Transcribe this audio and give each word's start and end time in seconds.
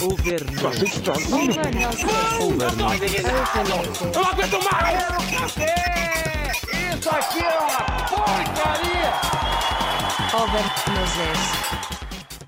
Overnose. 0.00 0.84
Overnose. 2.40 3.16
Eu 4.04 4.12
não 4.12 4.28
aguento 4.28 4.58
mais! 4.70 4.98
Isso 6.98 7.10
aqui 7.10 7.40
é 7.40 7.58
uma 7.58 7.82
porcaria! 8.06 9.12
Overnoses. 10.34 11.97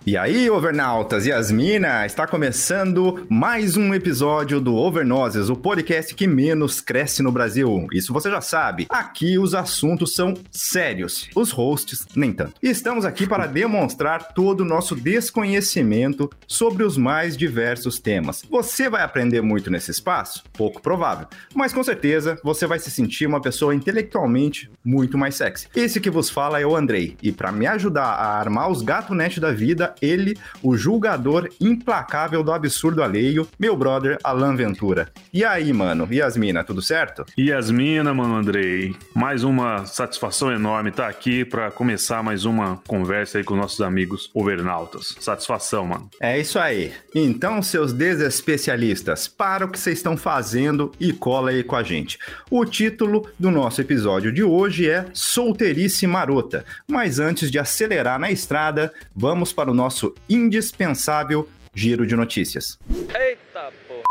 E 0.06 0.16
aí, 0.16 0.48
overnautas 0.48 1.26
e 1.26 1.28
Yasmina, 1.28 2.06
está 2.06 2.26
começando 2.26 3.26
mais 3.28 3.76
um 3.76 3.92
episódio 3.92 4.58
do 4.58 4.74
Overnoses, 4.74 5.50
o 5.50 5.54
podcast 5.54 6.14
que 6.14 6.26
menos 6.26 6.80
cresce 6.80 7.22
no 7.22 7.30
Brasil. 7.30 7.86
Isso 7.92 8.10
você 8.10 8.30
já 8.30 8.40
sabe. 8.40 8.86
Aqui 8.88 9.38
os 9.38 9.54
assuntos 9.54 10.14
são 10.14 10.32
sérios, 10.50 11.28
os 11.36 11.50
hosts 11.50 12.06
nem 12.16 12.32
tanto. 12.32 12.54
E 12.62 12.70
estamos 12.70 13.04
aqui 13.04 13.26
para 13.26 13.46
demonstrar 13.46 14.32
todo 14.32 14.62
o 14.62 14.64
nosso 14.64 14.96
desconhecimento 14.96 16.30
sobre 16.46 16.82
os 16.82 16.96
mais 16.96 17.36
diversos 17.36 17.98
temas. 17.98 18.42
Você 18.50 18.88
vai 18.88 19.02
aprender 19.02 19.42
muito 19.42 19.70
nesse 19.70 19.90
espaço? 19.90 20.42
Pouco 20.54 20.80
provável, 20.80 21.26
mas 21.54 21.74
com 21.74 21.84
certeza 21.84 22.38
você 22.42 22.66
vai 22.66 22.78
se 22.78 22.90
sentir 22.90 23.26
uma 23.26 23.42
pessoa 23.42 23.74
intelectualmente 23.74 24.70
muito 24.82 25.18
mais 25.18 25.34
sexy. 25.34 25.68
Esse 25.76 26.00
que 26.00 26.08
vos 26.08 26.30
fala 26.30 26.58
é 26.58 26.64
o 26.64 26.74
Andrei, 26.74 27.18
e 27.22 27.30
para 27.30 27.52
me 27.52 27.66
ajudar 27.66 28.14
a 28.14 28.38
armar 28.38 28.70
os 28.70 28.80
gato 28.80 29.14
net 29.14 29.38
da 29.38 29.52
vida, 29.52 29.89
ele, 30.00 30.36
o 30.62 30.76
julgador 30.76 31.48
implacável 31.60 32.42
do 32.42 32.52
absurdo 32.52 33.02
alheio, 33.02 33.48
meu 33.58 33.76
brother 33.76 34.18
Alan 34.22 34.56
Ventura. 34.56 35.08
E 35.32 35.44
aí, 35.44 35.72
mano? 35.72 36.08
Yasmina, 36.10 36.64
tudo 36.64 36.82
certo? 36.82 37.24
Yasmina, 37.38 38.12
mano 38.12 38.36
Andrei, 38.36 38.94
mais 39.14 39.44
uma 39.44 39.86
satisfação 39.86 40.52
enorme 40.52 40.90
estar 40.90 41.08
aqui 41.08 41.44
para 41.44 41.70
começar 41.70 42.22
mais 42.22 42.44
uma 42.44 42.80
conversa 42.86 43.38
aí 43.38 43.44
com 43.44 43.54
nossos 43.54 43.80
amigos 43.80 44.30
overnautas. 44.34 45.16
Satisfação, 45.20 45.86
mano. 45.86 46.10
É 46.20 46.38
isso 46.38 46.58
aí. 46.58 46.92
Então, 47.14 47.62
seus 47.62 47.92
desespecialistas, 47.92 49.28
para 49.28 49.64
o 49.64 49.68
que 49.68 49.78
vocês 49.78 49.98
estão 49.98 50.16
fazendo 50.16 50.92
e 50.98 51.12
cola 51.12 51.50
aí 51.50 51.62
com 51.62 51.76
a 51.76 51.82
gente. 51.82 52.18
O 52.50 52.64
título 52.64 53.28
do 53.38 53.50
nosso 53.50 53.80
episódio 53.80 54.32
de 54.32 54.42
hoje 54.42 54.88
é 54.88 55.06
Solteirice 55.12 56.06
Marota. 56.06 56.64
Mas 56.88 57.18
antes 57.18 57.50
de 57.50 57.58
acelerar 57.58 58.18
na 58.18 58.30
estrada, 58.30 58.92
vamos 59.14 59.52
para 59.52 59.70
o 59.70 59.74
nosso 59.80 60.14
indispensável 60.28 61.48
giro 61.74 62.06
de 62.06 62.14
notícias. 62.14 62.78
Eita 63.18 63.72
porra! 63.88 64.02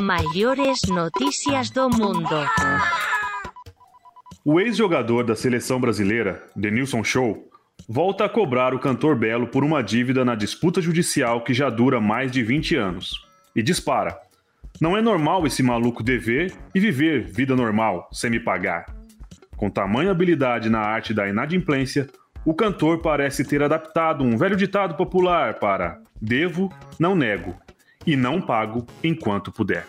Maiores 0.00 0.82
notícias 0.88 1.68
do 1.70 1.90
mundo. 1.90 2.28
O 4.44 4.60
ex-jogador 4.60 5.24
da 5.24 5.34
seleção 5.34 5.80
brasileira, 5.80 6.44
Denilson 6.54 7.02
Show, 7.02 7.50
volta 7.88 8.26
a 8.26 8.28
cobrar 8.28 8.72
o 8.72 8.78
cantor 8.78 9.16
Belo 9.16 9.48
por 9.48 9.64
uma 9.64 9.82
dívida 9.82 10.24
na 10.24 10.36
disputa 10.36 10.80
judicial 10.80 11.42
que 11.42 11.52
já 11.52 11.68
dura 11.70 12.00
mais 12.00 12.30
de 12.30 12.44
20 12.44 12.76
anos. 12.76 13.26
E 13.56 13.64
dispara: 13.64 14.16
Não 14.80 14.96
é 14.96 15.02
normal 15.02 15.44
esse 15.44 15.60
maluco 15.60 16.04
dever 16.04 16.54
e 16.72 16.78
viver 16.78 17.24
vida 17.24 17.56
normal 17.56 18.08
sem 18.12 18.30
me 18.30 18.38
pagar. 18.38 18.94
Com 19.56 19.68
tamanha 19.68 20.12
habilidade 20.12 20.70
na 20.70 20.80
arte 20.80 21.12
da 21.12 21.28
inadimplência, 21.28 22.06
o 22.46 22.54
cantor 22.54 23.02
parece 23.02 23.44
ter 23.44 23.60
adaptado 23.60 24.22
um 24.22 24.36
velho 24.36 24.56
ditado 24.56 24.94
popular 24.94 25.54
para 25.54 25.98
devo, 26.22 26.72
não 26.98 27.16
nego, 27.16 27.56
e 28.06 28.14
não 28.16 28.40
pago 28.40 28.86
enquanto 29.02 29.50
puder. 29.50 29.84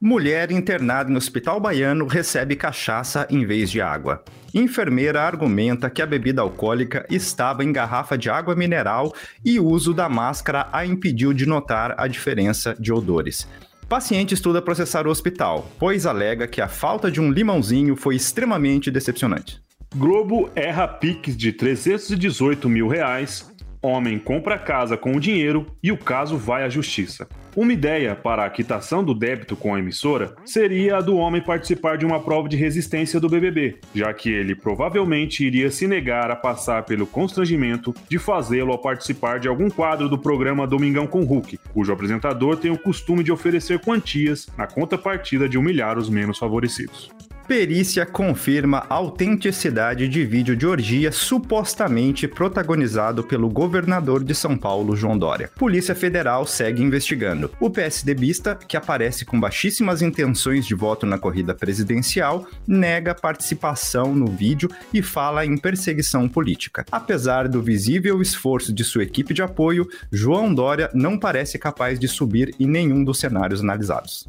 Mulher 0.00 0.50
internada 0.50 1.10
no 1.10 1.18
hospital 1.18 1.60
baiano 1.60 2.06
recebe 2.06 2.56
cachaça 2.56 3.26
em 3.30 3.44
vez 3.44 3.70
de 3.70 3.80
água. 3.82 4.24
Enfermeira 4.54 5.22
argumenta 5.22 5.90
que 5.90 6.00
a 6.00 6.06
bebida 6.06 6.40
alcoólica 6.40 7.06
estava 7.10 7.62
em 7.62 7.72
garrafa 7.72 8.16
de 8.16 8.30
água 8.30 8.56
mineral 8.56 9.14
e 9.44 9.60
o 9.60 9.66
uso 9.66 9.92
da 9.92 10.08
máscara 10.08 10.68
a 10.72 10.86
impediu 10.86 11.34
de 11.34 11.44
notar 11.44 11.94
a 11.98 12.08
diferença 12.08 12.74
de 12.78 12.90
odores. 12.90 13.46
Paciente 13.86 14.32
estuda 14.32 14.62
processar 14.62 15.06
o 15.06 15.10
hospital, 15.10 15.70
pois 15.78 16.06
alega 16.06 16.46
que 16.46 16.62
a 16.62 16.68
falta 16.68 17.10
de 17.10 17.20
um 17.20 17.30
limãozinho 17.30 17.94
foi 17.96 18.16
extremamente 18.16 18.90
decepcionante. 18.90 19.65
Globo 19.94 20.50
erra 20.54 20.86
piques 20.86 21.36
de 21.36 21.52
318 21.52 22.68
mil 22.68 22.88
reais, 22.88 23.50
homem 23.80 24.18
compra 24.18 24.58
casa 24.58 24.96
com 24.96 25.14
o 25.14 25.20
dinheiro 25.20 25.66
e 25.82 25.92
o 25.92 25.96
caso 25.96 26.36
vai 26.36 26.64
à 26.64 26.68
justiça. 26.68 27.26
Uma 27.54 27.72
ideia 27.72 28.14
para 28.14 28.44
a 28.44 28.50
quitação 28.50 29.02
do 29.02 29.14
débito 29.14 29.56
com 29.56 29.74
a 29.74 29.78
emissora 29.78 30.34
seria 30.44 30.98
a 30.98 31.00
do 31.00 31.16
homem 31.16 31.40
participar 31.40 31.96
de 31.96 32.04
uma 32.04 32.20
prova 32.20 32.50
de 32.50 32.56
resistência 32.56 33.18
do 33.18 33.30
BBB, 33.30 33.78
já 33.94 34.12
que 34.12 34.30
ele 34.30 34.54
provavelmente 34.54 35.42
iria 35.42 35.70
se 35.70 35.86
negar 35.86 36.30
a 36.30 36.36
passar 36.36 36.82
pelo 36.82 37.06
constrangimento 37.06 37.94
de 38.10 38.18
fazê-lo 38.18 38.72
ao 38.72 38.78
participar 38.78 39.40
de 39.40 39.48
algum 39.48 39.70
quadro 39.70 40.06
do 40.06 40.18
programa 40.18 40.66
Domingão 40.66 41.06
com 41.06 41.24
Hulk, 41.24 41.58
cujo 41.72 41.90
apresentador 41.90 42.58
tem 42.58 42.70
o 42.70 42.78
costume 42.78 43.24
de 43.24 43.32
oferecer 43.32 43.78
quantias 43.78 44.46
na 44.58 44.66
contrapartida 44.66 45.48
de 45.48 45.56
humilhar 45.56 45.96
os 45.96 46.10
menos 46.10 46.38
favorecidos. 46.38 47.10
Perícia 47.46 48.04
confirma 48.04 48.84
autenticidade 48.88 50.08
de 50.08 50.24
vídeo 50.24 50.56
de 50.56 50.66
orgia 50.66 51.12
supostamente 51.12 52.26
protagonizado 52.26 53.22
pelo 53.22 53.48
governador 53.48 54.24
de 54.24 54.34
São 54.34 54.56
Paulo, 54.56 54.96
João 54.96 55.16
Dória. 55.16 55.48
Polícia 55.54 55.94
Federal 55.94 56.44
segue 56.44 56.82
investigando. 56.82 57.52
O 57.60 57.70
PSDBista, 57.70 58.56
que 58.56 58.76
aparece 58.76 59.24
com 59.24 59.38
baixíssimas 59.38 60.02
intenções 60.02 60.66
de 60.66 60.74
voto 60.74 61.06
na 61.06 61.18
corrida 61.18 61.54
presidencial, 61.54 62.48
nega 62.66 63.14
participação 63.14 64.12
no 64.12 64.26
vídeo 64.26 64.68
e 64.92 65.00
fala 65.00 65.46
em 65.46 65.56
perseguição 65.56 66.28
política. 66.28 66.84
Apesar 66.90 67.46
do 67.46 67.62
visível 67.62 68.20
esforço 68.20 68.72
de 68.72 68.82
sua 68.82 69.04
equipe 69.04 69.32
de 69.32 69.42
apoio, 69.42 69.86
João 70.10 70.52
Dória 70.52 70.90
não 70.92 71.16
parece 71.16 71.60
capaz 71.60 71.96
de 71.96 72.08
subir 72.08 72.52
em 72.58 72.66
nenhum 72.66 73.04
dos 73.04 73.20
cenários 73.20 73.60
analisados. 73.60 74.26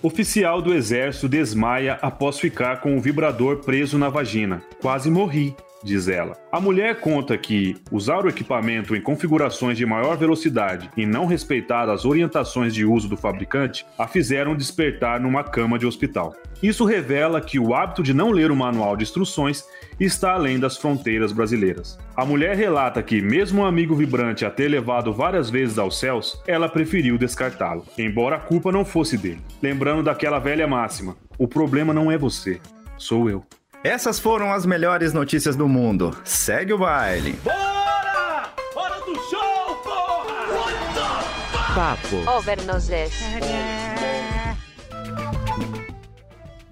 Oficial 0.00 0.62
do 0.62 0.72
exército 0.72 1.28
desmaia 1.28 1.98
após 2.00 2.38
ficar 2.38 2.80
com 2.80 2.96
o 2.96 3.00
vibrador 3.00 3.56
preso 3.64 3.98
na 3.98 4.08
vagina. 4.08 4.62
Quase 4.80 5.10
morri, 5.10 5.56
diz 5.82 6.06
ela. 6.06 6.36
A 6.52 6.60
mulher 6.60 7.00
conta 7.00 7.36
que 7.36 7.76
usar 7.90 8.24
o 8.24 8.28
equipamento 8.28 8.94
em 8.94 9.00
configurações 9.00 9.76
de 9.76 9.84
maior 9.84 10.16
velocidade 10.16 10.88
e 10.96 11.04
não 11.04 11.26
respeitar 11.26 11.90
as 11.90 12.04
orientações 12.04 12.72
de 12.72 12.84
uso 12.84 13.08
do 13.08 13.16
fabricante 13.16 13.84
a 13.98 14.06
fizeram 14.06 14.54
despertar 14.54 15.18
numa 15.18 15.42
cama 15.42 15.76
de 15.76 15.84
hospital. 15.86 16.32
Isso 16.62 16.84
revela 16.84 17.40
que 17.40 17.58
o 17.58 17.74
hábito 17.74 18.00
de 18.00 18.14
não 18.14 18.30
ler 18.30 18.52
o 18.52 18.56
manual 18.56 18.96
de 18.96 19.02
instruções 19.02 19.64
está 19.98 20.32
além 20.32 20.58
das 20.58 20.76
fronteiras 20.76 21.32
brasileiras. 21.32 21.98
A 22.16 22.24
mulher 22.24 22.56
relata 22.56 23.02
que, 23.02 23.20
mesmo 23.20 23.62
o 23.62 23.64
amigo 23.64 23.94
vibrante 23.94 24.44
a 24.44 24.50
ter 24.50 24.68
levado 24.68 25.12
várias 25.12 25.50
vezes 25.50 25.78
aos 25.78 25.98
céus, 25.98 26.40
ela 26.46 26.68
preferiu 26.68 27.18
descartá-lo, 27.18 27.84
embora 27.96 28.36
a 28.36 28.40
culpa 28.40 28.70
não 28.70 28.84
fosse 28.84 29.16
dele. 29.16 29.42
Lembrando 29.62 30.02
daquela 30.02 30.38
velha 30.38 30.66
máxima: 30.66 31.16
o 31.36 31.48
problema 31.48 31.92
não 31.92 32.10
é 32.10 32.18
você, 32.18 32.60
sou 32.96 33.28
eu. 33.28 33.44
Essas 33.84 34.18
foram 34.18 34.52
as 34.52 34.66
melhores 34.66 35.12
notícias 35.12 35.54
do 35.54 35.68
mundo. 35.68 36.16
Segue 36.24 36.72
o 36.72 36.78
baile. 36.78 37.38
Bora! 37.44 38.52
Hora 38.74 39.00
do 39.04 39.14
show, 39.30 39.76
porra! 39.84 41.74
Papo. 41.74 42.30
Overnoses. 42.36 43.12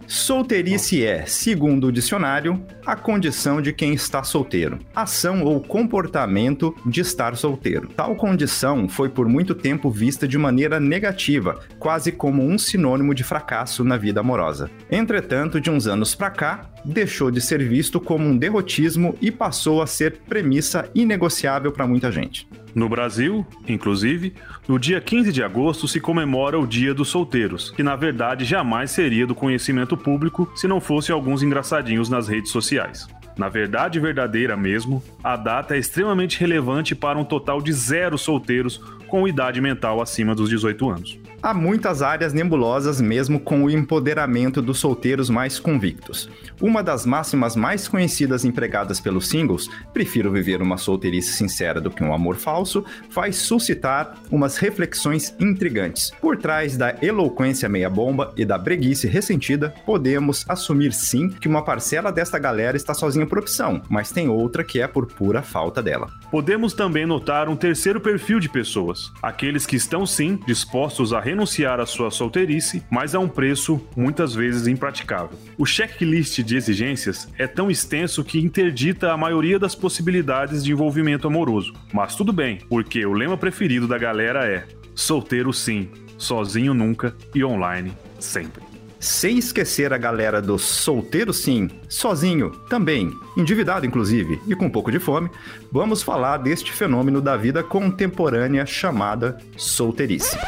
Solteirice 0.07 1.05
é, 1.05 1.27
segundo 1.27 1.89
o 1.89 1.93
dicionário, 1.93 2.65
a 2.87 2.95
condição 2.95 3.61
de 3.61 3.73
quem 3.73 3.93
está 3.93 4.23
solteiro, 4.23 4.79
ação 4.95 5.43
ou 5.43 5.61
comportamento 5.61 6.75
de 6.87 7.01
estar 7.01 7.37
solteiro. 7.37 7.89
Tal 7.89 8.15
condição 8.15 8.89
foi 8.89 9.09
por 9.09 9.29
muito 9.29 9.53
tempo 9.53 9.91
vista 9.91 10.29
de 10.29 10.39
maneira 10.39 10.79
negativa, 10.79 11.61
quase 11.81 12.13
como 12.13 12.45
um 12.45 12.57
sinônimo 12.57 13.15
de 13.15 13.25
fracasso 13.25 13.83
na 13.83 13.97
vida 13.97 14.21
amorosa. 14.21 14.71
Entretanto, 14.91 15.61
de 15.61 15.71
uns 15.71 15.89
anos 15.89 16.15
pra 16.15 16.31
cá, 16.31 16.71
deixou 16.87 17.31
de 17.31 17.41
ser 17.41 17.63
visto 17.67 18.01
como 18.01 18.25
um 18.27 18.37
derrotismo 18.37 19.17
e 19.21 19.31
passou 19.31 19.83
a 19.83 19.87
ser 19.87 20.21
premissa 20.29 20.89
inegociável 20.95 21.73
para 21.73 21.87
muita 21.87 22.13
gente. 22.13 22.49
No 22.75 22.89
Brasil, 22.89 23.45
inclusive, 23.67 24.35
no 24.69 24.79
dia 24.79 25.01
15 25.01 25.33
de 25.33 25.43
agosto 25.43 25.89
se 25.89 25.99
comemora 25.99 26.59
o 26.59 26.67
Dia 26.67 26.93
dos 26.93 27.09
Solteiros, 27.09 27.71
que 27.71 27.83
na 27.83 27.97
verdade 27.97 28.45
jamais 28.45 28.91
seria 28.91 29.27
do 29.27 29.35
conhecimento 29.35 29.97
público 29.97 30.51
se 30.55 30.69
não 30.69 30.81
fosse 30.81 31.11
alguns 31.11 31.43
engraçadinhos 31.43 32.09
nas 32.09 32.29
redes 32.29 32.53
sociais. 32.53 33.09
Na 33.37 33.49
verdade 33.49 33.99
verdadeira 33.99 34.57
mesmo, 34.57 35.03
a 35.23 35.37
data 35.37 35.75
é 35.75 35.79
extremamente 35.79 36.39
relevante 36.39 36.95
para 36.95 37.19
um 37.19 37.25
total 37.25 37.61
de 37.61 37.73
zero 37.73 38.17
solteiros 38.17 38.79
com 39.07 39.27
idade 39.27 39.61
mental 39.61 40.01
acima 40.01 40.35
dos 40.35 40.49
18 40.49 40.91
anos. 40.91 41.19
Há 41.47 41.55
muitas 41.55 42.03
áreas 42.03 42.33
nebulosas 42.33 43.01
mesmo 43.01 43.39
com 43.39 43.63
o 43.63 43.71
empoderamento 43.71 44.61
dos 44.61 44.81
solteiros 44.81 45.31
mais 45.31 45.61
convictos. 45.61 46.29
Uma 46.61 46.83
das 46.83 47.07
máximas 47.07 47.55
mais 47.55 47.87
conhecidas 47.87 48.45
empregadas 48.45 48.99
pelos 48.99 49.29
singles, 49.29 49.71
prefiro 49.93 50.33
viver 50.33 50.61
uma 50.61 50.77
solteirice 50.77 51.35
sincera 51.35 51.81
do 51.81 51.89
que 51.89 52.03
um 52.03 52.13
amor 52.13 52.35
falso, 52.35 52.85
faz 53.11 53.37
suscitar 53.37 54.17
umas 54.29 54.57
reflexões 54.57 55.37
intrigantes. 55.39 56.11
Por 56.21 56.37
trás 56.37 56.77
da 56.77 56.97
eloquência 57.01 57.69
meia 57.69 57.89
bomba 57.89 58.35
e 58.37 58.45
da 58.45 58.59
breguice 58.59 59.07
ressentida, 59.07 59.73
podemos 59.87 60.45
assumir 60.49 60.93
sim 60.93 61.29
que 61.29 61.47
uma 61.47 61.65
parcela 61.65 62.11
desta 62.11 62.41
galera 62.41 62.77
está 62.77 62.93
sozinha 62.93 63.25
por 63.25 63.39
opção, 63.39 63.81
mas 63.89 64.11
tem 64.11 64.29
outra 64.29 64.65
que 64.65 64.81
é 64.81 64.89
por 64.89 65.07
pura 65.07 65.43
falta 65.43 65.81
dela. 65.81 66.11
Podemos 66.29 66.73
também 66.73 67.07
notar 67.07 67.49
um 67.49 67.55
terceiro 67.55 68.01
perfil 68.01 68.41
de 68.41 68.49
pessoas. 68.49 69.13
Aqueles 69.23 69.65
que 69.65 69.77
estão 69.77 70.05
sim 70.05 70.41
dispostos 70.45 71.13
a 71.13 71.21
renunciar 71.37 71.79
à 71.81 71.85
sua 71.85 72.11
solteirice, 72.11 72.83
mas 72.91 73.15
a 73.15 73.19
um 73.19 73.29
preço 73.29 73.79
muitas 73.95 74.35
vezes 74.35 74.67
impraticável. 74.67 75.39
O 75.59 75.67
checklist 75.67 76.39
de 76.43 76.57
exigências 76.57 77.29
é 77.39 77.47
tão 77.47 77.71
extenso 77.71 78.25
que 78.25 78.39
interdita 78.39 79.13
a 79.13 79.17
maioria 79.19 79.59
das 79.59 79.75
possibilidades 79.75 80.65
de 80.65 80.73
envolvimento 80.73 81.29
amoroso. 81.29 81.75
Mas 81.93 82.17
tudo 82.17 82.33
bem, 82.33 82.59
porque 82.71 83.05
o 83.05 83.13
lema 83.13 83.37
preferido 83.37 83.87
da 83.87 83.99
galera 83.99 84.47
é: 84.47 84.67
solteiro 84.95 85.53
sim, 85.53 85.91
sozinho 86.17 86.73
nunca 86.73 87.15
e 87.35 87.45
online 87.45 87.93
sempre. 88.19 88.63
Sem 88.99 89.37
esquecer 89.37 89.93
a 89.93 89.99
galera 89.99 90.41
do 90.41 90.59
solteiro 90.59 91.33
sim, 91.35 91.69
sozinho 91.87 92.51
também, 92.71 93.13
endividado 93.37 93.85
inclusive 93.85 94.41
e 94.49 94.55
com 94.55 94.67
um 94.67 94.71
pouco 94.71 94.91
de 94.91 94.99
fome, 94.99 95.31
vamos 95.71 96.03
falar 96.03 96.39
deste 96.39 96.73
fenômeno 96.73 97.21
da 97.21 97.37
vida 97.37 97.63
contemporânea 97.63 98.65
chamada 98.65 99.37
solteirice. 99.55 100.39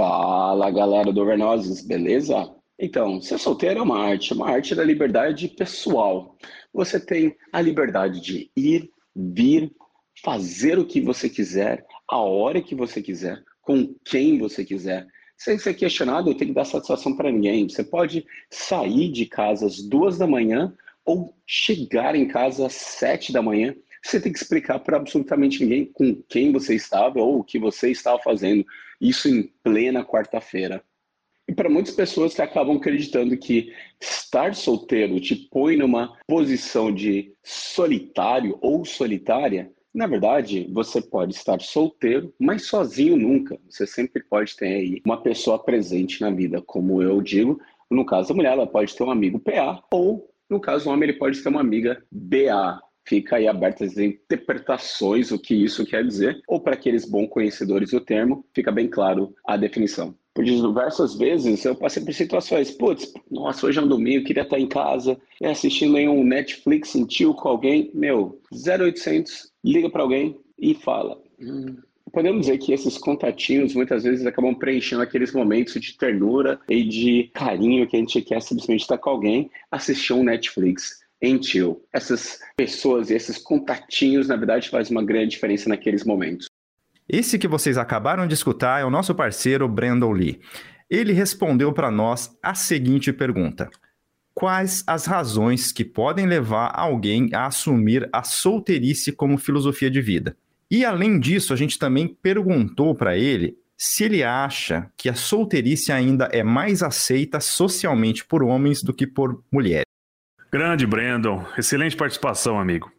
Fala 0.00 0.70
galera 0.70 1.12
do 1.12 1.20
Overnoses, 1.20 1.82
beleza? 1.82 2.50
Então, 2.78 3.20
ser 3.20 3.38
solteiro 3.38 3.80
é 3.80 3.82
uma 3.82 3.98
arte, 3.98 4.32
uma 4.32 4.48
arte 4.48 4.74
da 4.74 4.82
liberdade 4.82 5.46
pessoal. 5.46 6.38
Você 6.72 6.98
tem 6.98 7.36
a 7.52 7.60
liberdade 7.60 8.18
de 8.18 8.50
ir, 8.56 8.90
vir, 9.14 9.70
fazer 10.24 10.78
o 10.78 10.86
que 10.86 11.02
você 11.02 11.28
quiser, 11.28 11.84
a 12.10 12.16
hora 12.16 12.62
que 12.62 12.74
você 12.74 13.02
quiser, 13.02 13.42
com 13.60 13.94
quem 14.02 14.38
você 14.38 14.64
quiser 14.64 15.06
sem 15.36 15.58
ser 15.58 15.74
questionado, 15.74 16.34
tem 16.34 16.48
que 16.48 16.54
dar 16.54 16.64
satisfação 16.64 17.14
para 17.14 17.30
ninguém. 17.30 17.68
Você 17.68 17.84
pode 17.84 18.24
sair 18.50 19.12
de 19.12 19.26
casa 19.26 19.66
às 19.66 19.82
duas 19.82 20.16
da 20.16 20.26
manhã 20.26 20.72
ou 21.04 21.34
chegar 21.46 22.14
em 22.14 22.26
casa 22.26 22.66
às 22.66 22.72
sete 22.72 23.34
da 23.34 23.42
manhã. 23.42 23.74
Você 24.02 24.18
tem 24.18 24.32
que 24.32 24.38
explicar 24.38 24.78
para 24.78 24.96
absolutamente 24.96 25.62
ninguém 25.62 25.84
com 25.84 26.22
quem 26.26 26.52
você 26.52 26.74
estava 26.74 27.20
ou 27.20 27.40
o 27.40 27.44
que 27.44 27.58
você 27.58 27.90
estava 27.90 28.18
fazendo. 28.22 28.64
Isso 29.00 29.28
em 29.28 29.42
plena 29.62 30.04
quarta-feira. 30.04 30.82
E 31.48 31.52
para 31.52 31.68
muitas 31.68 31.94
pessoas 31.94 32.34
que 32.34 32.42
acabam 32.42 32.76
acreditando 32.76 33.36
que 33.36 33.74
estar 34.00 34.54
solteiro 34.54 35.20
te 35.20 35.34
põe 35.34 35.76
numa 35.76 36.16
posição 36.26 36.94
de 36.94 37.32
solitário 37.42 38.56
ou 38.60 38.84
solitária, 38.84 39.72
na 39.92 40.06
verdade, 40.06 40.68
você 40.72 41.02
pode 41.02 41.34
estar 41.34 41.60
solteiro, 41.60 42.32
mas 42.38 42.66
sozinho 42.66 43.16
nunca. 43.16 43.58
Você 43.68 43.84
sempre 43.84 44.22
pode 44.22 44.54
ter 44.54 44.66
aí 44.66 45.02
uma 45.04 45.20
pessoa 45.20 45.58
presente 45.58 46.20
na 46.20 46.30
vida, 46.30 46.62
como 46.62 47.02
eu 47.02 47.20
digo. 47.20 47.60
No 47.90 48.06
caso 48.06 48.28
da 48.28 48.34
mulher, 48.34 48.52
ela 48.52 48.68
pode 48.68 48.94
ter 48.94 49.02
um 49.02 49.10
amigo 49.10 49.40
PA, 49.40 49.82
ou 49.92 50.30
no 50.48 50.60
caso 50.60 50.84
do 50.84 50.90
homem, 50.90 51.08
ele 51.08 51.18
pode 51.18 51.42
ter 51.42 51.48
uma 51.48 51.60
amiga 51.60 52.02
BA. 52.10 52.80
Fica 53.04 53.36
aí 53.36 53.48
abertas 53.48 53.92
as 53.92 53.98
interpretações, 53.98 55.30
o 55.32 55.38
que 55.38 55.54
isso 55.54 55.84
quer 55.84 56.04
dizer, 56.04 56.40
ou 56.46 56.60
para 56.60 56.74
aqueles 56.74 57.04
bons 57.04 57.28
conhecedores 57.28 57.90
do 57.90 58.00
termo, 58.00 58.44
fica 58.54 58.70
bem 58.70 58.88
claro 58.88 59.34
a 59.44 59.56
definição. 59.56 60.14
Por 60.32 60.44
diversas 60.44 61.16
vezes 61.16 61.64
eu 61.64 61.74
passei 61.74 62.04
por 62.04 62.14
situações, 62.14 62.70
putz, 62.70 63.12
nossa, 63.30 63.66
hoje 63.66 63.78
é 63.78 63.82
um 63.82 63.88
domingo, 63.88 64.24
queria 64.24 64.44
estar 64.44 64.60
em 64.60 64.68
casa, 64.68 65.20
assistindo 65.42 65.98
em 65.98 66.08
um 66.08 66.22
Netflix, 66.22 66.94
um 66.94 67.04
tio 67.04 67.34
com 67.34 67.48
alguém, 67.48 67.90
meu, 67.92 68.40
0800, 68.52 69.50
liga 69.64 69.90
para 69.90 70.02
alguém 70.02 70.38
e 70.56 70.72
fala. 70.72 71.20
Hum, 71.40 71.76
podemos 72.12 72.42
dizer 72.42 72.58
que 72.58 72.72
esses 72.72 72.96
contatinhos 72.96 73.74
muitas 73.74 74.04
vezes 74.04 74.24
acabam 74.24 74.54
preenchendo 74.54 75.02
aqueles 75.02 75.32
momentos 75.32 75.74
de 75.74 75.96
ternura 75.96 76.60
e 76.68 76.84
de 76.84 77.30
carinho 77.34 77.88
que 77.88 77.96
a 77.96 77.98
gente 77.98 78.22
quer 78.22 78.40
simplesmente 78.40 78.82
estar 78.82 78.98
com 78.98 79.10
alguém, 79.10 79.50
assistir 79.70 80.12
um 80.12 80.22
Netflix 80.22 80.99
em 81.20 81.38
tio. 81.38 81.82
Essas 81.92 82.40
pessoas 82.56 83.10
e 83.10 83.14
esses 83.14 83.38
contatinhos, 83.38 84.28
na 84.28 84.36
verdade, 84.36 84.68
fazem 84.68 84.96
uma 84.96 85.04
grande 85.04 85.30
diferença 85.30 85.68
naqueles 85.68 86.04
momentos. 86.04 86.46
Esse 87.08 87.38
que 87.38 87.48
vocês 87.48 87.76
acabaram 87.76 88.26
de 88.26 88.34
escutar 88.34 88.80
é 88.80 88.84
o 88.84 88.90
nosso 88.90 89.14
parceiro 89.14 89.68
Brandon 89.68 90.12
Lee. 90.12 90.40
Ele 90.88 91.12
respondeu 91.12 91.72
para 91.72 91.90
nós 91.90 92.30
a 92.42 92.54
seguinte 92.54 93.12
pergunta: 93.12 93.68
Quais 94.32 94.84
as 94.86 95.06
razões 95.06 95.72
que 95.72 95.84
podem 95.84 96.26
levar 96.26 96.72
alguém 96.74 97.28
a 97.34 97.46
assumir 97.46 98.08
a 98.12 98.22
solteirice 98.22 99.12
como 99.12 99.38
filosofia 99.38 99.90
de 99.90 100.00
vida? 100.00 100.36
E 100.70 100.84
além 100.84 101.18
disso, 101.18 101.52
a 101.52 101.56
gente 101.56 101.78
também 101.78 102.06
perguntou 102.06 102.94
para 102.94 103.16
ele 103.16 103.58
se 103.76 104.04
ele 104.04 104.22
acha 104.22 104.88
que 104.96 105.08
a 105.08 105.14
solteirice 105.14 105.90
ainda 105.90 106.28
é 106.32 106.44
mais 106.44 106.82
aceita 106.82 107.40
socialmente 107.40 108.24
por 108.24 108.42
homens 108.42 108.82
do 108.82 108.94
que 108.94 109.06
por 109.06 109.42
mulheres. 109.50 109.89
Grande 110.52 110.84
Brandon, 110.84 111.46
excelente 111.56 111.96
participação, 111.96 112.58
amigo. 112.58 112.90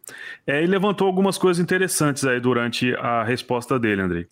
É, 0.46 0.58
ele 0.58 0.68
levantou 0.68 1.06
algumas 1.06 1.36
coisas 1.36 1.62
interessantes 1.62 2.24
aí 2.24 2.40
durante 2.40 2.94
a 2.94 3.22
resposta 3.22 3.78
dele, 3.78 4.00
Andrei. 4.00 4.26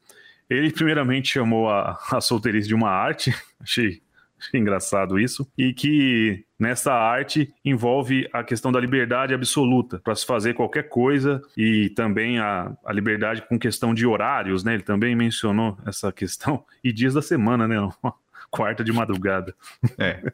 Ele 0.48 0.72
primeiramente 0.72 1.28
chamou 1.28 1.68
a, 1.68 1.98
a 2.10 2.20
solteirice 2.20 2.66
de 2.66 2.74
uma 2.74 2.88
arte, 2.88 3.34
achei, 3.60 4.00
achei 4.38 4.58
engraçado 4.58 5.18
isso, 5.20 5.46
e 5.56 5.74
que 5.74 6.46
nessa 6.58 6.94
arte 6.94 7.52
envolve 7.62 8.26
a 8.32 8.42
questão 8.42 8.72
da 8.72 8.80
liberdade 8.80 9.34
absoluta 9.34 10.00
para 10.02 10.14
se 10.14 10.24
fazer 10.24 10.54
qualquer 10.54 10.88
coisa 10.88 11.42
e 11.54 11.90
também 11.90 12.38
a, 12.38 12.72
a 12.82 12.92
liberdade 12.92 13.42
com 13.42 13.58
questão 13.58 13.92
de 13.92 14.06
horários, 14.06 14.64
né? 14.64 14.72
Ele 14.72 14.82
também 14.82 15.14
mencionou 15.14 15.76
essa 15.86 16.10
questão 16.10 16.64
e 16.82 16.90
dias 16.90 17.12
da 17.12 17.20
semana, 17.20 17.68
né? 17.68 17.76
quarta 18.50 18.82
de 18.82 18.92
madrugada. 18.92 19.54
É, 19.96 20.32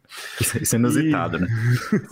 isso 0.60 0.74
é 0.74 0.78
inusitado, 0.78 1.36
e... 1.36 1.40
né? 1.40 1.48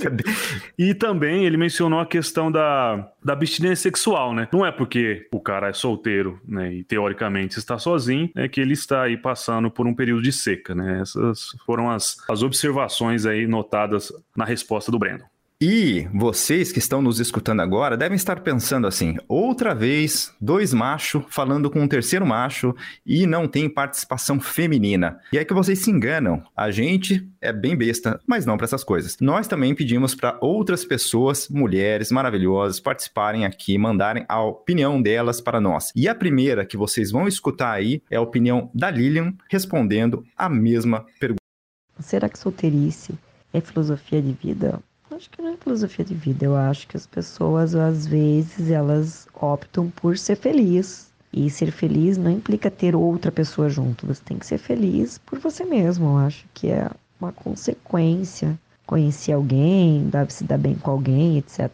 e 0.79 0.95
também 0.95 1.45
ele 1.45 1.57
mencionou 1.57 1.99
a 1.99 2.07
questão 2.07 2.53
da, 2.53 3.11
da 3.25 3.33
abstinência 3.33 3.85
sexual, 3.85 4.35
né? 4.35 4.49
Não 4.53 4.65
é 4.65 4.71
porque 4.71 5.27
o 5.33 5.41
cara 5.41 5.69
é 5.69 5.73
solteiro, 5.73 6.41
né, 6.47 6.73
e 6.73 6.85
teoricamente 6.85 7.59
está 7.59 7.79
sozinho, 7.79 8.31
é 8.37 8.49
que 8.49 8.61
ele 8.61 8.75
está 8.75 9.03
aí 9.03 9.17
passando 9.17 9.71
por 9.71 9.87
um 9.87 9.95
período 9.95 10.23
de 10.23 10.33
seca, 10.33 10.75
né? 10.75 11.01
Essas 11.01 11.57
foram 11.65 11.91
as, 11.91 12.17
as 12.29 12.43
observações 12.43 13.27
aí 13.27 13.47
notadas 13.47 14.13
na 14.37 14.45
resposta 14.45 14.93
do 14.93 14.99
Brandon. 14.99 15.34
E 15.61 16.09
vocês 16.13 16.73
que 16.73 16.81
estão 16.81 17.01
nos 17.01 17.21
escutando 17.21 17.63
agora 17.63 17.97
devem 17.97 18.17
estar 18.17 18.41
pensando 18.41 18.89
assim: 18.89 19.17
outra 19.29 19.73
vez, 19.73 20.33
dois 20.41 20.75
machos 20.75 21.25
falando 21.29 21.71
com 21.71 21.81
um 21.81 21.89
terceiro 21.89 22.27
macho 22.27 22.75
e 23.07 23.25
não 23.25 23.47
tem 23.47 23.69
participação 23.69 24.41
feminina. 24.41 25.19
E 25.33 25.39
é 25.39 25.45
que 25.45 25.55
vocês 25.55 25.79
se 25.79 25.93
enganam. 25.93 26.43
A 26.57 26.73
gente 26.73 27.29
é 27.41 27.53
bem 27.53 27.77
besta, 27.77 28.21
mas 28.27 28.45
não 28.45 28.57
para 28.57 28.65
essas 28.65 28.83
coisas. 28.83 29.17
Nós 29.21 29.47
também 29.47 29.75
pedimos 29.77 30.15
para 30.15 30.37
outras 30.41 30.85
pessoas, 30.85 31.49
mulheres 31.49 32.11
maravilhosas, 32.11 32.81
participarem 32.81 33.47
aqui, 33.47 33.79
mandarem 33.79 34.25
a 34.29 34.43
opinião 34.43 35.01
delas 35.01 35.41
para 35.41 35.61
nós. 35.61 35.93
E 35.95 36.09
a 36.09 36.15
primeira 36.17 36.67
que 36.67 36.77
vocês 36.77 37.13
vão 37.13 37.29
escutar 37.29 37.71
aí 37.71 38.03
é 38.11 38.17
a 38.17 38.21
opinião 38.21 38.71
da 38.75 38.91
Lilian 38.91 39.33
respondendo 39.49 40.25
a 40.37 40.49
mesma 40.49 41.07
pergunta. 41.21 41.41
Será 42.01 42.29
que 42.29 42.39
solteirice 42.39 43.15
é 43.53 43.61
filosofia 43.61 44.21
de 44.21 44.33
vida? 44.33 44.83
Acho 45.15 45.31
que 45.31 45.41
não 45.41 45.55
é 45.55 45.57
filosofia 45.57 46.05
de 46.05 46.15
vida. 46.15 46.45
Eu 46.45 46.57
acho 46.57 46.89
que 46.89 46.97
as 46.97 47.07
pessoas, 47.07 47.77
às 47.77 48.05
vezes, 48.05 48.69
elas 48.69 49.29
optam 49.33 49.89
por 49.91 50.19
ser 50.19 50.35
feliz. 50.35 51.13
E 51.33 51.49
ser 51.49 51.71
feliz 51.71 52.17
não 52.17 52.31
implica 52.31 52.69
ter 52.69 52.97
outra 52.97 53.31
pessoa 53.31 53.69
junto. 53.69 54.07
Você 54.07 54.21
tem 54.25 54.39
que 54.39 54.47
ser 54.47 54.59
feliz 54.59 55.19
por 55.19 55.39
você 55.39 55.65
mesmo. 55.65 56.07
Eu 56.07 56.17
acho 56.19 56.45
que 56.53 56.69
é 56.69 56.91
uma 57.21 57.33
consequência. 57.33 58.59
Conhecer 58.87 59.33
alguém, 59.33 60.09
deve 60.09 60.33
se 60.33 60.43
dar 60.43 60.59
bem 60.59 60.75
com 60.75 60.91
alguém, 60.91 61.39
etc. 61.39 61.71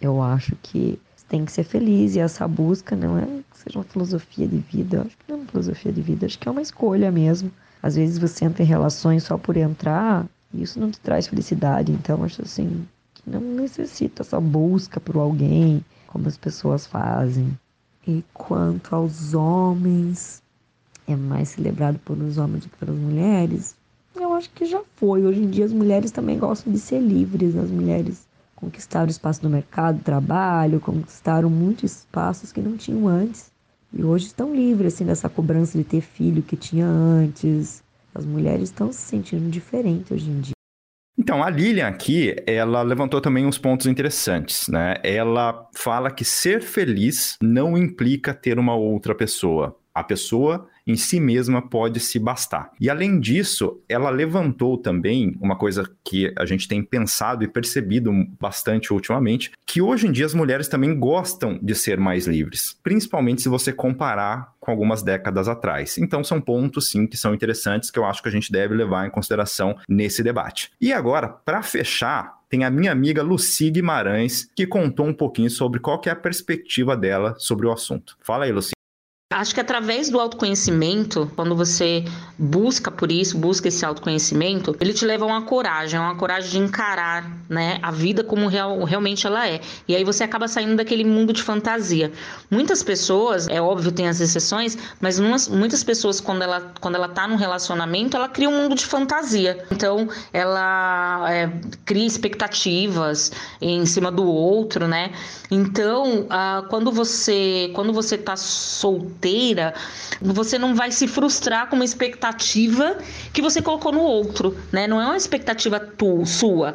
Eu 0.00 0.20
acho 0.20 0.56
que 0.56 1.00
tem 1.28 1.44
que 1.44 1.52
ser 1.52 1.64
feliz 1.64 2.14
e 2.14 2.20
essa 2.20 2.46
busca 2.46 2.94
não 2.94 3.18
é 3.18 3.26
que 3.26 3.58
seja 3.58 3.78
uma 3.78 3.84
filosofia 3.84 4.46
de 4.46 4.58
vida. 4.58 4.98
Eu 4.98 5.02
acho 5.02 5.16
que 5.16 5.24
não 5.28 5.36
é 5.36 5.40
uma 5.40 5.48
filosofia 5.48 5.92
de 5.92 6.02
vida. 6.02 6.26
Acho 6.26 6.38
que 6.38 6.48
é 6.48 6.50
uma 6.50 6.62
escolha 6.62 7.12
mesmo. 7.12 7.50
Às 7.82 7.94
vezes 7.94 8.18
você 8.18 8.44
entra 8.44 8.62
em 8.62 8.66
relações 8.66 9.22
só 9.22 9.38
por 9.38 9.56
entrar 9.56 10.26
isso 10.62 10.80
não 10.80 10.90
te 10.90 11.00
traz 11.00 11.26
felicidade. 11.26 11.92
Então, 11.92 12.24
acho 12.24 12.42
assim, 12.42 12.86
que 13.14 13.28
não 13.28 13.40
necessita 13.40 14.22
essa 14.22 14.40
busca 14.40 15.00
por 15.00 15.16
alguém, 15.16 15.84
como 16.06 16.28
as 16.28 16.36
pessoas 16.36 16.86
fazem. 16.86 17.58
E 18.06 18.24
quanto 18.32 18.94
aos 18.94 19.34
homens, 19.34 20.42
é 21.06 21.14
mais 21.14 21.50
celebrado 21.50 21.98
pelos 22.00 22.38
homens 22.38 22.64
do 22.64 22.70
que 22.70 22.76
pelas 22.76 22.96
mulheres. 22.96 23.76
Eu 24.14 24.32
acho 24.34 24.50
que 24.50 24.64
já 24.64 24.82
foi. 24.96 25.24
Hoje 25.24 25.42
em 25.42 25.50
dia 25.50 25.64
as 25.64 25.72
mulheres 25.72 26.10
também 26.10 26.38
gostam 26.38 26.72
de 26.72 26.78
ser 26.78 27.00
livres. 27.00 27.54
As 27.54 27.70
mulheres 27.70 28.26
conquistaram 28.54 29.08
espaço 29.08 29.42
no 29.42 29.50
mercado, 29.50 30.02
trabalho, 30.02 30.80
conquistaram 30.80 31.50
muitos 31.50 31.98
espaços 31.98 32.52
que 32.52 32.60
não 32.60 32.76
tinham 32.76 33.06
antes. 33.06 33.50
E 33.92 34.02
hoje 34.02 34.26
estão 34.26 34.54
livres 34.54 34.94
assim 34.94 35.04
dessa 35.04 35.28
cobrança 35.28 35.78
de 35.78 35.84
ter 35.84 36.00
filho 36.00 36.42
que 36.42 36.56
tinha 36.56 36.86
antes, 36.86 37.82
as 38.16 38.24
mulheres 38.24 38.64
estão 38.64 38.90
se 38.90 39.00
sentindo 39.00 39.50
diferentes 39.50 40.10
hoje 40.10 40.30
em 40.30 40.40
dia. 40.40 40.56
Então, 41.18 41.42
a 41.42 41.48
Lilian 41.48 41.88
aqui, 41.88 42.36
ela 42.46 42.82
levantou 42.82 43.20
também 43.20 43.46
uns 43.46 43.56
pontos 43.56 43.86
interessantes, 43.86 44.68
né? 44.68 44.96
Ela 45.02 45.68
fala 45.74 46.10
que 46.10 46.24
ser 46.24 46.62
feliz 46.62 47.36
não 47.42 47.76
implica 47.76 48.34
ter 48.34 48.58
uma 48.58 48.74
outra 48.74 49.14
pessoa. 49.14 49.78
A 49.94 50.04
pessoa 50.04 50.68
em 50.86 50.96
si 50.96 51.18
mesma 51.18 51.60
pode 51.60 51.98
se 51.98 52.18
bastar. 52.18 52.70
E 52.80 52.88
além 52.88 53.18
disso, 53.18 53.80
ela 53.88 54.08
levantou 54.10 54.78
também 54.78 55.36
uma 55.40 55.56
coisa 55.56 55.90
que 56.04 56.32
a 56.38 56.46
gente 56.46 56.68
tem 56.68 56.82
pensado 56.82 57.42
e 57.42 57.48
percebido 57.48 58.12
bastante 58.40 58.92
ultimamente, 58.92 59.50
que 59.66 59.82
hoje 59.82 60.06
em 60.06 60.12
dia 60.12 60.26
as 60.26 60.34
mulheres 60.34 60.68
também 60.68 60.98
gostam 60.98 61.58
de 61.60 61.74
ser 61.74 61.98
mais 61.98 62.26
livres, 62.26 62.78
principalmente 62.82 63.42
se 63.42 63.48
você 63.48 63.72
comparar 63.72 64.54
com 64.60 64.70
algumas 64.70 65.02
décadas 65.02 65.48
atrás. 65.48 65.98
Então 65.98 66.22
são 66.22 66.40
pontos 66.40 66.90
sim 66.90 67.06
que 67.06 67.16
são 67.16 67.34
interessantes 67.34 67.90
que 67.90 67.98
eu 67.98 68.04
acho 68.04 68.22
que 68.22 68.28
a 68.28 68.32
gente 68.32 68.52
deve 68.52 68.74
levar 68.74 69.06
em 69.06 69.10
consideração 69.10 69.76
nesse 69.88 70.22
debate. 70.22 70.70
E 70.80 70.92
agora, 70.92 71.28
para 71.28 71.62
fechar, 71.62 72.36
tem 72.48 72.64
a 72.64 72.70
minha 72.70 72.92
amiga 72.92 73.22
Luci 73.22 73.70
Guimarães, 73.70 74.48
que 74.54 74.66
contou 74.66 75.06
um 75.06 75.14
pouquinho 75.14 75.50
sobre 75.50 75.80
qual 75.80 76.00
é 76.06 76.10
a 76.10 76.16
perspectiva 76.16 76.96
dela 76.96 77.34
sobre 77.38 77.66
o 77.66 77.72
assunto. 77.72 78.16
Fala 78.20 78.44
aí, 78.44 78.52
Luci. 78.52 78.75
Acho 79.32 79.52
que 79.52 79.60
através 79.60 80.08
do 80.08 80.20
autoconhecimento, 80.20 81.28
quando 81.34 81.56
você 81.56 82.04
busca 82.38 82.92
por 82.92 83.10
isso, 83.10 83.36
busca 83.36 83.66
esse 83.66 83.84
autoconhecimento, 83.84 84.76
ele 84.80 84.92
te 84.92 85.04
leva 85.04 85.24
a 85.24 85.26
uma 85.26 85.42
coragem, 85.42 85.98
a 85.98 86.02
uma 86.02 86.14
coragem 86.14 86.48
de 86.48 86.58
encarar, 86.58 87.28
né, 87.48 87.80
a 87.82 87.90
vida 87.90 88.22
como 88.22 88.46
real, 88.46 88.84
realmente 88.84 89.26
ela 89.26 89.48
é. 89.48 89.60
E 89.88 89.96
aí 89.96 90.04
você 90.04 90.22
acaba 90.22 90.46
saindo 90.46 90.76
daquele 90.76 91.02
mundo 91.02 91.32
de 91.32 91.42
fantasia. 91.42 92.12
Muitas 92.48 92.84
pessoas, 92.84 93.48
é 93.48 93.60
óbvio, 93.60 93.90
tem 93.90 94.06
as 94.06 94.20
exceções, 94.20 94.78
mas 95.00 95.18
umas, 95.18 95.48
muitas 95.48 95.82
pessoas 95.82 96.20
quando 96.20 96.42
ela 96.42 96.72
quando 96.80 96.94
ela 96.94 97.08
tá 97.08 97.26
num 97.26 97.36
relacionamento, 97.36 98.16
ela 98.16 98.28
cria 98.28 98.48
um 98.48 98.62
mundo 98.62 98.76
de 98.76 98.86
fantasia. 98.86 99.66
Então, 99.72 100.08
ela 100.32 101.26
é, 101.28 101.50
cria 101.84 102.06
expectativas 102.06 103.32
em 103.60 103.84
cima 103.86 104.12
do 104.12 104.24
outro, 104.24 104.86
né? 104.86 105.10
Então, 105.50 106.26
ah, 106.30 106.64
quando 106.70 106.92
você 106.92 107.72
quando 107.74 107.92
você 107.92 108.16
tá 108.16 108.36
solteiro 108.36 109.15
solteira, 109.16 109.74
você 110.20 110.58
não 110.58 110.74
vai 110.74 110.90
se 110.92 111.08
frustrar 111.08 111.68
com 111.68 111.76
uma 111.76 111.84
expectativa 111.84 112.98
que 113.32 113.40
você 113.42 113.62
colocou 113.62 113.92
no 113.92 114.00
outro, 114.00 114.56
né? 114.70 114.86
Não 114.86 115.00
é 115.00 115.06
uma 115.06 115.16
expectativa 115.16 115.80
tu, 115.80 116.24
sua. 116.26 116.74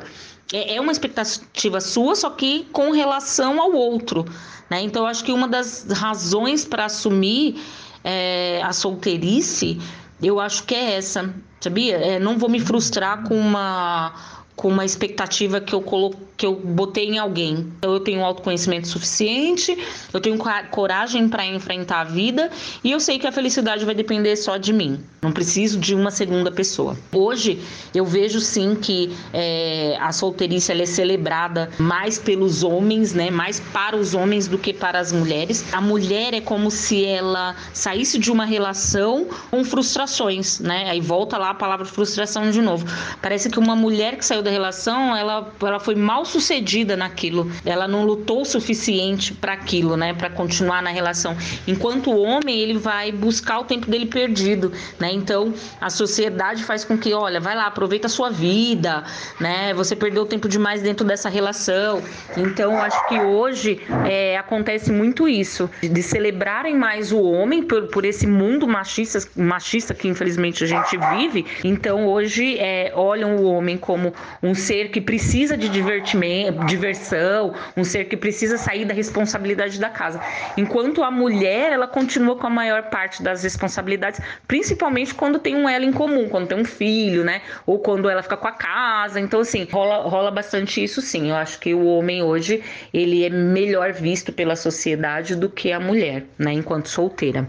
É, 0.52 0.76
é 0.76 0.82
uma 0.82 0.92
expectativa 0.92 1.80
sua, 1.80 2.16
só 2.16 2.30
que 2.32 2.68
com 2.72 2.92
relação 2.92 3.62
ao 3.62 3.72
outro, 3.72 4.26
né? 4.70 4.82
Então, 4.82 5.04
eu 5.04 5.08
acho 5.08 5.24
que 5.24 5.32
uma 5.32 5.48
das 5.48 5.86
razões 5.92 6.66
para 6.66 6.86
assumir 6.86 7.62
é, 8.04 8.62
a 8.64 8.74
solteirice, 8.74 9.80
eu 10.22 10.40
acho 10.40 10.64
que 10.64 10.76
é 10.76 10.96
essa, 10.96 11.34
sabia? 11.60 11.98
É, 11.98 12.20
não 12.20 12.38
vou 12.38 12.50
me 12.50 12.60
frustrar 12.60 13.24
com 13.24 13.40
uma 13.40 14.14
com 14.62 14.68
uma 14.68 14.86
expectativa 14.86 15.60
que 15.60 15.74
eu 15.74 15.82
colo... 15.82 16.13
que 16.38 16.46
eu 16.46 16.53
botei 16.53 17.10
em 17.10 17.18
alguém. 17.18 17.74
Então 17.80 17.94
eu 17.94 18.00
tenho 18.00 18.24
autoconhecimento 18.24 18.88
suficiente, 18.88 19.75
eu 20.13 20.20
tenho 20.20 20.38
coragem 20.70 21.27
para 21.27 21.44
enfrentar 21.44 22.01
a 22.01 22.03
vida 22.03 22.51
e 22.84 22.91
eu 22.91 23.00
sei 23.00 23.18
que 23.18 23.25
a 23.25 23.32
felicidade 23.32 23.84
vai 23.84 23.96
depender 23.96 24.36
só 24.36 24.58
de 24.58 24.72
mim. 24.72 25.00
Não 25.20 25.32
preciso 25.32 25.80
de 25.80 25.96
uma 25.96 26.12
segunda 26.12 26.51
pessoa. 26.51 26.96
Hoje 27.12 27.60
eu 27.94 28.06
vejo 28.06 28.39
sim 28.39 28.75
que 28.75 29.12
é, 29.34 29.98
a 30.00 30.12
solteirice 30.12 30.72
é 30.72 30.86
celebrada 30.86 31.72
mais 31.80 32.20
pelos 32.20 32.63
homens, 32.63 33.15
né? 33.15 33.32
Mais 33.32 33.60
para 33.60 33.96
os 33.96 34.13
homens 34.13 34.48
do 34.48 34.60
que 34.60 34.74
para 34.74 35.00
as 35.00 35.12
mulheres. 35.12 35.74
A 35.74 35.82
mulher 35.82 36.36
é 36.36 36.41
como 36.41 36.70
se 36.70 37.03
ela 37.03 37.56
saísse 37.74 38.20
de 38.20 38.32
uma 38.32 38.46
relação 38.46 39.27
com 39.50 39.63
frustrações, 39.63 40.60
né? 40.60 40.88
Aí 40.88 41.01
volta 41.01 41.36
lá 41.38 41.50
a 41.50 41.56
palavra 41.56 41.86
frustração 41.86 42.51
de 42.51 42.62
novo. 42.62 42.86
Parece 43.24 43.50
que 43.50 43.58
uma 43.58 43.75
mulher 43.75 44.18
que 44.18 44.25
saiu 44.25 44.44
da 44.44 44.50
relação, 44.51 45.15
ela, 45.15 45.51
ela 45.62 45.79
foi 45.79 45.96
mal 45.96 46.25
sucedida 46.25 46.96
naquilo. 46.96 47.51
Ela 47.65 47.88
não 47.88 48.05
lutou 48.05 48.41
o 48.41 48.46
suficiente 48.46 49.34
para 49.34 49.53
aquilo, 49.53 49.98
né? 49.98 50.13
Para 50.13 50.29
continuar 50.29 50.81
na 50.81 50.89
relação. 50.89 51.36
Enquanto 51.67 52.12
o 52.12 52.22
homem, 52.22 52.60
ele 52.60 52.77
vai 52.77 53.12
buscar 53.12 53.60
o 53.60 53.63
tempo 53.63 53.89
dele 53.89 54.05
perdido, 54.05 54.72
né? 55.00 55.12
Então, 55.12 55.53
a 55.79 55.89
sociedade 55.89 56.63
faz 56.63 56.86
com 56.86 56.98
que, 56.98 57.13
olha, 57.13 57.39
vai 57.39 57.55
lá, 57.55 57.65
aproveita 57.65 58.08
a 58.08 58.10
sua 58.10 58.29
vida, 58.29 59.03
né? 59.39 59.74
Você 59.74 59.96
perdeu 59.96 60.25
tempo 60.25 60.48
demais 60.48 60.81
dentro 60.81 61.05
dessa 61.05 61.29
relação. 61.29 62.01
Então, 62.38 62.79
acho 62.81 63.08
que 63.08 63.20
hoje 63.20 63.81
é, 64.08 64.38
acontece 64.38 64.91
muito 64.91 65.27
isso, 65.27 65.70
de 65.81 66.03
celebrarem 66.03 66.75
mais 66.75 67.12
o 67.12 67.22
homem 67.22 67.63
por, 67.63 67.88
por 67.88 68.05
esse 68.05 68.27
mundo 68.27 68.67
machista, 68.67 69.20
machista 69.36 69.93
que 69.93 70.08
infelizmente 70.08 70.63
a 70.63 70.67
gente 70.67 70.98
vive. 71.15 71.46
Então, 71.63 72.08
hoje 72.08 72.58
é, 72.60 72.91
olham 72.96 73.38
o 73.38 73.46
homem 73.46 73.77
como 73.77 74.13
um 74.42 74.54
ser 74.54 74.90
que 74.90 75.00
precisa 75.00 75.56
de 75.56 75.70
divertimento, 75.70 76.66
diversão, 76.66 77.54
um 77.76 77.84
ser 77.84 78.06
que 78.06 78.18
precisa 78.18 78.58
sair 78.58 78.86
da 78.86 78.94
responsabilidade 78.94 79.80
da 79.80 79.90
casa. 79.90 80.20
Enquanto 80.58 81.04
a 81.04 81.12
mulher, 81.12 81.72
ela 81.72 81.88
continua 81.88 82.36
com 82.36 82.48
a 82.48 82.50
maior 82.50 82.90
parte 82.90 83.22
das 83.22 83.44
responsabilidades, 83.44 84.20
principalmente 84.48 85.14
quando 85.14 85.40
tem 85.40 85.56
um 85.56 85.70
ela 85.70 85.86
em 85.86 85.92
comum, 85.94 86.28
quando 86.30 86.48
tem 86.48 86.58
um 86.58 86.66
filho, 86.66 87.24
né? 87.24 87.42
Ou 87.66 87.80
quando 87.80 88.10
ela 88.10 88.24
fica 88.24 88.38
com 88.38 88.48
a 88.48 88.52
casa. 88.52 89.20
Então, 89.20 89.42
assim, 89.42 89.68
rola, 89.72 90.08
rola 90.08 90.32
bastante 90.32 90.84
isso 90.84 91.02
sim. 91.02 91.30
Eu 91.30 91.36
acho 91.36 91.60
que 91.60 91.74
o 91.74 91.86
homem 91.86 92.24
hoje, 92.24 92.64
ele 92.94 93.24
é 93.24 93.30
melhor 93.30 93.94
visto 93.94 94.32
pela 94.32 94.56
sociedade 94.56 95.36
do 95.36 95.50
que 95.50 95.72
a 95.72 95.80
mulher, 95.80 96.26
né? 96.38 96.52
Enquanto 96.54 96.88
solteira. 96.88 97.46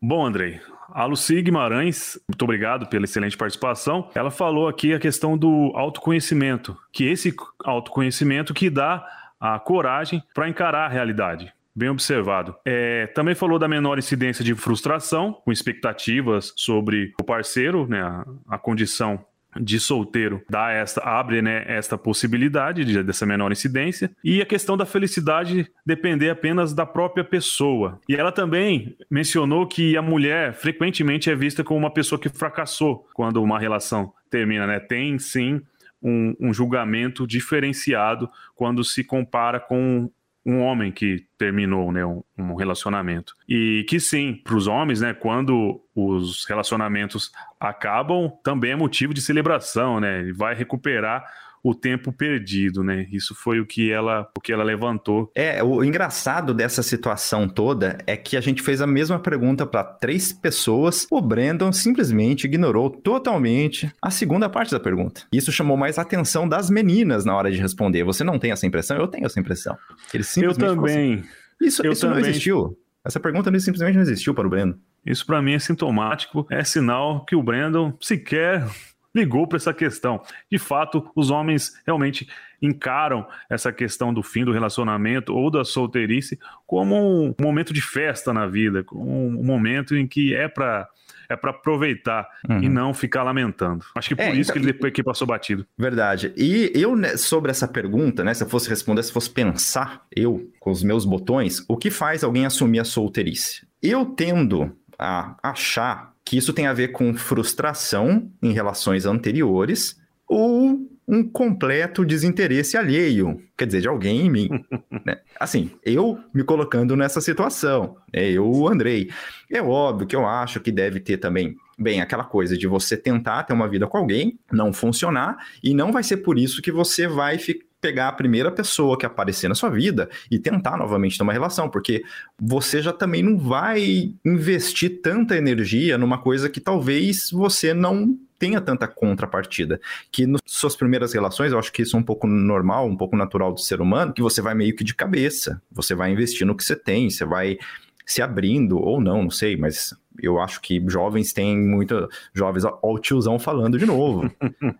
Bom, 0.00 0.26
Andrei, 0.26 0.60
a 0.94 1.04
Luci 1.06 1.42
Guimarães, 1.42 2.16
muito 2.28 2.42
obrigado 2.42 2.86
pela 2.86 3.04
excelente 3.04 3.36
participação. 3.36 4.08
Ela 4.14 4.30
falou 4.30 4.68
aqui 4.68 4.94
a 4.94 5.00
questão 5.00 5.36
do 5.36 5.72
autoconhecimento, 5.74 6.76
que 6.92 7.04
esse 7.04 7.34
autoconhecimento 7.64 8.54
que 8.54 8.70
dá 8.70 9.04
a 9.40 9.58
coragem 9.58 10.22
para 10.32 10.48
encarar 10.48 10.86
a 10.86 10.88
realidade. 10.88 11.52
Bem 11.74 11.88
observado. 11.88 12.54
É, 12.64 13.08
também 13.08 13.34
falou 13.34 13.58
da 13.58 13.66
menor 13.66 13.98
incidência 13.98 14.44
de 14.44 14.54
frustração, 14.54 15.32
com 15.32 15.50
expectativas 15.50 16.52
sobre 16.56 17.12
o 17.20 17.24
parceiro, 17.24 17.88
né, 17.88 18.00
a, 18.00 18.24
a 18.50 18.58
condição 18.58 19.24
de 19.60 19.78
solteiro 19.78 20.42
dá 20.48 20.70
esta 20.70 21.02
abre 21.02 21.42
né, 21.42 21.64
esta 21.66 21.96
possibilidade 21.96 22.84
de, 22.84 23.02
dessa 23.02 23.26
menor 23.26 23.52
incidência. 23.52 24.10
E 24.22 24.40
a 24.40 24.46
questão 24.46 24.76
da 24.76 24.86
felicidade 24.86 25.70
depender 25.84 26.30
apenas 26.30 26.72
da 26.72 26.86
própria 26.86 27.24
pessoa. 27.24 28.00
E 28.08 28.14
ela 28.14 28.32
também 28.32 28.96
mencionou 29.10 29.66
que 29.66 29.96
a 29.96 30.02
mulher 30.02 30.54
frequentemente 30.54 31.30
é 31.30 31.34
vista 31.34 31.62
como 31.62 31.78
uma 31.78 31.92
pessoa 31.92 32.20
que 32.20 32.28
fracassou 32.28 33.06
quando 33.14 33.42
uma 33.42 33.58
relação 33.58 34.12
termina 34.30 34.66
né. 34.66 34.80
Tem 34.80 35.18
sim 35.18 35.60
um, 36.02 36.34
um 36.38 36.52
julgamento 36.52 37.26
diferenciado 37.26 38.28
quando 38.54 38.84
se 38.84 39.02
compara 39.02 39.58
com 39.58 40.10
um 40.44 40.60
homem 40.60 40.92
que 40.92 41.24
terminou 41.38 41.90
né, 41.90 42.04
um, 42.04 42.22
um 42.36 42.54
relacionamento. 42.54 43.34
E 43.48 43.84
que 43.88 43.98
sim, 43.98 44.34
para 44.44 44.56
os 44.56 44.66
homens, 44.66 45.00
né, 45.00 45.14
quando 45.14 45.80
os 45.94 46.44
relacionamentos 46.46 47.32
acabam, 47.58 48.30
também 48.42 48.72
é 48.72 48.76
motivo 48.76 49.14
de 49.14 49.22
celebração, 49.22 50.00
né? 50.00 50.20
Ele 50.20 50.32
vai 50.32 50.54
recuperar 50.54 51.24
o 51.64 51.74
tempo 51.74 52.12
perdido, 52.12 52.84
né? 52.84 53.06
Isso 53.10 53.34
foi 53.34 53.58
o 53.58 53.64
que 53.64 53.90
ela, 53.90 54.28
o 54.36 54.40
que 54.40 54.52
ela 54.52 54.62
levantou. 54.62 55.32
É, 55.34 55.64
o 55.64 55.82
engraçado 55.82 56.52
dessa 56.52 56.82
situação 56.82 57.48
toda 57.48 57.96
é 58.06 58.18
que 58.18 58.36
a 58.36 58.40
gente 58.42 58.60
fez 58.60 58.82
a 58.82 58.86
mesma 58.86 59.18
pergunta 59.18 59.64
para 59.64 59.82
três 59.82 60.30
pessoas, 60.30 61.06
o 61.10 61.22
Brandon 61.22 61.72
simplesmente 61.72 62.44
ignorou 62.44 62.90
totalmente 62.90 63.90
a 64.02 64.10
segunda 64.10 64.46
parte 64.50 64.72
da 64.72 64.78
pergunta. 64.78 65.22
Isso 65.32 65.50
chamou 65.50 65.76
mais 65.76 65.98
a 65.98 66.02
atenção 66.02 66.46
das 66.46 66.68
meninas 66.68 67.24
na 67.24 67.34
hora 67.34 67.50
de 67.50 67.58
responder. 67.58 68.04
Você 68.04 68.22
não 68.22 68.38
tem 68.38 68.50
essa 68.50 68.66
impressão? 68.66 68.98
Eu 68.98 69.08
tenho 69.08 69.24
essa 69.24 69.40
impressão. 69.40 69.74
Ele 70.12 70.22
simplesmente 70.22 70.68
Eu 70.68 70.76
também. 70.76 71.14
Assim. 71.14 71.24
Isso, 71.62 71.86
Eu 71.86 71.92
isso 71.92 72.02
também. 72.02 72.20
não 72.20 72.28
existiu. 72.28 72.78
Essa 73.02 73.18
pergunta 73.18 73.50
simplesmente 73.58 73.94
não 73.94 74.02
existiu 74.02 74.34
para 74.34 74.46
o 74.46 74.50
Brandon. 74.50 74.76
Isso 75.04 75.24
para 75.24 75.40
mim 75.40 75.52
é 75.52 75.58
sintomático, 75.58 76.46
é 76.50 76.64
sinal 76.64 77.24
que 77.24 77.36
o 77.36 77.42
Brandon 77.42 77.92
sequer 78.00 78.66
ligou 79.14 79.46
para 79.46 79.56
essa 79.56 79.72
questão. 79.72 80.20
De 80.50 80.58
fato, 80.58 81.08
os 81.14 81.30
homens 81.30 81.80
realmente 81.86 82.28
encaram 82.60 83.26
essa 83.48 83.72
questão 83.72 84.12
do 84.12 84.22
fim 84.22 84.44
do 84.44 84.52
relacionamento 84.52 85.34
ou 85.34 85.50
da 85.50 85.64
solteirice 85.64 86.38
como 86.66 86.96
um 86.96 87.34
momento 87.40 87.72
de 87.72 87.82
festa 87.82 88.32
na 88.32 88.46
vida, 88.46 88.82
como 88.82 89.26
um 89.26 89.44
momento 89.44 89.96
em 89.96 90.06
que 90.06 90.34
é 90.34 90.48
para 90.48 90.88
é 91.28 91.36
para 91.36 91.50
aproveitar 91.50 92.28
uhum. 92.48 92.62
e 92.62 92.68
não 92.68 92.92
ficar 92.92 93.22
lamentando. 93.22 93.84
Acho 93.94 94.10
que 94.10 94.16
por 94.16 94.24
é, 94.24 94.32
isso 94.32 94.50
então, 94.50 94.52
que 94.54 94.58
ele 94.58 94.72
depois 94.72 94.92
que 94.92 95.02
passou 95.02 95.26
batido. 95.26 95.66
Verdade. 95.76 96.32
E 96.36 96.70
eu 96.74 96.94
né, 96.94 97.16
sobre 97.16 97.50
essa 97.50 97.66
pergunta, 97.66 98.22
né, 98.22 98.34
se 98.34 98.44
eu 98.44 98.48
fosse 98.48 98.68
responder, 98.68 99.02
se 99.02 99.12
fosse 99.12 99.30
pensar 99.30 100.04
eu 100.14 100.50
com 100.60 100.70
os 100.70 100.82
meus 100.82 101.04
botões, 101.04 101.64
o 101.68 101.76
que 101.76 101.90
faz 101.90 102.22
alguém 102.22 102.44
assumir 102.46 102.80
a 102.80 102.84
solteirice? 102.84 103.66
Eu 103.82 104.04
tendo 104.04 104.76
a 105.04 105.36
achar 105.42 106.14
que 106.24 106.36
isso 106.36 106.52
tem 106.52 106.66
a 106.66 106.72
ver 106.72 106.88
com 106.88 107.14
frustração 107.14 108.30
em 108.42 108.52
relações 108.52 109.04
anteriores 109.04 110.00
ou 110.26 110.80
um 111.06 111.22
completo 111.22 112.04
desinteresse 112.04 112.78
alheio, 112.78 113.38
quer 113.58 113.66
dizer, 113.66 113.82
de 113.82 113.88
alguém 113.88 114.22
em 114.22 114.30
mim. 114.30 114.48
né? 115.04 115.18
Assim, 115.38 115.70
eu 115.84 116.18
me 116.32 116.42
colocando 116.42 116.96
nessa 116.96 117.20
situação, 117.20 117.96
né? 118.12 118.30
eu, 118.30 118.66
Andrei. 118.66 119.10
É 119.50 119.62
óbvio 119.62 120.06
que 120.06 120.16
eu 120.16 120.26
acho 120.26 120.60
que 120.60 120.72
deve 120.72 121.00
ter 121.00 121.18
também, 121.18 121.54
bem, 121.78 122.00
aquela 122.00 122.24
coisa 122.24 122.56
de 122.56 122.66
você 122.66 122.96
tentar 122.96 123.42
ter 123.42 123.52
uma 123.52 123.68
vida 123.68 123.86
com 123.86 123.98
alguém, 123.98 124.38
não 124.50 124.72
funcionar, 124.72 125.36
e 125.62 125.74
não 125.74 125.92
vai 125.92 126.02
ser 126.02 126.18
por 126.18 126.38
isso 126.38 126.62
que 126.62 126.72
você 126.72 127.06
vai 127.06 127.36
ficar 127.36 127.73
pegar 127.84 128.08
a 128.08 128.12
primeira 128.12 128.50
pessoa 128.50 128.96
que 128.96 129.04
aparecer 129.04 129.46
na 129.46 129.54
sua 129.54 129.68
vida 129.68 130.08
e 130.30 130.38
tentar 130.38 130.78
novamente 130.78 131.18
ter 131.18 131.22
uma 131.22 131.34
relação, 131.34 131.68
porque 131.68 132.02
você 132.40 132.80
já 132.80 132.94
também 132.94 133.22
não 133.22 133.36
vai 133.36 134.14
investir 134.24 135.02
tanta 135.02 135.36
energia 135.36 135.98
numa 135.98 136.16
coisa 136.16 136.48
que 136.48 136.60
talvez 136.60 137.30
você 137.30 137.74
não 137.74 138.18
tenha 138.38 138.58
tanta 138.58 138.88
contrapartida. 138.88 139.78
Que 140.10 140.26
nas 140.26 140.40
suas 140.46 140.74
primeiras 140.74 141.12
relações, 141.12 141.52
eu 141.52 141.58
acho 141.58 141.70
que 141.70 141.82
isso 141.82 141.94
é 141.94 142.00
um 142.00 142.02
pouco 142.02 142.26
normal, 142.26 142.88
um 142.88 142.96
pouco 142.96 143.16
natural 143.16 143.52
do 143.52 143.60
ser 143.60 143.82
humano, 143.82 144.14
que 144.14 144.22
você 144.22 144.40
vai 144.40 144.54
meio 144.54 144.74
que 144.74 144.82
de 144.82 144.94
cabeça. 144.94 145.60
Você 145.70 145.94
vai 145.94 146.10
investir 146.10 146.46
no 146.46 146.56
que 146.56 146.64
você 146.64 146.74
tem, 146.74 147.10
você 147.10 147.26
vai 147.26 147.58
se 148.06 148.22
abrindo, 148.22 148.78
ou 148.78 148.98
não, 148.98 149.24
não 149.24 149.30
sei, 149.30 149.58
mas 149.58 149.94
eu 150.22 150.40
acho 150.40 150.60
que 150.60 150.82
jovens 150.88 151.32
têm 151.32 151.56
muita. 151.56 152.08
Jovens, 152.32 152.64
ó, 152.64 152.78
o 152.82 152.98
tiozão 152.98 153.38
falando 153.38 153.78
de 153.78 153.86
novo. 153.86 154.30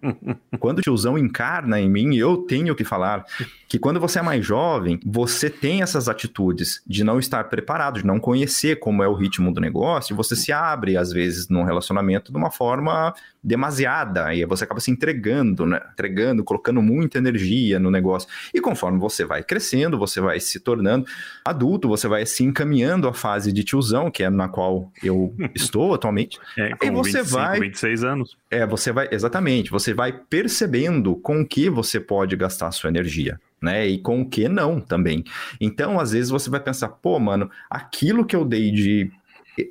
quando 0.60 0.78
o 0.78 0.82
tiozão 0.82 1.18
encarna 1.18 1.80
em 1.80 1.88
mim, 1.88 2.16
eu 2.16 2.38
tenho 2.38 2.74
que 2.74 2.84
falar 2.84 3.24
que 3.68 3.78
quando 3.78 3.98
você 3.98 4.18
é 4.20 4.22
mais 4.22 4.44
jovem, 4.44 5.00
você 5.04 5.50
tem 5.50 5.82
essas 5.82 6.08
atitudes 6.08 6.82
de 6.86 7.02
não 7.02 7.18
estar 7.18 7.44
preparado, 7.44 8.00
de 8.00 8.06
não 8.06 8.20
conhecer 8.20 8.78
como 8.78 9.02
é 9.02 9.08
o 9.08 9.14
ritmo 9.14 9.52
do 9.52 9.60
negócio, 9.60 10.14
você 10.14 10.36
se 10.36 10.52
abre, 10.52 10.96
às 10.96 11.12
vezes, 11.12 11.48
num 11.48 11.64
relacionamento 11.64 12.30
de 12.30 12.38
uma 12.38 12.50
forma 12.50 13.12
demasiada, 13.42 14.34
e 14.34 14.44
você 14.46 14.64
acaba 14.64 14.80
se 14.80 14.90
entregando, 14.90 15.66
né? 15.66 15.80
Entregando, 15.92 16.42
colocando 16.42 16.80
muita 16.80 17.18
energia 17.18 17.78
no 17.78 17.90
negócio. 17.90 18.28
E 18.54 18.60
conforme 18.60 18.98
você 18.98 19.24
vai 19.24 19.42
crescendo, 19.42 19.98
você 19.98 20.20
vai 20.20 20.40
se 20.40 20.58
tornando 20.60 21.06
adulto, 21.44 21.88
você 21.88 22.08
vai 22.08 22.24
se 22.24 22.42
encaminhando 22.42 23.06
à 23.06 23.12
fase 23.12 23.52
de 23.52 23.62
tiozão, 23.62 24.10
que 24.10 24.22
é 24.22 24.30
na 24.30 24.48
qual 24.48 24.90
eu 25.02 25.23
estou 25.54 25.94
atualmente. 25.94 26.38
É, 26.58 26.72
e 26.82 26.90
você 26.90 27.22
25, 27.22 27.26
vai 27.28 27.60
26 27.60 28.04
anos. 28.04 28.36
É, 28.50 28.66
você 28.66 28.92
vai 28.92 29.08
exatamente, 29.10 29.70
você 29.70 29.94
vai 29.94 30.12
percebendo 30.12 31.16
com 31.16 31.46
que 31.46 31.70
você 31.70 32.00
pode 32.00 32.36
gastar 32.36 32.70
sua 32.72 32.90
energia. 32.90 33.40
Né? 33.62 33.86
E 33.86 33.98
com 33.98 34.20
o 34.20 34.28
que 34.28 34.46
não 34.46 34.78
também. 34.78 35.24
Então, 35.58 35.98
às 35.98 36.12
vezes 36.12 36.28
você 36.28 36.50
vai 36.50 36.60
pensar, 36.60 36.88
pô, 36.88 37.18
mano, 37.18 37.50
aquilo 37.70 38.26
que 38.26 38.36
eu 38.36 38.44
dei 38.44 38.70
de 38.70 39.10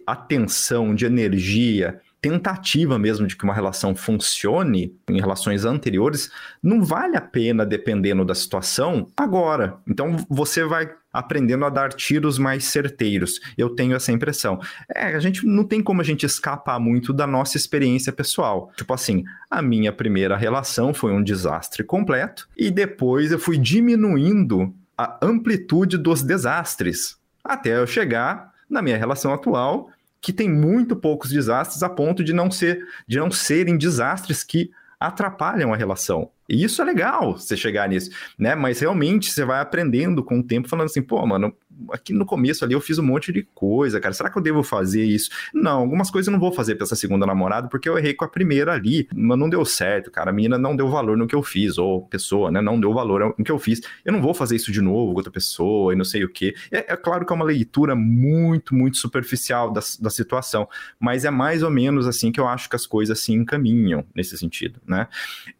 atenção, 0.07 0.95
de 0.95 1.05
energia, 1.05 2.01
tentativa 2.23 2.97
mesmo 2.97 3.27
de 3.27 3.35
que 3.35 3.43
uma 3.43 3.53
relação 3.53 3.93
funcione 3.93 4.95
em 5.09 5.19
relações 5.19 5.65
anteriores, 5.65 6.31
não 6.63 6.81
vale 6.81 7.17
a 7.17 7.21
pena 7.21 7.65
dependendo 7.65 8.23
da 8.23 8.33
situação 8.33 9.09
agora. 9.15 9.75
Então 9.85 10.15
você 10.29 10.63
vai 10.63 10.89
aprendendo 11.13 11.63
a 11.63 11.69
dar 11.69 11.93
tiros 11.93 12.39
mais 12.39 12.65
certeiros. 12.65 13.39
Eu 13.55 13.69
tenho 13.69 13.95
essa 13.95 14.11
impressão. 14.11 14.59
É, 14.93 15.15
a 15.15 15.19
gente 15.19 15.45
não 15.45 15.63
tem 15.63 15.81
como 15.81 16.01
a 16.01 16.03
gente 16.03 16.25
escapar 16.25 16.79
muito 16.79 17.13
da 17.13 17.27
nossa 17.27 17.55
experiência 17.55 18.11
pessoal. 18.11 18.71
Tipo 18.75 18.93
assim, 18.93 19.23
a 19.49 19.61
minha 19.61 19.93
primeira 19.93 20.35
relação 20.35 20.93
foi 20.93 21.13
um 21.13 21.23
desastre 21.23 21.83
completo 21.83 22.49
e 22.57 22.71
depois 22.71 23.31
eu 23.31 23.37
fui 23.37 23.57
diminuindo 23.57 24.73
a 24.97 25.19
amplitude 25.21 25.97
dos 25.97 26.23
desastres 26.23 27.17
até 27.43 27.77
eu 27.77 27.85
chegar 27.85 28.53
na 28.69 28.81
minha 28.81 28.97
relação 28.97 29.33
atual 29.33 29.89
que 30.21 30.31
tem 30.31 30.49
muito 30.49 30.95
poucos 30.95 31.29
desastres 31.29 31.83
a 31.83 31.89
ponto 31.89 32.23
de 32.23 32.31
não 32.31 32.49
ser 32.49 32.79
de 33.05 33.19
não 33.19 33.29
serem 33.29 33.77
desastres 33.77 34.43
que 34.43 34.71
atrapalham 35.07 35.73
a 35.73 35.77
relação. 35.77 36.31
E 36.47 36.63
isso 36.63 36.81
é 36.81 36.85
legal, 36.85 37.37
você 37.37 37.57
chegar 37.57 37.89
nisso, 37.89 38.09
né? 38.37 38.55
Mas 38.55 38.79
realmente 38.79 39.31
você 39.31 39.43
vai 39.43 39.59
aprendendo 39.59 40.23
com 40.23 40.39
o 40.39 40.43
tempo, 40.43 40.69
falando 40.69 40.85
assim, 40.85 41.01
pô, 41.01 41.25
mano, 41.25 41.53
aqui 41.91 42.13
no 42.13 42.25
começo 42.25 42.63
ali 42.63 42.73
eu 42.73 42.81
fiz 42.81 42.97
um 42.97 43.03
monte 43.03 43.31
de 43.31 43.43
coisa, 43.53 43.99
cara. 43.99 44.13
Será 44.13 44.29
que 44.29 44.37
eu 44.37 44.41
devo 44.41 44.63
fazer 44.63 45.03
isso? 45.03 45.29
Não, 45.53 45.79
algumas 45.79 46.09
coisas 46.09 46.27
eu 46.27 46.31
não 46.31 46.39
vou 46.39 46.51
fazer 46.51 46.75
pra 46.75 46.85
essa 46.85 46.95
segunda 46.95 47.25
namorada, 47.25 47.67
porque 47.67 47.87
eu 47.87 47.97
errei 47.97 48.13
com 48.13 48.25
a 48.25 48.27
primeira 48.27 48.73
ali, 48.73 49.07
mas 49.13 49.37
não 49.37 49.49
deu 49.49 49.63
certo, 49.65 50.11
cara. 50.11 50.29
A 50.29 50.33
menina 50.33 50.57
não 50.57 50.75
deu 50.75 50.89
valor 50.89 51.17
no 51.17 51.27
que 51.27 51.35
eu 51.35 51.43
fiz, 51.43 51.77
ou 51.77 52.05
pessoa, 52.07 52.51
né? 52.51 52.61
Não 52.61 52.79
deu 52.79 52.93
valor 52.93 53.33
no 53.37 53.43
que 53.43 53.51
eu 53.51 53.59
fiz. 53.59 53.81
Eu 54.03 54.13
não 54.13 54.21
vou 54.21 54.33
fazer 54.33 54.55
isso 54.55 54.71
de 54.71 54.81
novo 54.81 55.11
com 55.11 55.17
outra 55.17 55.31
pessoa 55.31 55.93
e 55.93 55.95
não 55.95 56.05
sei 56.05 56.23
o 56.23 56.29
quê. 56.29 56.55
É, 56.71 56.93
é 56.93 56.95
claro 56.95 57.25
que 57.25 57.33
é 57.33 57.35
uma 57.35 57.45
leitura 57.45 57.95
muito, 57.95 58.75
muito 58.75 58.97
superficial 58.97 59.71
da, 59.71 59.81
da 59.99 60.09
situação, 60.09 60.67
mas 60.99 61.25
é 61.25 61.31
mais 61.31 61.63
ou 61.63 61.69
menos 61.69 62.07
assim 62.07 62.31
que 62.31 62.39
eu 62.39 62.47
acho 62.47 62.69
que 62.69 62.75
as 62.75 62.85
coisas 62.85 63.19
se 63.19 63.33
encaminham 63.33 64.05
nesse 64.15 64.37
sentido, 64.37 64.79
né? 64.87 65.07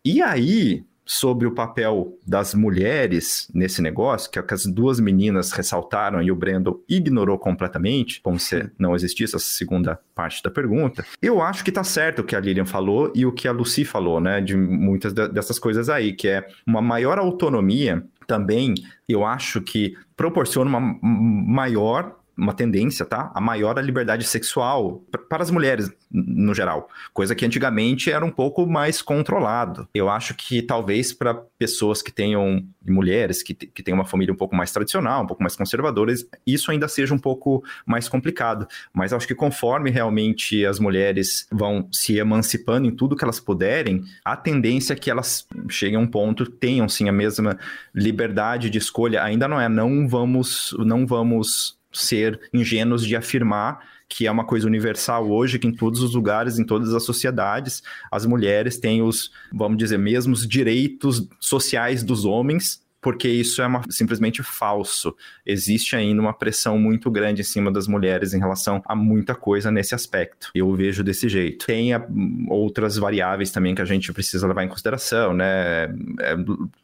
E 0.03 0.21
aí, 0.21 0.83
sobre 1.05 1.47
o 1.47 1.51
papel 1.51 2.17
das 2.25 2.53
mulheres 2.53 3.49
nesse 3.53 3.81
negócio, 3.81 4.31
que 4.31 4.39
é 4.39 4.41
o 4.41 4.45
que 4.45 4.53
as 4.53 4.65
duas 4.65 4.99
meninas 4.99 5.51
ressaltaram 5.51 6.21
e 6.21 6.31
o 6.31 6.35
Brendo 6.35 6.83
ignorou 6.87 7.37
completamente, 7.37 8.21
como 8.21 8.39
se 8.39 8.69
não 8.77 8.95
existisse 8.95 9.35
essa 9.35 9.45
segunda 9.45 9.99
parte 10.15 10.41
da 10.41 10.49
pergunta. 10.49 11.05
Eu 11.21 11.41
acho 11.41 11.63
que 11.63 11.71
tá 11.71 11.83
certo 11.83 12.19
o 12.19 12.23
que 12.23 12.35
a 12.35 12.39
Lilian 12.39 12.65
falou 12.65 13.11
e 13.15 13.25
o 13.25 13.31
que 13.31 13.47
a 13.47 13.51
Lucy 13.51 13.83
falou, 13.83 14.19
né, 14.19 14.39
de 14.41 14.55
muitas 14.55 15.13
dessas 15.13 15.59
coisas 15.59 15.89
aí, 15.89 16.13
que 16.13 16.27
é 16.27 16.47
uma 16.65 16.81
maior 16.81 17.17
autonomia 17.17 18.03
também, 18.25 18.73
eu 19.07 19.25
acho 19.25 19.61
que 19.61 19.95
proporciona 20.15 20.69
uma 20.69 20.97
maior 21.01 22.17
uma 22.37 22.53
tendência, 22.53 23.05
tá? 23.05 23.31
A 23.33 23.41
maior 23.41 23.77
a 23.77 23.81
liberdade 23.81 24.25
sexual 24.25 25.03
para 25.29 25.43
as 25.43 25.51
mulheres 25.51 25.91
no 26.13 26.53
geral, 26.53 26.89
coisa 27.11 27.33
que 27.33 27.43
antigamente 27.43 28.11
era 28.11 28.23
um 28.23 28.29
pouco 28.29 28.67
mais 28.67 29.01
controlado. 29.01 29.87
Eu 29.93 30.09
acho 30.09 30.35
que 30.35 30.61
talvez 30.61 31.11
para 31.11 31.33
pessoas 31.57 32.03
que 32.03 32.11
tenham 32.11 32.63
mulheres 32.85 33.41
que, 33.41 33.53
que 33.53 33.81
têm 33.81 33.93
uma 33.93 34.05
família 34.05 34.31
um 34.31 34.37
pouco 34.37 34.55
mais 34.55 34.71
tradicional, 34.71 35.23
um 35.23 35.27
pouco 35.27 35.41
mais 35.41 35.55
conservadoras, 35.55 36.27
isso 36.45 36.69
ainda 36.69 36.87
seja 36.87 37.13
um 37.15 37.17
pouco 37.17 37.63
mais 37.85 38.07
complicado. 38.07 38.67
Mas 38.93 39.11
acho 39.11 39.27
que 39.27 39.33
conforme 39.33 39.89
realmente 39.89 40.63
as 40.65 40.79
mulheres 40.79 41.47
vão 41.51 41.87
se 41.91 42.17
emancipando 42.17 42.87
em 42.87 42.95
tudo 42.95 43.15
que 43.15 43.23
elas 43.23 43.39
puderem, 43.39 44.03
a 44.23 44.37
tendência 44.37 44.93
é 44.93 44.95
que 44.95 45.09
elas 45.09 45.47
cheguem 45.67 45.97
a 45.97 45.99
um 45.99 46.07
ponto 46.07 46.45
tenham 46.45 46.87
sim 46.87 47.09
a 47.09 47.11
mesma 47.11 47.57
liberdade 47.93 48.69
de 48.69 48.77
escolha. 48.77 49.23
Ainda 49.23 49.47
não 49.47 49.59
é, 49.59 49.67
não 49.67 50.07
vamos, 50.07 50.75
não 50.79 51.07
vamos 51.07 51.77
ser 51.93 52.39
ingênuos 52.53 53.05
de 53.05 53.15
afirmar 53.15 53.93
que 54.09 54.27
é 54.27 54.31
uma 54.31 54.45
coisa 54.45 54.67
universal 54.67 55.27
hoje, 55.27 55.57
que 55.57 55.65
em 55.65 55.71
todos 55.71 56.01
os 56.03 56.13
lugares, 56.13 56.59
em 56.59 56.63
todas 56.63 56.93
as 56.93 57.03
sociedades, 57.03 57.81
as 58.11 58.27
mulheres 58.27 58.77
têm 58.77 59.01
os, 59.01 59.31
vamos 59.51 59.77
dizer, 59.77 59.97
mesmos 59.97 60.47
direitos 60.47 61.27
sociais 61.39 62.03
dos 62.03 62.23
homens, 62.23 62.82
porque 63.03 63.27
isso 63.27 63.61
é 63.61 63.67
uma, 63.67 63.81
simplesmente 63.89 64.41
falso. 64.41 65.15
Existe 65.45 65.95
ainda 65.95 66.21
uma 66.21 66.33
pressão 66.33 66.79
muito 66.79 67.11
grande 67.11 67.41
em 67.41 67.43
cima 67.43 67.69
das 67.69 67.87
mulheres 67.87 68.33
em 68.33 68.39
relação 68.39 68.81
a 68.85 68.95
muita 68.95 69.35
coisa 69.35 69.69
nesse 69.69 69.93
aspecto. 69.93 70.49
Eu 70.55 70.73
vejo 70.73 71.03
desse 71.03 71.27
jeito. 71.27 71.65
Tem 71.65 71.93
a, 71.93 72.03
outras 72.49 72.97
variáveis 72.97 73.51
também 73.51 73.75
que 73.75 73.81
a 73.81 73.85
gente 73.85 74.11
precisa 74.13 74.47
levar 74.47 74.63
em 74.63 74.69
consideração, 74.69 75.33
né? 75.33 75.93
É, 76.21 76.35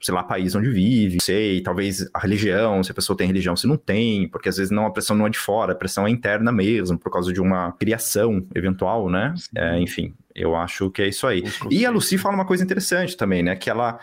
sei 0.02 0.14
lá, 0.14 0.22
país 0.22 0.54
onde 0.54 0.70
vive, 0.70 1.20
sei, 1.22 1.62
talvez 1.62 2.10
a 2.14 2.20
religião, 2.20 2.84
se 2.84 2.92
a 2.92 2.96
pessoa 2.96 3.16
tem 3.16 3.26
religião, 3.26 3.56
se 3.56 3.66
não 3.66 3.78
tem, 3.78 4.28
porque 4.28 4.50
às 4.50 4.58
vezes 4.58 4.72
não 4.72 4.86
a 4.86 4.92
pressão 4.92 5.16
não 5.16 5.26
é 5.26 5.30
de 5.30 5.40
fora, 5.40 5.72
a 5.72 5.76
pressão 5.76 6.06
é 6.06 6.10
interna 6.10 6.52
mesmo, 6.52 7.00
por 7.00 7.12
causa 7.12 7.32
de 7.32 7.40
uma 7.40 7.72
criação 7.74 8.46
eventual, 8.54 9.10
né? 9.10 9.34
É, 9.56 9.80
enfim, 9.80 10.14
eu 10.36 10.56
acho 10.56 10.90
que 10.90 11.02
é 11.02 11.08
isso 11.08 11.26
aí. 11.26 11.44
E 11.70 11.86
a 11.86 11.92
Lucy 11.92 12.18
fala 12.18 12.36
uma 12.36 12.46
coisa 12.46 12.64
interessante 12.64 13.16
também, 13.16 13.42
né? 13.42 13.56
Que 13.56 13.70
ela 13.70 14.00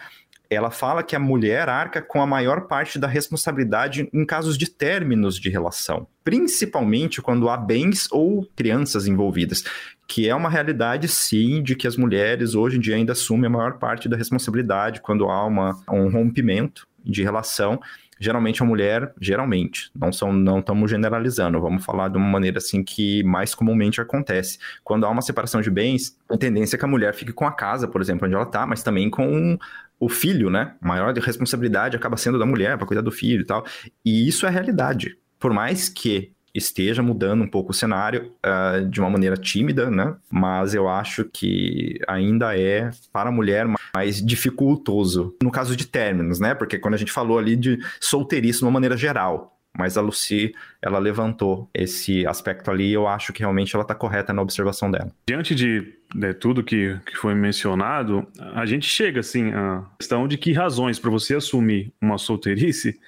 ela 0.49 0.71
fala 0.71 1.03
que 1.03 1.17
a 1.17 1.19
mulher 1.19 1.69
arca 1.69 2.01
com 2.01 2.21
a 2.21 2.27
maior 2.27 2.63
parte 2.63 2.99
da 2.99 3.07
responsabilidade 3.07 4.09
em 4.13 4.25
casos 4.25 4.57
de 4.57 4.71
términos 4.71 5.39
de 5.39 5.49
relação, 5.49 6.07
principalmente 6.23 7.21
quando 7.21 7.49
há 7.49 7.57
bens 7.57 8.09
ou 8.11 8.47
crianças 8.55 9.07
envolvidas, 9.07 9.65
que 10.07 10.29
é 10.29 10.35
uma 10.35 10.49
realidade, 10.49 11.09
sim, 11.09 11.63
de 11.63 11.75
que 11.75 11.87
as 11.87 11.97
mulheres 11.97 12.55
hoje 12.55 12.77
em 12.77 12.81
dia 12.81 12.95
ainda 12.95 13.13
assumem 13.13 13.47
a 13.47 13.51
maior 13.51 13.79
parte 13.79 14.09
da 14.09 14.17
responsabilidade 14.17 15.01
quando 15.01 15.29
há 15.29 15.45
uma, 15.45 15.79
um 15.91 16.09
rompimento 16.09 16.87
de 17.05 17.23
relação 17.23 17.81
geralmente 18.19 18.63
a 18.63 18.67
mulher, 18.67 19.13
geralmente, 19.21 19.91
não 19.95 20.13
são, 20.13 20.33
não 20.33 20.61
estamos 20.61 20.91
generalizando, 20.91 21.61
vamos 21.61 21.85
falar 21.85 22.09
de 22.09 22.17
uma 22.17 22.27
maneira 22.27 22.59
assim 22.59 22.83
que 22.83 23.23
mais 23.23 23.55
comumente 23.55 24.01
acontece. 24.01 24.59
Quando 24.83 25.05
há 25.05 25.11
uma 25.11 25.23
separação 25.23 25.61
de 25.61 25.71
bens, 25.71 26.17
a 26.29 26.37
tendência 26.37 26.77
é 26.77 26.79
que 26.79 26.85
a 26.85 26.89
mulher 26.89 27.15
fique 27.15 27.33
com 27.33 27.47
a 27.47 27.53
casa, 27.53 27.87
por 27.87 28.01
exemplo, 28.01 28.27
onde 28.27 28.35
ela 28.35 28.45
está, 28.45 28.67
mas 28.67 28.83
também 28.83 29.11
com 29.11 29.59
o 29.99 30.09
filho, 30.09 30.51
né? 30.51 30.75
A 30.81 30.87
maior 30.87 31.15
responsabilidade 31.15 31.97
acaba 31.97 32.17
sendo 32.17 32.39
da 32.39 32.47
mulher 32.47 32.77
para 32.77 32.87
cuidar 32.87 33.03
do 33.03 33.11
filho 33.11 33.43
e 33.43 33.47
tal. 33.47 33.65
E 34.05 34.29
isso 34.29 34.47
é 34.47 34.51
realidade. 34.51 35.17
Por 35.39 35.53
mais 35.53 35.89
que 35.89 36.33
esteja 36.59 37.03
mudando 37.03 37.43
um 37.43 37.49
pouco 37.49 37.71
o 37.71 37.75
cenário 37.75 38.33
uh, 38.45 38.89
de 38.89 39.01
uma 39.01 39.11
maneira 39.11 39.37
tímida, 39.37 39.91
né? 39.91 40.15
Mas 40.31 40.75
eu 40.75 40.89
acho 40.89 41.25
que 41.25 41.99
ainda 42.09 42.59
é 42.59 42.91
para 43.13 43.29
a 43.29 43.33
mulher 43.33 43.67
mais 43.95 44.25
dificultoso 44.25 45.35
no 45.43 45.51
caso 45.51 45.77
de 45.77 45.87
términos, 45.87 46.41
né? 46.41 46.55
Porque 46.55 46.79
quando 46.79 46.95
a 46.95 46.99
gente 46.99 47.13
falou 47.13 47.39
ali 47.39 47.57
de 47.57 47.79
solteirice 48.01 48.61
de 48.61 48.65
uma 48.65 48.71
maneira 48.71 48.97
geral, 48.97 49.56
mas 49.79 49.97
a 49.97 50.01
Lucy, 50.01 50.55
ela 50.81 50.99
levantou 50.99 51.69
esse 51.75 52.27
aspecto 52.27 52.71
ali 52.71 52.91
e 52.91 52.93
eu 52.93 53.07
acho 53.07 53.33
que 53.33 53.41
realmente 53.41 53.75
ela 53.75 53.83
está 53.83 53.95
correta 53.95 54.33
na 54.33 54.43
observação 54.43 54.91
dela. 54.91 55.11
Diante 55.29 55.55
de 55.55 55.95
né, 56.15 56.33
tudo 56.33 56.63
que, 56.63 56.99
que 57.07 57.17
foi 57.17 57.35
mencionado, 57.35 58.27
a 58.55 58.65
gente 58.65 58.89
chega 58.89 59.21
assim 59.21 59.53
à 59.53 59.85
questão 59.99 60.27
de 60.27 60.39
que 60.39 60.53
razões 60.53 60.99
para 60.99 61.11
você 61.11 61.37
assumir 61.37 61.93
uma 62.01 62.19
solteirice 62.19 62.99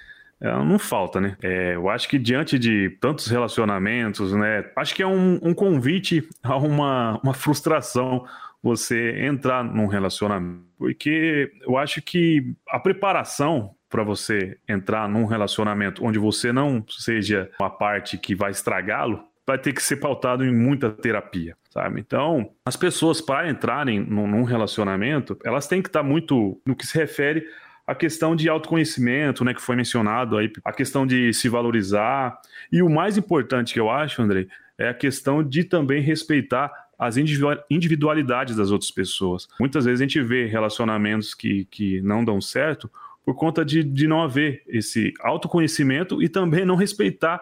ela 0.40 0.64
não 0.64 0.78
falta, 0.78 1.20
né? 1.20 1.36
É, 1.42 1.74
eu 1.74 1.88
acho 1.88 2.08
que 2.08 2.16
diante 2.18 2.58
de 2.58 2.90
tantos 3.00 3.26
relacionamentos, 3.26 4.32
né? 4.32 4.70
Acho 4.76 4.94
que 4.94 5.02
é 5.02 5.06
um, 5.06 5.38
um 5.42 5.52
convite 5.52 6.28
a 6.44 6.56
uma, 6.56 7.20
uma 7.22 7.34
frustração 7.34 8.24
você 8.62 9.24
entrar 9.24 9.64
num 9.64 9.86
relacionamento. 9.86 10.64
Porque 10.78 11.50
eu 11.62 11.76
acho 11.76 12.00
que 12.00 12.54
a 12.68 12.78
preparação 12.78 13.74
para 13.88 14.02
você 14.02 14.58
entrar 14.68 15.08
num 15.08 15.24
relacionamento 15.24 16.04
onde 16.04 16.18
você 16.18 16.52
não 16.52 16.84
seja 16.88 17.50
uma 17.60 17.70
parte 17.70 18.18
que 18.18 18.34
vai 18.34 18.50
estragá-lo, 18.50 19.24
vai 19.46 19.56
ter 19.56 19.72
que 19.72 19.82
ser 19.82 19.96
pautado 19.96 20.44
em 20.44 20.54
muita 20.54 20.90
terapia, 20.90 21.56
sabe? 21.70 22.00
Então, 22.00 22.50
as 22.66 22.76
pessoas 22.76 23.20
para 23.20 23.48
entrarem 23.48 23.98
num, 23.98 24.42
relacionamento, 24.42 25.38
elas 25.42 25.66
têm 25.66 25.80
que 25.80 25.88
estar 25.88 26.02
tá 26.02 26.06
muito 26.06 26.60
no 26.66 26.76
que 26.76 26.86
se 26.86 26.98
refere 26.98 27.46
à 27.86 27.94
questão 27.94 28.36
de 28.36 28.46
autoconhecimento, 28.46 29.42
né, 29.42 29.54
que 29.54 29.62
foi 29.62 29.74
mencionado 29.74 30.36
aí, 30.36 30.52
a 30.62 30.72
questão 30.72 31.06
de 31.06 31.32
se 31.32 31.48
valorizar 31.48 32.38
e 32.70 32.82
o 32.82 32.90
mais 32.90 33.16
importante 33.16 33.72
que 33.72 33.80
eu 33.80 33.88
acho, 33.88 34.20
André, 34.20 34.48
é 34.76 34.90
a 34.90 34.94
questão 34.94 35.42
de 35.42 35.64
também 35.64 36.02
respeitar 36.02 36.70
as 36.98 37.16
individualidades 37.16 38.56
das 38.56 38.70
outras 38.70 38.90
pessoas. 38.90 39.48
Muitas 39.58 39.84
vezes 39.84 40.00
a 40.00 40.04
gente 40.04 40.20
vê 40.20 40.46
relacionamentos 40.46 41.32
que, 41.32 41.64
que 41.70 42.02
não 42.02 42.24
dão 42.24 42.40
certo 42.40 42.90
por 43.28 43.34
conta 43.34 43.62
de, 43.62 43.84
de 43.84 44.08
não 44.08 44.22
haver 44.22 44.62
esse 44.66 45.12
autoconhecimento 45.20 46.22
e 46.22 46.30
também 46.30 46.64
não 46.64 46.76
respeitar 46.76 47.38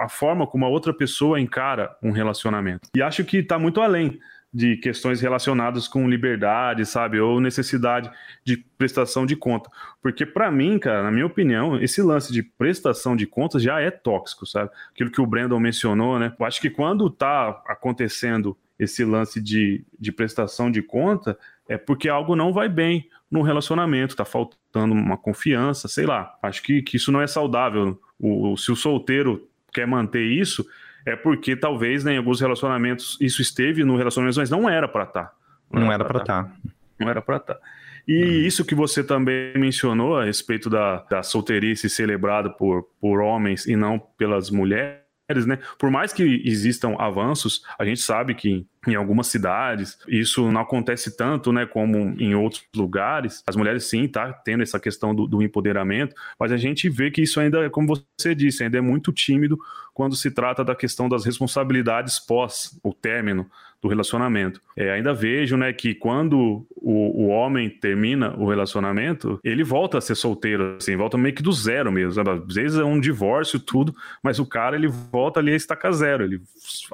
a 0.00 0.08
forma 0.08 0.46
como 0.46 0.64
a 0.64 0.68
outra 0.70 0.94
pessoa 0.94 1.38
encara 1.38 1.94
um 2.02 2.10
relacionamento. 2.10 2.88
E 2.96 3.02
acho 3.02 3.22
que 3.22 3.36
está 3.36 3.58
muito 3.58 3.82
além 3.82 4.18
de 4.50 4.78
questões 4.78 5.20
relacionadas 5.20 5.86
com 5.86 6.08
liberdade, 6.08 6.86
sabe, 6.86 7.20
ou 7.20 7.38
necessidade 7.38 8.10
de 8.42 8.56
prestação 8.78 9.26
de 9.26 9.36
conta. 9.36 9.70
Porque 10.00 10.24
para 10.24 10.50
mim, 10.50 10.78
cara, 10.78 11.02
na 11.02 11.10
minha 11.10 11.26
opinião, 11.26 11.78
esse 11.82 12.00
lance 12.00 12.32
de 12.32 12.42
prestação 12.42 13.14
de 13.14 13.26
contas 13.26 13.62
já 13.62 13.78
é 13.78 13.90
tóxico, 13.90 14.46
sabe? 14.46 14.70
Aquilo 14.94 15.10
que 15.10 15.20
o 15.20 15.26
Brandon 15.26 15.60
mencionou, 15.60 16.18
né? 16.18 16.32
Eu 16.40 16.46
acho 16.46 16.62
que 16.62 16.70
quando 16.70 17.08
está 17.08 17.62
acontecendo 17.66 18.56
esse 18.78 19.04
lance 19.04 19.38
de, 19.38 19.84
de 20.00 20.12
prestação 20.12 20.70
de 20.70 20.80
conta, 20.80 21.38
é 21.68 21.76
porque 21.76 22.08
algo 22.08 22.34
não 22.34 22.54
vai 22.54 22.70
bem 22.70 23.06
no 23.30 23.42
relacionamento, 23.42 24.14
está 24.14 24.24
faltando 24.24 24.94
uma 24.94 25.16
confiança, 25.16 25.88
sei 25.88 26.06
lá. 26.06 26.36
Acho 26.42 26.62
que, 26.62 26.82
que 26.82 26.96
isso 26.96 27.10
não 27.10 27.20
é 27.20 27.26
saudável. 27.26 28.00
O, 28.18 28.56
se 28.56 28.70
o 28.70 28.76
solteiro 28.76 29.48
quer 29.72 29.86
manter 29.86 30.24
isso, 30.24 30.64
é 31.04 31.14
porque 31.14 31.56
talvez 31.56 32.04
né, 32.04 32.14
em 32.14 32.18
alguns 32.18 32.40
relacionamentos 32.40 33.16
isso 33.20 33.42
esteve 33.42 33.84
no 33.84 33.96
relacionamento, 33.96 34.38
mas 34.38 34.50
não 34.50 34.68
era 34.68 34.88
para 34.88 35.04
estar. 35.04 35.24
Tá. 35.24 35.32
Não, 35.72 35.82
não, 35.82 35.92
era 35.92 36.04
para 36.04 36.20
estar. 36.20 36.44
Tá. 36.44 36.52
Não 36.98 37.08
era 37.08 37.22
para 37.22 37.36
estar. 37.36 37.54
Tá. 37.54 37.60
E 38.06 38.24
hum. 38.24 38.46
isso 38.46 38.64
que 38.64 38.74
você 38.74 39.02
também 39.02 39.52
mencionou 39.56 40.16
a 40.16 40.24
respeito 40.24 40.70
da, 40.70 41.04
da 41.10 41.22
solteirice 41.22 41.90
celebrada 41.90 42.48
por, 42.50 42.88
por 43.00 43.20
homens 43.20 43.66
e 43.66 43.74
não 43.74 43.98
pelas 43.98 44.50
mulheres, 44.50 45.05
né? 45.46 45.58
Por 45.78 45.90
mais 45.90 46.12
que 46.12 46.42
existam 46.44 46.94
avanços, 46.98 47.62
a 47.78 47.84
gente 47.84 48.00
sabe 48.00 48.34
que 48.34 48.64
em 48.86 48.94
algumas 48.94 49.26
cidades 49.26 49.98
isso 50.06 50.50
não 50.52 50.60
acontece 50.60 51.16
tanto, 51.16 51.52
né, 51.52 51.66
como 51.66 51.98
em 52.20 52.34
outros 52.34 52.64
lugares. 52.74 53.42
As 53.46 53.56
mulheres 53.56 53.84
sim 53.84 54.06
tá 54.06 54.32
tendo 54.32 54.62
essa 54.62 54.78
questão 54.78 55.12
do, 55.12 55.26
do 55.26 55.42
empoderamento, 55.42 56.14
mas 56.38 56.52
a 56.52 56.56
gente 56.56 56.88
vê 56.88 57.10
que 57.10 57.22
isso 57.22 57.40
ainda, 57.40 57.68
como 57.70 57.88
você 57.88 58.34
disse, 58.34 58.62
ainda 58.62 58.78
é 58.78 58.80
muito 58.80 59.12
tímido 59.12 59.58
quando 59.92 60.14
se 60.14 60.30
trata 60.30 60.64
da 60.64 60.76
questão 60.76 61.08
das 61.08 61.24
responsabilidades 61.24 62.20
pós 62.20 62.78
o 62.84 62.92
término 62.92 63.50
do 63.82 63.88
relacionamento. 63.88 64.60
É, 64.76 64.92
ainda 64.92 65.12
vejo, 65.12 65.56
né, 65.56 65.72
que 65.72 65.94
quando 65.94 66.66
o, 66.88 67.24
o 67.24 67.26
homem 67.26 67.68
termina 67.68 68.32
o 68.38 68.48
relacionamento, 68.48 69.40
ele 69.42 69.64
volta 69.64 69.98
a 69.98 70.00
ser 70.00 70.14
solteiro, 70.14 70.76
assim, 70.76 70.94
volta 70.94 71.18
meio 71.18 71.34
que 71.34 71.42
do 71.42 71.50
zero 71.50 71.90
mesmo. 71.90 72.12
Sabe? 72.12 72.30
Às 72.30 72.54
vezes 72.54 72.78
é 72.78 72.84
um 72.84 73.00
divórcio, 73.00 73.58
tudo, 73.58 73.92
mas 74.22 74.38
o 74.38 74.46
cara 74.46 74.76
ele 74.76 74.86
volta 74.86 75.40
ali 75.40 75.50
a 75.50 75.56
estaca 75.56 75.90
zero, 75.90 76.22
ele, 76.22 76.40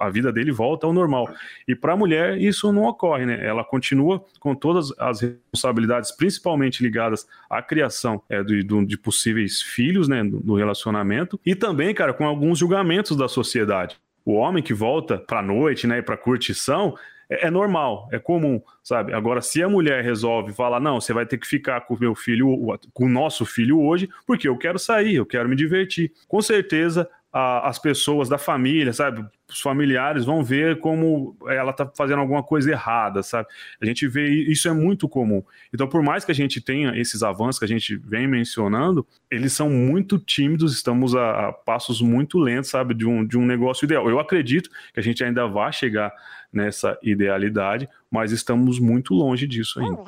a 0.01 0.09
vida 0.09 0.33
dele 0.33 0.51
volta 0.51 0.87
ao 0.87 0.95
normal. 0.95 1.29
E 1.69 1.75
para 1.75 1.93
a 1.93 1.97
mulher 1.97 2.39
isso 2.39 2.73
não 2.73 2.85
ocorre, 2.85 3.27
né? 3.27 3.47
Ela 3.47 3.63
continua 3.63 4.25
com 4.41 4.55
todas 4.55 4.99
as 4.99 5.21
responsabilidades, 5.21 6.11
principalmente 6.11 6.83
ligadas 6.83 7.27
à 7.51 7.61
criação 7.61 8.23
é, 8.31 8.43
de, 8.43 8.63
de 8.63 8.97
possíveis 8.97 9.61
filhos, 9.61 10.09
né, 10.09 10.25
do, 10.25 10.41
do 10.41 10.55
relacionamento, 10.55 11.39
e 11.45 11.55
também, 11.55 11.95
cara, 11.95 12.15
com 12.15 12.25
alguns 12.25 12.59
julgamentos 12.59 13.15
da 13.15 13.29
sociedade 13.29 13.99
o 14.25 14.35
homem 14.35 14.63
que 14.63 14.73
volta 14.73 15.19
para 15.19 15.43
noite, 15.43 15.85
né, 15.85 16.01
para 16.01 16.17
curtição, 16.17 16.95
é, 17.33 17.47
é, 17.47 17.51
normal, 17.51 18.09
é 18.13 18.19
comum, 18.19 18.61
sabe? 18.83 19.13
Agora, 19.13 19.41
se 19.41 19.63
a 19.63 19.69
mulher 19.69 20.05
resolve 20.05 20.53
falar, 20.53 20.81
não, 20.81 21.01
você 21.01 21.13
vai 21.13 21.27
ter 21.27 21.39
que 21.39 21.47
ficar 21.47 21.83
com 21.83 21.95
o 21.95 21.99
meu 21.99 22.15
filho, 22.15 22.79
com 22.93 23.07
o 23.07 23.09
nosso 23.09 23.47
filho 23.47 23.81
hoje, 23.81 24.09
porque 24.27 24.49
eu 24.49 24.57
quero 24.57 24.79
sair, 24.79 25.17
eu 25.17 25.27
quero 25.27 25.49
me 25.49 25.57
divertir. 25.57 26.13
Com 26.29 26.43
certeza, 26.43 27.09
a, 27.33 27.69
as 27.69 27.79
pessoas 27.79 28.29
da 28.29 28.37
família, 28.37 28.93
sabe? 28.93 29.25
Os 29.49 29.61
familiares 29.61 30.25
vão 30.25 30.45
ver 30.45 30.79
como 30.81 31.37
ela 31.47 31.73
tá 31.73 31.91
fazendo 31.97 32.21
alguma 32.21 32.43
coisa 32.43 32.71
errada, 32.71 33.23
sabe? 33.23 33.49
A 33.81 33.87
gente 33.87 34.07
vê 34.07 34.29
isso 34.29 34.69
é 34.69 34.73
muito 34.73 35.09
comum. 35.09 35.43
Então, 35.73 35.89
por 35.89 36.03
mais 36.03 36.25
que 36.25 36.31
a 36.31 36.35
gente 36.35 36.61
tenha 36.61 36.95
esses 36.97 37.23
avanços 37.23 37.59
que 37.59 37.65
a 37.65 37.69
gente 37.69 37.97
vem 37.97 38.27
mencionando, 38.27 39.07
eles 39.31 39.55
são 39.55 39.71
muito 39.71 40.19
tímidos, 40.19 40.75
estamos 40.75 41.15
a, 41.15 41.49
a 41.49 41.53
passos 41.53 42.03
muito 42.03 42.39
lentos, 42.39 42.71
sabe? 42.71 42.93
De 42.95 43.07
um, 43.07 43.25
de 43.25 43.39
um 43.39 43.47
negócio 43.47 43.87
ideal. 43.87 44.09
Eu 44.09 44.21
acredito 44.21 44.69
que 44.93 45.01
a 45.01 45.03
gente 45.03 45.25
ainda 45.25 45.47
vai 45.47 45.73
chegar 45.73 46.13
nessa 46.53 46.99
idealidade, 47.03 47.89
mas 48.11 48.33
estamos 48.33 48.79
muito 48.79 49.15
longe 49.15 49.47
disso 49.47 49.81
ainda. 49.81 50.03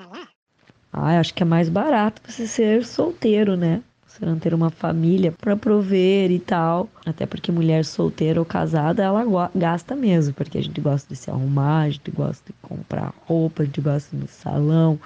Ah, 0.92 1.18
acho 1.18 1.34
que 1.34 1.42
é 1.42 1.46
mais 1.46 1.68
barato 1.68 2.22
você 2.24 2.46
ser 2.46 2.84
solteiro, 2.84 3.56
né? 3.56 3.82
Você 4.06 4.24
não 4.24 4.38
ter 4.38 4.54
uma 4.54 4.70
família 4.70 5.32
para 5.32 5.56
prover 5.56 6.30
e 6.30 6.38
tal. 6.38 6.88
Até 7.04 7.26
porque 7.26 7.50
mulher 7.50 7.84
solteira 7.84 8.38
ou 8.38 8.46
casada, 8.46 9.02
ela 9.02 9.50
gasta 9.52 9.96
mesmo. 9.96 10.32
Porque 10.32 10.56
a 10.56 10.62
gente 10.62 10.80
gosta 10.80 11.12
de 11.12 11.18
se 11.18 11.28
arrumar, 11.32 11.80
a 11.80 11.90
gente 11.90 12.12
gosta 12.12 12.44
de 12.46 12.52
comprar 12.62 13.12
roupa, 13.26 13.64
a 13.64 13.66
gente 13.66 13.80
gosta 13.80 14.16
no 14.16 14.28
salão, 14.28 15.00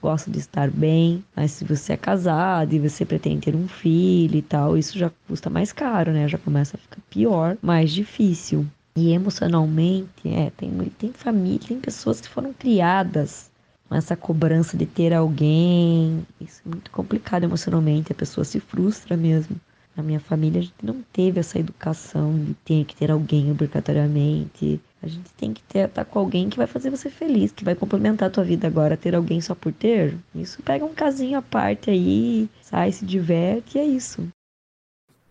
gosta 0.00 0.30
de 0.30 0.38
estar 0.38 0.70
bem. 0.70 1.22
Mas 1.36 1.50
se 1.50 1.64
você 1.66 1.92
é 1.92 1.96
casado 1.98 2.72
e 2.72 2.78
você 2.78 3.04
pretende 3.04 3.42
ter 3.42 3.54
um 3.54 3.68
filho 3.68 4.36
e 4.36 4.42
tal, 4.42 4.78
isso 4.78 4.98
já 4.98 5.10
custa 5.28 5.50
mais 5.50 5.70
caro, 5.70 6.10
né? 6.10 6.26
Já 6.26 6.38
começa 6.38 6.78
a 6.78 6.80
ficar 6.80 7.02
pior, 7.10 7.58
mais 7.60 7.92
difícil. 7.92 8.66
E 8.96 9.12
emocionalmente, 9.12 10.28
é, 10.28 10.50
tem, 10.50 10.70
tem 10.98 11.12
família, 11.12 11.68
tem 11.68 11.80
pessoas 11.80 12.20
que 12.20 12.28
foram 12.28 12.52
criadas 12.52 13.50
essa 13.96 14.16
cobrança 14.16 14.76
de 14.76 14.86
ter 14.86 15.12
alguém. 15.12 16.26
Isso 16.40 16.62
é 16.66 16.68
muito 16.68 16.90
complicado 16.90 17.44
emocionalmente, 17.44 18.12
a 18.12 18.14
pessoa 18.14 18.44
se 18.44 18.60
frustra 18.60 19.16
mesmo. 19.16 19.56
Na 19.96 20.02
minha 20.02 20.18
família, 20.18 20.60
a 20.60 20.64
gente 20.64 20.74
não 20.82 21.02
teve 21.12 21.38
essa 21.38 21.56
educação 21.56 22.36
de 22.36 22.54
ter 22.64 22.84
que 22.84 22.96
ter 22.96 23.12
alguém 23.12 23.50
obrigatoriamente. 23.52 24.80
A 25.00 25.06
gente 25.06 25.30
tem 25.36 25.52
que 25.52 25.62
estar 25.68 25.88
tá 25.88 26.04
com 26.04 26.18
alguém 26.18 26.48
que 26.48 26.56
vai 26.56 26.66
fazer 26.66 26.90
você 26.90 27.08
feliz, 27.08 27.52
que 27.52 27.64
vai 27.64 27.76
complementar 27.76 28.28
a 28.28 28.30
tua 28.30 28.42
vida 28.42 28.66
agora. 28.66 28.96
Ter 28.96 29.14
alguém 29.14 29.40
só 29.40 29.54
por 29.54 29.72
ter, 29.72 30.16
isso 30.34 30.60
pega 30.62 30.84
um 30.84 30.94
casinho 30.94 31.38
à 31.38 31.42
parte 31.42 31.90
aí, 31.90 32.48
sai, 32.60 32.90
se 32.90 33.04
diverte 33.04 33.78
e 33.78 33.80
é 33.80 33.84
isso. 33.84 34.26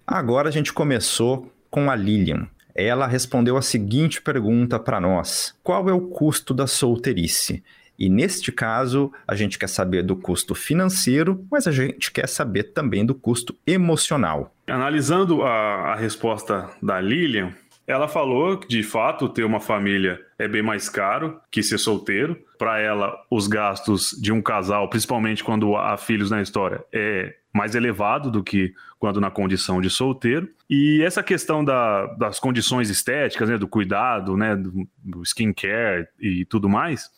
Agora 0.07 0.47
a 0.47 0.51
gente 0.51 0.71
começou 0.71 1.51
com 1.69 1.89
a 1.89 1.95
Lilian. 1.95 2.47
Ela 2.75 3.07
respondeu 3.07 3.57
a 3.57 3.61
seguinte 3.61 4.21
pergunta 4.21 4.79
para 4.79 4.99
nós: 4.99 5.55
Qual 5.63 5.89
é 5.89 5.93
o 5.93 6.01
custo 6.01 6.53
da 6.53 6.67
solteirice? 6.67 7.63
E 7.97 8.09
neste 8.09 8.51
caso, 8.51 9.11
a 9.27 9.35
gente 9.35 9.59
quer 9.59 9.69
saber 9.69 10.01
do 10.01 10.15
custo 10.15 10.55
financeiro, 10.55 11.45
mas 11.51 11.67
a 11.67 11.71
gente 11.71 12.11
quer 12.11 12.27
saber 12.27 12.63
também 12.63 13.05
do 13.05 13.13
custo 13.13 13.55
emocional. 13.67 14.53
Analisando 14.67 15.43
a, 15.43 15.93
a 15.93 15.95
resposta 15.95 16.69
da 16.81 16.99
Lilian, 16.99 17.53
ela 17.85 18.07
falou 18.07 18.57
que, 18.57 18.67
de 18.67 18.81
fato, 18.81 19.29
ter 19.29 19.43
uma 19.43 19.59
família 19.59 20.19
é 20.39 20.47
bem 20.47 20.61
mais 20.61 20.89
caro 20.89 21.39
que 21.51 21.61
ser 21.61 21.77
solteiro. 21.77 22.37
Para 22.57 22.79
ela, 22.79 23.13
os 23.29 23.47
gastos 23.47 24.17
de 24.19 24.31
um 24.31 24.41
casal, 24.41 24.89
principalmente 24.89 25.43
quando 25.43 25.75
há 25.75 25.95
filhos 25.97 26.31
na 26.31 26.41
história, 26.41 26.83
é 26.91 27.35
mais 27.53 27.75
elevado 27.75 28.31
do 28.31 28.43
que 28.43 28.73
quando 28.97 29.21
na 29.21 29.29
condição 29.29 29.79
de 29.79 29.89
solteiro. 29.89 30.49
E 30.69 31.01
essa 31.03 31.21
questão 31.21 31.63
da, 31.63 32.07
das 32.15 32.39
condições 32.39 32.89
estéticas, 32.89 33.47
né, 33.47 33.57
do 33.57 33.67
cuidado, 33.67 34.35
né, 34.35 34.55
do, 34.55 35.23
skincare 35.23 36.07
e 36.19 36.45
tudo 36.45 36.67
mais, 36.67 37.11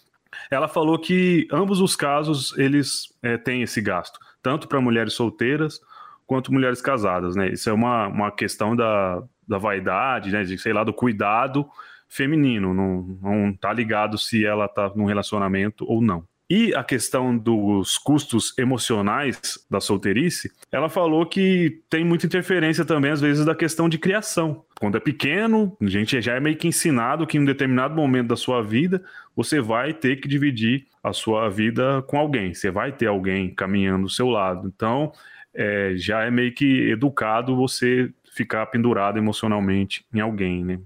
ela 0.52 0.68
falou 0.68 1.00
que 1.00 1.48
ambos 1.52 1.80
os 1.80 1.96
casos 1.96 2.56
eles 2.58 3.08
é, 3.24 3.38
têm 3.38 3.62
esse 3.62 3.82
gasto, 3.82 4.20
tanto 4.42 4.68
para 4.68 4.82
mulheres 4.82 5.14
solteiras 5.14 5.80
quanto 6.28 6.52
mulheres 6.52 6.82
casadas, 6.82 7.36
né? 7.36 7.50
Isso 7.50 7.70
é 7.70 7.74
uma, 7.74 8.08
uma 8.08 8.32
questão 8.32 8.76
da, 8.76 9.22
da 9.48 9.58
vaidade, 9.58 10.32
né? 10.32 10.44
De, 10.44 10.58
sei 10.58 10.74
lá, 10.74 10.84
do 10.84 10.94
cuidado 10.94 11.66
feminino, 12.08 12.74
não, 12.74 13.02
não 13.22 13.54
tá 13.54 13.72
ligado 13.72 14.18
se 14.18 14.46
ela 14.46 14.68
tá 14.68 14.92
num 14.96 15.06
relacionamento 15.06 15.86
ou 15.88 16.02
não. 16.02 16.28
E 16.48 16.76
a 16.76 16.84
questão 16.84 17.36
dos 17.36 17.98
custos 17.98 18.54
emocionais 18.58 19.66
da 19.70 19.80
solteirice, 19.80 20.52
ela 20.72 20.90
falou 20.90 21.26
que 21.26 21.82
tem 21.90 22.06
muita 22.06 22.28
interferência 22.28 22.86
também, 22.86 23.12
às 23.12 23.20
vezes, 23.20 23.44
da 23.44 23.56
questão 23.56 23.90
de 23.90 23.98
criação. 23.98 24.64
Quando 24.80 24.98
é 24.98 25.00
pequeno, 25.00 25.76
a 25.82 25.88
gente 25.88 26.22
já 26.22 26.36
é 26.36 26.40
meio 26.40 26.56
que 26.56 26.68
ensinado 26.68 27.26
que 27.26 27.38
em 27.38 27.42
um 27.42 27.46
determinado 27.46 27.96
momento 27.96 28.28
da 28.28 28.36
sua 28.36 28.62
vida, 28.62 29.04
você 29.36 29.60
vai 29.60 29.92
ter 29.92 30.18
que 30.18 30.28
dividir 30.28 30.86
a 31.04 31.14
sua 31.14 31.50
vida 31.50 32.04
com 32.04 32.18
alguém, 32.20 32.54
você 32.54 32.70
vai 32.70 32.92
ter 32.92 33.08
alguém 33.08 33.54
caminhando 33.54 34.04
do 34.04 34.10
seu 34.10 34.28
lado. 34.28 34.72
Então, 34.76 35.12
é, 35.52 35.94
já 35.96 36.24
é 36.24 36.30
meio 36.30 36.54
que 36.54 36.92
educado 36.92 37.56
você 37.56 38.12
ficar 38.32 38.68
pendurado 38.68 39.18
emocionalmente 39.18 40.06
em 40.14 40.20
alguém, 40.20 40.64
né? 40.64 40.80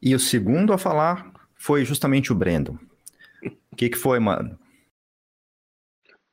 E 0.00 0.14
o 0.14 0.18
segundo 0.18 0.72
a 0.72 0.78
falar 0.78 1.30
foi 1.56 1.84
justamente 1.84 2.32
o 2.32 2.34
Brandon. 2.34 2.78
O 3.70 3.76
que, 3.76 3.88
que 3.90 3.98
foi, 3.98 4.18
mano? 4.20 4.56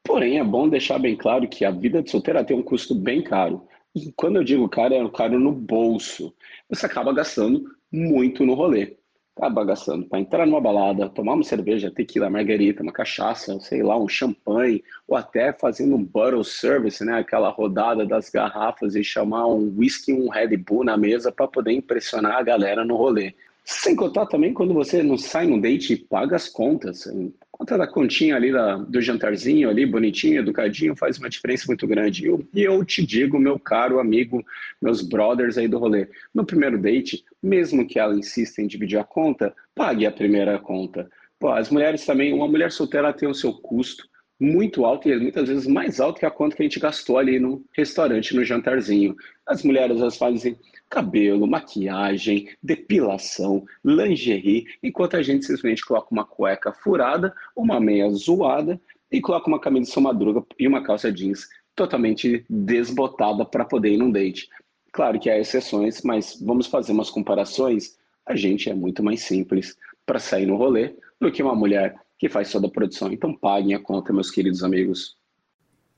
Porém, 0.05 0.37
é 0.37 0.43
bom 0.43 0.69
deixar 0.69 0.99
bem 0.99 1.15
claro 1.15 1.47
que 1.47 1.65
a 1.65 1.71
vida 1.71 2.01
de 2.01 2.11
solteira 2.11 2.43
tem 2.43 2.55
um 2.55 2.61
custo 2.61 2.93
bem 2.93 3.23
caro. 3.23 3.67
E 3.95 4.11
quando 4.15 4.35
eu 4.35 4.43
digo 4.43 4.69
caro, 4.69 4.93
é 4.93 5.09
caro 5.09 5.39
no 5.39 5.51
bolso. 5.51 6.31
Você 6.69 6.85
acaba 6.85 7.11
gastando 7.11 7.65
muito 7.91 8.45
no 8.45 8.53
rolê. 8.53 8.97
Acaba 9.35 9.65
gastando 9.65 10.05
para 10.05 10.19
entrar 10.19 10.45
numa 10.45 10.61
balada, 10.61 11.09
tomar 11.09 11.33
uma 11.33 11.43
cerveja, 11.43 11.89
tequila, 11.89 12.29
margarita, 12.29 12.83
uma 12.83 12.91
cachaça, 12.91 13.59
sei 13.59 13.81
lá, 13.81 13.97
um 13.97 14.07
champanhe, 14.07 14.83
ou 15.07 15.17
até 15.17 15.51
fazendo 15.51 15.95
um 15.95 16.03
bottle 16.03 16.43
service, 16.43 17.03
né? 17.03 17.19
Aquela 17.19 17.49
rodada 17.49 18.05
das 18.05 18.29
garrafas 18.29 18.95
e 18.95 19.03
chamar 19.03 19.47
um 19.47 19.73
whisky, 19.75 20.13
um 20.13 20.29
Red 20.29 20.55
Bull 20.55 20.83
na 20.83 20.95
mesa 20.95 21.31
para 21.31 21.47
poder 21.47 21.71
impressionar 21.73 22.37
a 22.37 22.43
galera 22.43 22.85
no 22.85 22.95
rolê. 22.95 23.33
Sem 23.67 23.95
contar 23.95 24.27
também 24.27 24.53
quando 24.53 24.75
você 24.75 25.01
não 25.01 25.17
sai 25.17 25.47
num 25.47 25.59
date 25.59 25.93
e 25.93 25.97
paga 25.97 26.35
as 26.35 26.47
contas. 26.47 27.11
Conta 27.51 27.75
da 27.75 27.87
continha 27.87 28.35
ali 28.35 28.51
da, 28.51 28.75
do 28.75 29.01
jantarzinho 29.01 29.67
ali, 29.67 29.87
bonitinho, 29.87 30.39
educadinho, 30.39 30.95
faz 30.95 31.17
uma 31.17 31.29
diferença 31.29 31.63
muito 31.65 31.87
grande. 31.87 32.23
E 32.23 32.27
eu, 32.27 32.47
e 32.53 32.61
eu 32.61 32.85
te 32.85 33.03
digo, 33.03 33.39
meu 33.39 33.57
caro 33.57 33.99
amigo, 33.99 34.45
meus 34.79 35.01
brothers 35.01 35.57
aí 35.57 35.67
do 35.67 35.79
rolê, 35.79 36.07
no 36.31 36.45
primeiro 36.45 36.77
date, 36.77 37.25
mesmo 37.41 37.87
que 37.87 37.97
ela 37.97 38.13
insista 38.13 38.61
em 38.61 38.67
dividir 38.67 38.99
a 38.99 39.03
conta, 39.03 39.51
pague 39.73 40.05
a 40.05 40.11
primeira 40.11 40.59
conta. 40.59 41.09
Pô, 41.39 41.49
as 41.49 41.71
mulheres 41.71 42.05
também, 42.05 42.33
uma 42.33 42.47
mulher 42.47 42.71
solteira 42.71 43.11
tem 43.11 43.27
o 43.27 43.33
seu 43.33 43.51
custo 43.51 44.07
muito 44.39 44.85
alto 44.85 45.09
e 45.09 45.17
muitas 45.17 45.47
vezes 45.47 45.65
mais 45.65 45.99
alto 45.99 46.19
que 46.19 46.25
a 46.25 46.31
conta 46.31 46.55
que 46.55 46.61
a 46.61 46.65
gente 46.65 46.79
gastou 46.79 47.17
ali 47.17 47.39
no 47.39 47.65
restaurante, 47.75 48.35
no 48.35 48.43
jantarzinho. 48.43 49.15
As 49.45 49.63
mulheres 49.63 49.99
elas 49.99 50.17
fazem 50.17 50.55
cabelo, 50.89 51.47
maquiagem, 51.47 52.49
depilação, 52.61 53.65
lingerie, 53.83 54.65
enquanto 54.81 55.17
a 55.17 55.21
gente 55.21 55.45
simplesmente 55.45 55.85
coloca 55.85 56.07
uma 56.11 56.25
cueca 56.25 56.71
furada, 56.71 57.33
uma 57.55 57.79
meia 57.79 58.09
zoada 58.09 58.79
e 59.11 59.21
coloca 59.21 59.47
uma 59.47 59.59
camisa 59.59 59.85
de 59.85 59.91
sua 59.91 60.03
madruga 60.03 60.43
e 60.57 60.67
uma 60.67 60.83
calça 60.83 61.11
jeans 61.11 61.47
totalmente 61.75 62.45
desbotada 62.49 63.45
para 63.45 63.65
poder 63.65 63.93
ir 63.93 63.97
num 63.97 64.11
date. 64.11 64.49
Claro 64.91 65.19
que 65.19 65.29
há 65.29 65.37
exceções, 65.37 66.01
mas 66.03 66.39
vamos 66.41 66.67
fazer 66.67 66.93
umas 66.93 67.09
comparações. 67.09 67.97
A 68.25 68.35
gente 68.35 68.69
é 68.69 68.73
muito 68.73 69.03
mais 69.03 69.21
simples 69.21 69.77
para 70.05 70.19
sair 70.19 70.45
no 70.45 70.55
rolê 70.55 70.95
do 71.19 71.31
que 71.31 71.43
uma 71.43 71.55
mulher 71.55 71.95
que 72.17 72.29
faz 72.29 72.51
toda 72.51 72.67
a 72.67 72.71
produção. 72.71 73.11
Então 73.11 73.35
paguem 73.35 73.73
a 73.73 73.79
conta, 73.79 74.13
meus 74.13 74.31
queridos 74.31 74.63
amigos. 74.63 75.17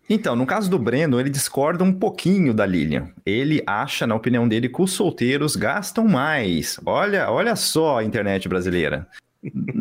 Então, 0.10 0.36
no 0.36 0.46
caso 0.46 0.70
do 0.70 0.80
Breno, 0.80 1.20
ele 1.20 1.30
discorda 1.30 1.84
um 1.84 1.92
pouquinho 1.92 2.54
da 2.54 2.66
Lilian. 2.66 3.10
Ele 3.26 3.62
acha, 3.68 4.08
na 4.08 4.16
opinião 4.16 4.48
dele, 4.48 4.70
que 4.70 4.82
os 4.82 4.94
solteiros 4.94 5.56
gastam 5.56 6.08
mais. 6.08 6.80
Olha, 6.86 7.30
olha 7.30 7.56
só 7.58 8.00
a 8.00 8.04
internet 8.04 8.48
brasileira. 8.48 9.06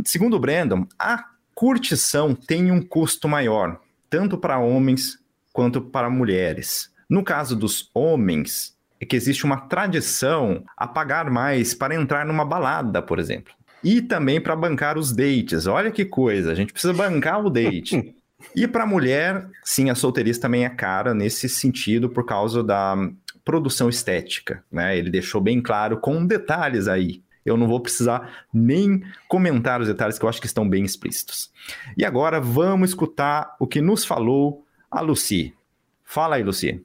Segundo 0.05 0.35
o 0.35 0.41
Brandon, 0.41 0.87
a 0.99 1.25
curtição 1.55 2.35
tem 2.35 2.73
um 2.73 2.83
custo 2.83 3.29
maior, 3.29 3.81
tanto 4.11 4.37
para 4.37 4.59
homens 4.59 5.19
quanto 5.53 5.81
para 5.81 6.11
mulheres. 6.11 6.93
No 7.09 7.23
caso 7.23 7.55
dos 7.55 7.89
homens, 7.95 8.77
é 9.01 9.07
que 9.07 9.15
existe 9.15 9.45
uma 9.45 9.61
tradição 9.63 10.65
a 10.77 10.89
pagar 10.89 11.31
mais 11.31 11.73
para 11.73 11.95
entrar 11.95 12.27
numa 12.27 12.45
balada, 12.45 13.01
por 13.01 13.19
exemplo. 13.19 13.55
E 13.83 14.03
também 14.03 14.41
para 14.41 14.57
bancar 14.57 14.99
os 14.99 15.13
dates. 15.13 15.67
Olha 15.67 15.93
que 15.93 16.05
coisa, 16.05 16.51
a 16.51 16.55
gente 16.55 16.73
precisa 16.73 16.93
bancar 16.93 17.45
o 17.45 17.51
date. 17.51 18.15
E 18.55 18.67
para 18.67 18.87
mulher, 18.87 19.49
sim, 19.65 19.91
a 19.91 19.95
solteirice 19.95 20.41
também 20.41 20.65
é 20.65 20.69
cara 20.69 21.15
nesse 21.15 21.49
sentido 21.49 22.09
por 22.09 22.25
causa 22.25 22.63
da 22.63 22.97
produção 23.45 23.89
estética, 23.89 24.65
né? 24.71 24.97
Ele 24.97 25.11
deixou 25.11 25.41
bem 25.41 25.63
claro 25.63 25.99
com 25.99 26.27
detalhes 26.27 26.89
aí. 26.89 27.23
Eu 27.45 27.57
não 27.57 27.69
vou 27.69 27.81
precisar 27.81 28.45
nem 28.53 29.05
comentar 29.29 29.81
os 29.81 29.87
detalhes 29.87 30.19
que 30.19 30.25
eu 30.25 30.29
acho 30.29 30.41
que 30.41 30.49
estão 30.49 30.69
bem 30.69 30.85
explícitos. 30.85 31.51
E 31.97 32.05
agora 32.05 32.41
vamos 32.41 32.91
escutar 32.91 33.55
o 33.61 33.67
que 33.67 33.81
nos 33.81 34.05
falou 34.05 34.65
a 34.91 35.01
Lucy. 35.01 35.55
Fala 36.03 36.37
aí, 36.37 36.43
Lucy. 36.43 36.85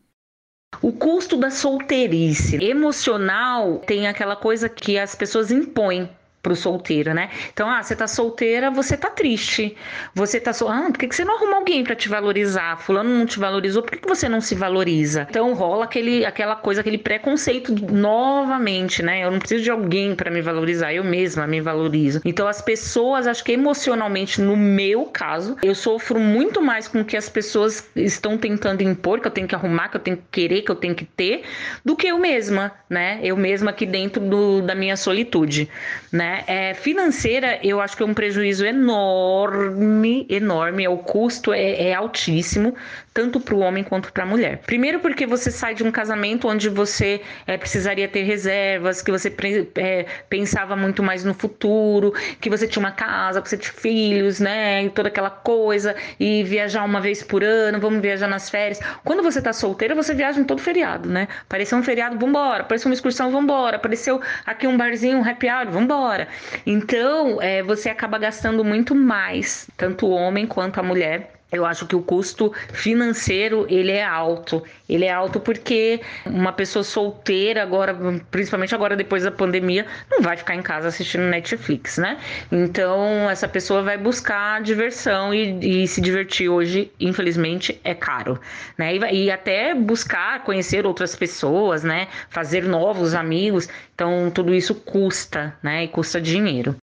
O 0.81 0.93
custo 0.93 1.35
da 1.35 1.49
solteirice 1.49 2.63
emocional 2.63 3.79
tem 3.79 4.07
aquela 4.07 4.35
coisa 4.35 4.69
que 4.69 4.97
as 4.97 5.15
pessoas 5.15 5.51
impõem 5.51 6.09
pro 6.41 6.55
solteiro, 6.55 7.13
né? 7.13 7.29
Então, 7.53 7.69
ah, 7.69 7.81
você 7.81 7.95
tá 7.95 8.07
solteira, 8.07 8.71
você 8.71 8.97
tá 8.97 9.09
triste. 9.09 9.75
Você 10.15 10.39
tá 10.39 10.51
so... 10.53 10.67
ah, 10.67 10.87
por 10.87 10.97
que, 10.97 11.07
que 11.07 11.15
você 11.15 11.23
não 11.23 11.35
arruma 11.35 11.57
alguém 11.57 11.83
para 11.83 11.95
te 11.95 12.09
valorizar? 12.09 12.77
Fulano 12.77 13.09
não 13.09 13.25
te 13.25 13.39
valorizou, 13.39 13.83
por 13.83 13.91
que, 13.91 13.99
que 13.99 14.07
você 14.07 14.27
não 14.27 14.41
se 14.41 14.55
valoriza? 14.55 15.27
Então 15.29 15.53
rola 15.53 15.85
aquele, 15.85 16.25
aquela 16.25 16.55
coisa, 16.55 16.81
aquele 16.81 16.97
preconceito 16.97 17.73
novamente, 17.91 19.03
né? 19.03 19.23
Eu 19.23 19.31
não 19.31 19.39
preciso 19.39 19.63
de 19.63 19.71
alguém 19.71 20.15
para 20.15 20.31
me 20.31 20.41
valorizar, 20.41 20.93
eu 20.93 21.03
mesma 21.03 21.45
me 21.45 21.61
valorizo. 21.61 22.21
Então 22.25 22.47
as 22.47 22.61
pessoas, 22.61 23.27
acho 23.27 23.43
que 23.43 23.51
emocionalmente, 23.51 24.41
no 24.41 24.57
meu 24.57 25.05
caso, 25.05 25.57
eu 25.61 25.75
sofro 25.75 26.19
muito 26.19 26.61
mais 26.61 26.87
com 26.87 27.01
o 27.01 27.05
que 27.05 27.15
as 27.15 27.29
pessoas 27.29 27.87
estão 27.95 28.37
tentando 28.37 28.81
impor, 28.81 29.19
que 29.19 29.27
eu 29.27 29.31
tenho 29.31 29.47
que 29.47 29.55
arrumar, 29.55 29.89
que 29.89 29.97
eu 29.97 30.01
tenho 30.01 30.17
que 30.17 30.23
querer, 30.31 30.61
que 30.63 30.71
eu 30.71 30.75
tenho 30.75 30.95
que 30.95 31.05
ter, 31.05 31.43
do 31.85 31.95
que 31.95 32.07
eu 32.07 32.17
mesma, 32.17 32.71
né? 32.89 33.19
Eu 33.21 33.37
mesma 33.37 33.71
aqui 33.71 33.85
dentro 33.85 34.21
do, 34.21 34.61
da 34.61 34.73
minha 34.73 34.97
solitude, 34.97 35.69
né? 36.11 36.30
É, 36.47 36.73
financeira, 36.73 37.59
eu 37.63 37.79
acho 37.81 37.95
que 37.95 38.03
é 38.03 38.05
um 38.05 38.13
prejuízo 38.13 38.65
enorme, 38.65 40.25
enorme. 40.29 40.87
O 40.87 40.97
custo 40.97 41.53
é, 41.53 41.89
é 41.89 41.93
altíssimo, 41.93 42.75
tanto 43.13 43.39
para 43.39 43.55
o 43.55 43.59
homem 43.59 43.83
quanto 43.83 44.11
para 44.11 44.23
a 44.23 44.25
mulher. 44.25 44.59
Primeiro, 44.65 44.99
porque 44.99 45.25
você 45.25 45.51
sai 45.51 45.73
de 45.73 45.83
um 45.83 45.91
casamento 45.91 46.47
onde 46.47 46.69
você 46.69 47.21
é, 47.45 47.57
precisaria 47.57 48.07
ter 48.07 48.23
reservas, 48.23 49.01
que 49.01 49.11
você 49.11 49.33
é, 49.75 50.05
pensava 50.29 50.75
muito 50.75 51.03
mais 51.03 51.23
no 51.23 51.33
futuro, 51.33 52.13
que 52.39 52.49
você 52.49 52.67
tinha 52.67 52.81
uma 52.81 52.91
casa, 52.91 53.41
que 53.41 53.49
você 53.49 53.57
tinha 53.57 53.73
filhos, 53.73 54.39
né? 54.39 54.85
E 54.85 54.89
toda 54.89 55.09
aquela 55.09 55.29
coisa, 55.29 55.95
e 56.19 56.43
viajar 56.43 56.83
uma 56.83 57.01
vez 57.01 57.21
por 57.21 57.43
ano, 57.43 57.79
vamos 57.79 58.01
viajar 58.01 58.27
nas 58.27 58.49
férias. 58.49 58.79
Quando 59.03 59.21
você 59.21 59.41
tá 59.41 59.51
solteira, 59.51 59.93
você 59.93 60.13
viaja 60.13 60.39
em 60.39 60.43
todo 60.43 60.61
feriado, 60.61 61.09
né? 61.09 61.27
Apareceu 61.41 61.77
um 61.77 61.83
feriado, 61.83 62.17
vambora. 62.17 62.61
Apareceu 62.61 62.89
uma 62.89 62.95
excursão, 62.95 63.31
vambora. 63.31 63.75
Apareceu 63.75 64.21
aqui 64.45 64.67
um 64.67 64.77
barzinho, 64.77 65.17
um 65.17 65.29
happy 65.29 65.49
hour, 65.49 65.69
vambora. 65.69 66.27
Então, 66.65 67.41
é, 67.41 67.61
você 67.61 67.89
acaba 67.89 68.17
gastando 68.17 68.63
muito 68.63 68.95
mais, 68.95 69.67
tanto 69.75 70.07
o 70.07 70.11
homem 70.11 70.47
quanto 70.47 70.79
a 70.79 70.83
mulher, 70.83 71.40
eu 71.51 71.65
acho 71.65 71.85
que 71.85 71.95
o 71.95 72.01
custo 72.01 72.53
financeiro 72.71 73.65
ele 73.69 73.91
é 73.91 74.03
alto. 74.03 74.63
Ele 74.87 75.05
é 75.05 75.11
alto 75.11 75.39
porque 75.39 75.99
uma 76.25 76.53
pessoa 76.53 76.83
solteira 76.83 77.61
agora, 77.61 77.93
principalmente 78.31 78.73
agora 78.73 78.95
depois 78.95 79.23
da 79.23 79.31
pandemia, 79.31 79.85
não 80.09 80.21
vai 80.21 80.37
ficar 80.37 80.55
em 80.55 80.61
casa 80.61 80.87
assistindo 80.87 81.23
Netflix, 81.23 81.97
né? 81.97 82.17
Então 82.51 83.29
essa 83.29 83.47
pessoa 83.47 83.81
vai 83.81 83.97
buscar 83.97 84.61
diversão 84.61 85.33
e, 85.33 85.83
e 85.83 85.87
se 85.87 85.99
divertir 85.99 86.47
hoje, 86.49 86.91
infelizmente, 86.99 87.79
é 87.83 87.93
caro, 87.93 88.39
né? 88.77 88.95
E, 88.95 89.25
e 89.25 89.31
até 89.31 89.73
buscar 89.73 90.43
conhecer 90.43 90.85
outras 90.85 91.15
pessoas, 91.15 91.83
né? 91.83 92.07
Fazer 92.29 92.63
novos 92.63 93.13
amigos. 93.13 93.67
Então 93.93 94.31
tudo 94.31 94.53
isso 94.53 94.73
custa, 94.75 95.53
né? 95.61 95.83
E 95.83 95.87
custa 95.89 96.21
dinheiro. 96.21 96.80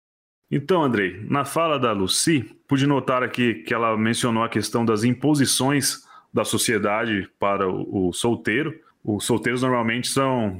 Então, 0.53 0.83
Andrei, 0.83 1.25
na 1.31 1.47
fala 1.47 1.79
da 1.79 1.93
Lucy, 1.93 2.55
pude 2.69 2.87
notar 2.87 3.23
aqui 3.23 3.55
que 3.55 3.73
ela 3.73 3.97
mencionou 3.97 4.45
a 4.45 4.51
questão 4.51 4.85
das 4.85 5.03
imposições 5.03 6.03
da 6.31 6.45
sociedade 6.45 7.27
para 7.41 7.67
o, 7.67 8.09
o 8.09 8.13
solteiro. 8.13 8.79
Os 9.03 9.25
solteiros 9.25 9.63
normalmente 9.63 10.09
são, 10.09 10.59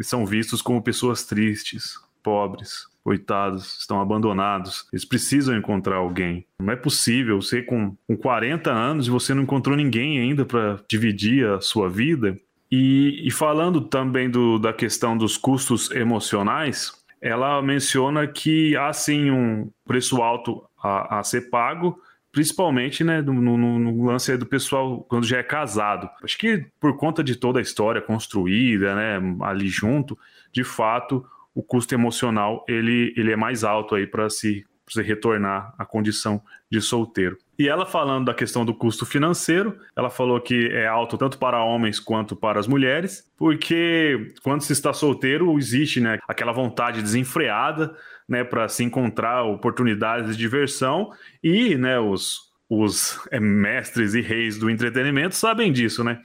são 0.00 0.26
vistos 0.26 0.60
como 0.60 0.82
pessoas 0.82 1.24
tristes, 1.24 1.94
pobres, 2.20 2.88
coitados, 3.04 3.78
estão 3.78 4.00
abandonados. 4.00 4.88
Eles 4.92 5.04
precisam 5.04 5.56
encontrar 5.56 5.98
alguém. 5.98 6.44
Não 6.58 6.72
é 6.72 6.76
possível 6.76 7.40
você 7.40 7.62
com, 7.62 7.96
com 8.08 8.16
40 8.16 8.72
anos 8.72 9.06
e 9.06 9.10
você 9.10 9.34
não 9.34 9.44
encontrou 9.44 9.76
ninguém 9.76 10.18
ainda 10.18 10.44
para 10.44 10.80
dividir 10.90 11.46
a 11.46 11.60
sua 11.60 11.88
vida. 11.88 12.36
E, 12.70 13.22
e 13.24 13.30
falando 13.30 13.82
também 13.82 14.28
do, 14.28 14.58
da 14.58 14.72
questão 14.72 15.16
dos 15.16 15.36
custos 15.36 15.92
emocionais, 15.92 16.92
ela 17.20 17.60
menciona 17.62 18.26
que 18.26 18.76
há 18.76 18.92
sim 18.92 19.30
um 19.30 19.70
preço 19.84 20.22
alto 20.22 20.64
a, 20.82 21.18
a 21.18 21.22
ser 21.22 21.50
pago, 21.50 22.00
principalmente 22.30 23.02
né, 23.02 23.20
no, 23.20 23.32
no, 23.32 23.78
no, 23.78 24.06
lance 24.06 24.36
do 24.36 24.46
pessoal 24.46 25.04
quando 25.08 25.26
já 25.26 25.38
é 25.38 25.42
casado. 25.42 26.08
Acho 26.22 26.38
que 26.38 26.66
por 26.80 26.96
conta 26.96 27.22
de 27.24 27.36
toda 27.36 27.58
a 27.58 27.62
história 27.62 28.00
construída 28.00 28.94
né, 28.94 29.36
ali 29.42 29.68
junto, 29.68 30.18
de 30.52 30.62
fato, 30.62 31.24
o 31.54 31.62
custo 31.62 31.94
emocional 31.94 32.64
ele, 32.68 33.12
ele 33.16 33.32
é 33.32 33.36
mais 33.36 33.64
alto 33.64 33.94
aí 33.94 34.06
para 34.06 34.30
se, 34.30 34.64
se 34.88 35.02
retornar 35.02 35.74
à 35.78 35.84
condição 35.84 36.40
de 36.70 36.80
solteiro. 36.80 37.36
E 37.58 37.68
ela 37.68 37.84
falando 37.84 38.26
da 38.26 38.34
questão 38.34 38.64
do 38.64 38.72
custo 38.72 39.04
financeiro, 39.04 39.78
ela 39.96 40.10
falou 40.10 40.40
que 40.40 40.68
é 40.68 40.86
alto 40.86 41.18
tanto 41.18 41.38
para 41.38 41.62
homens 41.62 41.98
quanto 41.98 42.36
para 42.36 42.60
as 42.60 42.68
mulheres, 42.68 43.28
porque 43.36 44.32
quando 44.42 44.62
se 44.62 44.72
está 44.72 44.92
solteiro 44.92 45.58
existe 45.58 46.00
né, 46.00 46.18
aquela 46.28 46.52
vontade 46.52 47.02
desenfreada 47.02 47.96
né, 48.28 48.44
para 48.44 48.68
se 48.68 48.84
encontrar 48.84 49.42
oportunidades 49.42 50.36
de 50.36 50.36
diversão 50.36 51.10
e 51.42 51.74
né, 51.76 51.98
os, 51.98 52.42
os 52.70 53.18
é, 53.32 53.40
mestres 53.40 54.14
e 54.14 54.20
reis 54.20 54.56
do 54.56 54.70
entretenimento 54.70 55.34
sabem 55.34 55.72
disso, 55.72 56.04
né? 56.04 56.20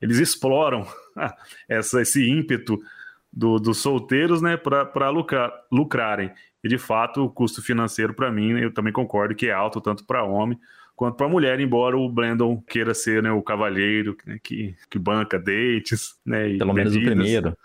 eles 0.00 0.18
exploram 0.18 0.86
essa, 1.68 2.00
esse 2.02 2.28
ímpeto 2.28 2.78
do, 3.32 3.58
dos 3.58 3.78
solteiros, 3.78 4.40
né, 4.40 4.56
para 4.56 5.10
lucrar, 5.10 5.52
lucrarem. 5.70 6.30
E 6.66 6.68
de 6.68 6.78
fato, 6.78 7.24
o 7.24 7.30
custo 7.30 7.62
financeiro, 7.62 8.12
para 8.12 8.30
mim, 8.30 8.58
eu 8.58 8.72
também 8.74 8.92
concordo 8.92 9.34
que 9.34 9.46
é 9.46 9.52
alto, 9.52 9.80
tanto 9.80 10.04
para 10.04 10.24
homem 10.24 10.58
quanto 10.96 11.16
para 11.16 11.28
mulher, 11.28 11.60
embora 11.60 11.96
o 11.96 12.08
Brandon 12.08 12.60
queira 12.66 12.94
ser 12.94 13.22
né, 13.22 13.30
o 13.30 13.42
cavalheiro 13.42 14.16
né, 14.26 14.38
que, 14.42 14.74
que 14.90 14.98
banca 14.98 15.38
dates, 15.38 16.16
né? 16.24 16.56
Pelo 16.56 16.72
menos 16.72 16.96
o 16.96 17.00
primeiro. 17.00 17.56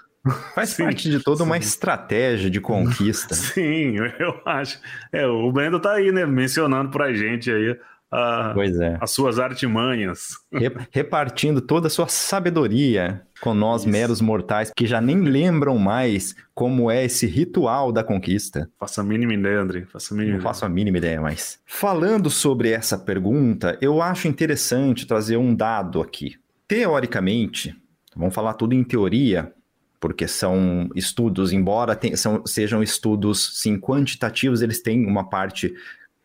Faz 0.53 0.69
sim, 0.75 0.83
parte 0.83 1.09
de 1.09 1.19
toda 1.19 1.37
sim. 1.37 1.43
uma 1.43 1.57
estratégia 1.57 2.49
de 2.49 2.59
conquista. 2.59 3.33
Sim, 3.33 3.95
eu 4.19 4.39
acho. 4.45 4.79
É, 5.11 5.25
o 5.25 5.51
Brandon 5.51 5.79
tá 5.79 5.93
aí, 5.93 6.11
né, 6.11 6.25
mencionando 6.25 6.91
pra 6.91 7.13
gente 7.13 7.49
aí 7.49 7.75
a, 8.11 8.51
pois 8.53 8.77
é. 8.77 8.97
as 8.99 9.11
suas 9.11 9.39
artimanhas. 9.39 10.37
Repartindo 10.91 11.61
toda 11.61 11.87
a 11.87 11.89
sua 11.89 12.07
sabedoria 12.09 13.21
com 13.39 13.53
nós, 13.53 13.81
Isso. 13.81 13.89
meros 13.89 14.21
mortais, 14.21 14.71
que 14.75 14.85
já 14.85 14.99
nem 14.99 15.21
lembram 15.21 15.77
mais 15.77 16.35
como 16.53 16.91
é 16.91 17.05
esse 17.05 17.25
ritual 17.25 17.91
da 17.91 18.03
conquista. 18.03 18.69
Faço 18.77 18.99
a 18.99 19.03
mínima 19.03 19.33
ideia, 19.33 19.61
André. 19.61 19.85
Faço 19.85 20.13
a 20.13 20.17
mínima 20.17 20.35
Não 20.35 20.43
faço 20.43 20.65
a 20.65 20.69
mínima 20.69 20.97
ideia, 20.97 21.21
mas. 21.21 21.59
Falando 21.65 22.29
sobre 22.29 22.69
essa 22.69 22.97
pergunta, 22.97 23.77
eu 23.81 24.01
acho 24.01 24.27
interessante 24.27 25.07
trazer 25.07 25.37
um 25.37 25.55
dado 25.55 26.01
aqui. 26.01 26.35
Teoricamente, 26.67 27.75
vamos 28.15 28.35
falar 28.35 28.53
tudo 28.53 28.75
em 28.75 28.83
teoria, 28.83 29.51
porque 29.99 30.27
são 30.27 30.89
estudos, 30.95 31.53
embora 31.53 31.95
tem, 31.95 32.15
são, 32.15 32.45
sejam 32.45 32.83
estudos 32.83 33.59
sim 33.61 33.79
quantitativos, 33.79 34.61
eles 34.61 34.81
têm 34.81 35.05
uma 35.05 35.29
parte 35.29 35.73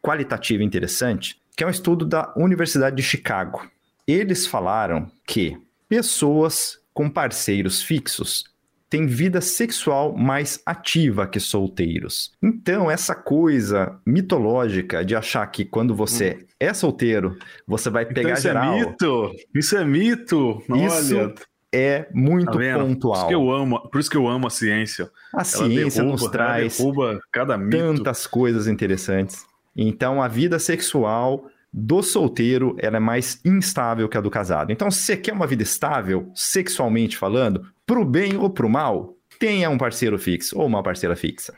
qualitativa 0.02 0.62
interessante 0.62 1.36
que 1.56 1.64
é 1.64 1.66
um 1.66 1.70
estudo 1.70 2.04
da 2.04 2.34
Universidade 2.36 2.96
de 2.96 3.02
Chicago. 3.02 3.66
Eles 4.06 4.46
falaram 4.46 5.10
que 5.26 5.58
pessoas 5.88 6.78
com 6.92 7.08
parceiros 7.08 7.82
fixos 7.82 8.44
têm 8.88 9.06
vida 9.06 9.40
sexual 9.40 10.16
mais 10.16 10.60
ativa 10.64 11.26
que 11.26 11.40
solteiros. 11.40 12.32
Então, 12.42 12.90
essa 12.90 13.14
coisa 13.14 13.98
mitológica 14.06 15.04
de 15.04 15.16
achar 15.16 15.46
que 15.48 15.64
quando 15.64 15.94
você 15.94 16.38
hum. 16.40 16.46
é 16.60 16.74
solteiro, 16.74 17.36
você 17.66 17.90
vai 17.90 18.04
então 18.04 18.14
pegar 18.14 18.28
então, 18.28 18.34
isso 18.34 18.42
geral. 18.42 18.74
Isso 18.76 18.82
é 18.82 18.88
mito! 18.88 19.32
Isso 19.54 19.76
é 19.76 19.84
mito! 19.84 20.62
Isso 20.86 21.16
Olha. 21.16 21.34
é 21.72 22.06
muito 22.12 22.52
tá 22.52 22.78
pontual. 22.78 23.14
Por 23.14 23.18
isso, 23.18 23.28
que 23.28 23.34
eu 23.34 23.50
amo, 23.50 23.90
por 23.90 24.00
isso 24.00 24.10
que 24.10 24.16
eu 24.16 24.28
amo 24.28 24.46
a 24.46 24.50
ciência. 24.50 25.10
A 25.32 25.38
ela 25.38 25.44
ciência 25.44 26.02
derruba, 26.02 26.22
nos 26.22 26.30
traz 26.30 26.78
cada 27.32 27.58
mito. 27.58 27.76
tantas 27.76 28.26
coisas 28.26 28.68
interessantes. 28.68 29.44
Então, 29.76 30.22
a 30.22 30.28
vida 30.28 30.58
sexual 30.58 31.46
do 31.72 32.02
solteiro 32.02 32.74
ela 32.78 32.96
é 32.96 33.00
mais 33.00 33.40
instável 33.44 34.08
que 34.08 34.16
a 34.16 34.20
do 34.20 34.30
casado. 34.30 34.72
Então, 34.72 34.90
se 34.90 35.02
você 35.02 35.16
quer 35.16 35.32
uma 35.32 35.46
vida 35.46 35.62
estável, 35.62 36.30
sexualmente 36.34 37.16
falando, 37.16 37.66
pro 37.84 38.04
bem 38.04 38.36
ou 38.36 38.48
pro 38.48 38.68
mal, 38.68 39.14
tenha 39.38 39.68
um 39.68 39.76
parceiro 39.76 40.18
fixo 40.18 40.58
ou 40.58 40.66
uma 40.66 40.82
parceira 40.82 41.14
fixa. 41.14 41.54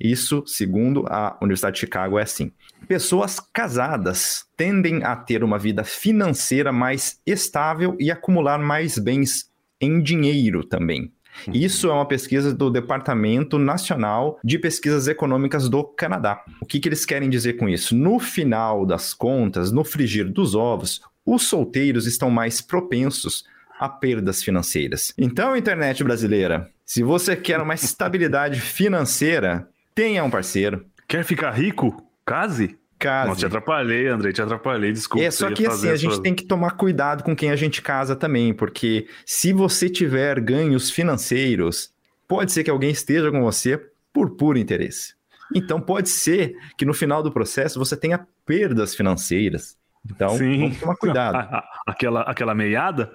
Isso, 0.00 0.42
segundo 0.46 1.04
a 1.08 1.36
Universidade 1.42 1.74
de 1.74 1.80
Chicago, 1.80 2.18
é 2.18 2.22
assim. 2.22 2.50
Pessoas 2.88 3.38
casadas 3.52 4.46
tendem 4.56 5.04
a 5.04 5.14
ter 5.14 5.44
uma 5.44 5.58
vida 5.58 5.84
financeira 5.84 6.72
mais 6.72 7.20
estável 7.26 7.96
e 8.00 8.10
acumular 8.10 8.58
mais 8.58 8.98
bens 8.98 9.50
em 9.80 10.02
dinheiro 10.02 10.64
também. 10.64 11.12
Uhum. 11.46 11.54
Isso 11.54 11.88
é 11.88 11.92
uma 11.92 12.06
pesquisa 12.06 12.54
do 12.54 12.70
Departamento 12.70 13.58
Nacional 13.58 14.38
de 14.44 14.58
Pesquisas 14.58 15.08
Econômicas 15.08 15.68
do 15.68 15.84
Canadá. 15.84 16.42
O 16.60 16.66
que, 16.66 16.80
que 16.80 16.88
eles 16.88 17.06
querem 17.06 17.30
dizer 17.30 17.54
com 17.54 17.68
isso? 17.68 17.94
No 17.96 18.18
final 18.18 18.84
das 18.84 19.14
contas, 19.14 19.72
no 19.72 19.84
frigir 19.84 20.30
dos 20.30 20.54
ovos, 20.54 21.00
os 21.24 21.42
solteiros 21.44 22.06
estão 22.06 22.30
mais 22.30 22.60
propensos 22.60 23.44
a 23.78 23.88
perdas 23.88 24.42
financeiras. 24.42 25.14
Então, 25.16 25.56
internet 25.56 26.04
brasileira, 26.04 26.70
se 26.84 27.02
você 27.02 27.34
quer 27.34 27.60
uma 27.60 27.72
estabilidade 27.74 28.60
financeira, 28.60 29.68
tenha 29.94 30.24
um 30.24 30.30
parceiro. 30.30 30.84
Quer 31.08 31.24
ficar 31.24 31.52
rico? 31.52 32.04
Case 32.26 32.78
case. 33.00 33.28
Não 33.28 33.34
te 33.34 33.46
atrapalhei, 33.46 34.06
Andrei, 34.06 34.32
te 34.32 34.42
atrapalhei, 34.42 34.92
desculpa. 34.92 35.24
É, 35.24 35.30
só 35.30 35.50
que 35.50 35.66
assim, 35.66 35.88
a 35.88 35.96
gente 35.96 36.20
tem 36.20 36.34
que 36.34 36.44
tomar 36.44 36.72
cuidado 36.72 37.24
com 37.24 37.34
quem 37.34 37.50
a 37.50 37.56
gente 37.56 37.80
casa 37.80 38.14
também, 38.14 38.52
porque 38.52 39.08
se 39.24 39.52
você 39.52 39.88
tiver 39.88 40.38
ganhos 40.38 40.90
financeiros, 40.90 41.90
pode 42.28 42.52
ser 42.52 42.62
que 42.62 42.70
alguém 42.70 42.90
esteja 42.90 43.30
com 43.32 43.42
você 43.42 43.80
por 44.12 44.30
puro 44.36 44.58
interesse. 44.58 45.14
Então 45.54 45.80
pode 45.80 46.10
ser 46.10 46.54
que 46.76 46.84
no 46.84 46.94
final 46.94 47.22
do 47.22 47.32
processo 47.32 47.78
você 47.78 47.96
tenha 47.96 48.24
perdas 48.44 48.94
financeiras. 48.94 49.76
Então, 50.08 50.36
Sim. 50.36 50.60
vamos 50.60 50.78
tomar 50.78 50.96
cuidado. 50.96 51.62
aquela, 51.86 52.20
aquela 52.22 52.54
meiada? 52.54 53.12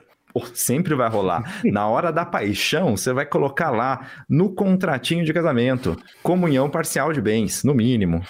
sempre 0.53 0.93
vai 0.95 1.09
rolar. 1.09 1.61
Na 1.63 1.87
hora 1.87 2.11
da 2.11 2.25
paixão, 2.25 2.97
você 2.97 3.13
vai 3.13 3.25
colocar 3.25 3.71
lá 3.71 4.05
no 4.27 4.53
contratinho 4.53 5.23
de 5.23 5.31
casamento, 5.31 5.97
comunhão 6.21 6.69
parcial 6.69 7.13
de 7.13 7.21
bens, 7.21 7.63
no 7.63 7.73
mínimo 7.73 8.21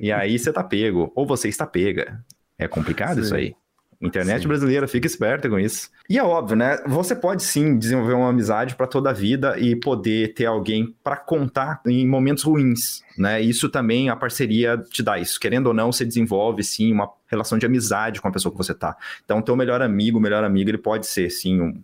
e 0.00 0.12
aí 0.12 0.38
você 0.38 0.52
tá 0.52 0.62
pego, 0.62 1.12
ou 1.14 1.26
você 1.26 1.48
está 1.48 1.66
pega. 1.66 2.24
É 2.58 2.68
complicado 2.68 3.16
sim. 3.16 3.20
isso 3.22 3.34
aí. 3.34 3.54
Internet 4.02 4.42
sim. 4.42 4.48
brasileira, 4.48 4.88
fica 4.88 5.06
esperta 5.06 5.48
com 5.48 5.58
isso. 5.58 5.90
E 6.08 6.18
é 6.18 6.22
óbvio, 6.24 6.56
né? 6.56 6.78
Você 6.86 7.14
pode 7.14 7.42
sim 7.42 7.78
desenvolver 7.78 8.14
uma 8.14 8.30
amizade 8.30 8.74
para 8.74 8.86
toda 8.86 9.10
a 9.10 9.12
vida 9.12 9.58
e 9.58 9.76
poder 9.76 10.32
ter 10.32 10.46
alguém 10.46 10.96
para 11.04 11.16
contar 11.16 11.82
em 11.86 12.08
momentos 12.08 12.44
ruins, 12.44 13.02
né? 13.18 13.42
Isso 13.42 13.68
também 13.68 14.08
a 14.08 14.16
parceria 14.16 14.78
te 14.78 15.02
dá 15.02 15.18
isso. 15.18 15.38
Querendo 15.38 15.66
ou 15.66 15.74
não, 15.74 15.92
você 15.92 16.06
desenvolve 16.06 16.62
sim 16.62 16.90
uma 16.90 17.10
relação 17.26 17.58
de 17.58 17.66
amizade 17.66 18.22
com 18.22 18.28
a 18.28 18.32
pessoa 18.32 18.50
que 18.50 18.56
você 18.56 18.72
tá. 18.72 18.96
Então, 19.22 19.42
teu 19.42 19.54
melhor 19.54 19.82
amigo, 19.82 20.18
melhor 20.18 20.44
amigo, 20.44 20.70
ele 20.70 20.78
pode 20.78 21.06
ser 21.06 21.28
sim 21.28 21.60
um, 21.60 21.82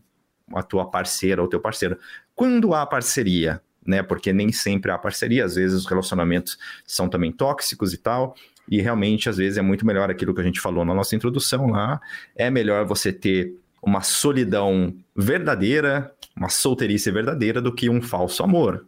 a 0.54 0.62
tua 0.62 0.90
parceira 0.90 1.42
ou 1.42 1.48
teu 1.48 1.60
parceiro. 1.60 1.98
Quando 2.34 2.72
há 2.72 2.86
parceria, 2.86 3.60
né? 3.86 4.02
Porque 4.02 4.32
nem 4.32 4.52
sempre 4.52 4.90
há 4.90 4.98
parceria, 4.98 5.44
às 5.44 5.54
vezes 5.54 5.76
os 5.76 5.86
relacionamentos 5.86 6.58
são 6.86 7.08
também 7.08 7.32
tóxicos 7.32 7.92
e 7.92 7.98
tal. 7.98 8.34
E 8.68 8.80
realmente, 8.80 9.28
às 9.28 9.36
vezes, 9.36 9.58
é 9.58 9.62
muito 9.62 9.86
melhor 9.86 10.10
aquilo 10.10 10.34
que 10.34 10.40
a 10.40 10.44
gente 10.44 10.60
falou 10.60 10.84
na 10.84 10.94
nossa 10.94 11.14
introdução 11.14 11.68
lá. 11.68 12.00
É 12.34 12.50
melhor 12.50 12.84
você 12.84 13.12
ter 13.12 13.54
uma 13.80 14.00
solidão 14.00 14.92
verdadeira, 15.14 16.12
uma 16.36 16.48
solteirice 16.48 17.10
verdadeira, 17.10 17.62
do 17.62 17.72
que 17.72 17.88
um 17.88 18.02
falso 18.02 18.42
amor. 18.42 18.84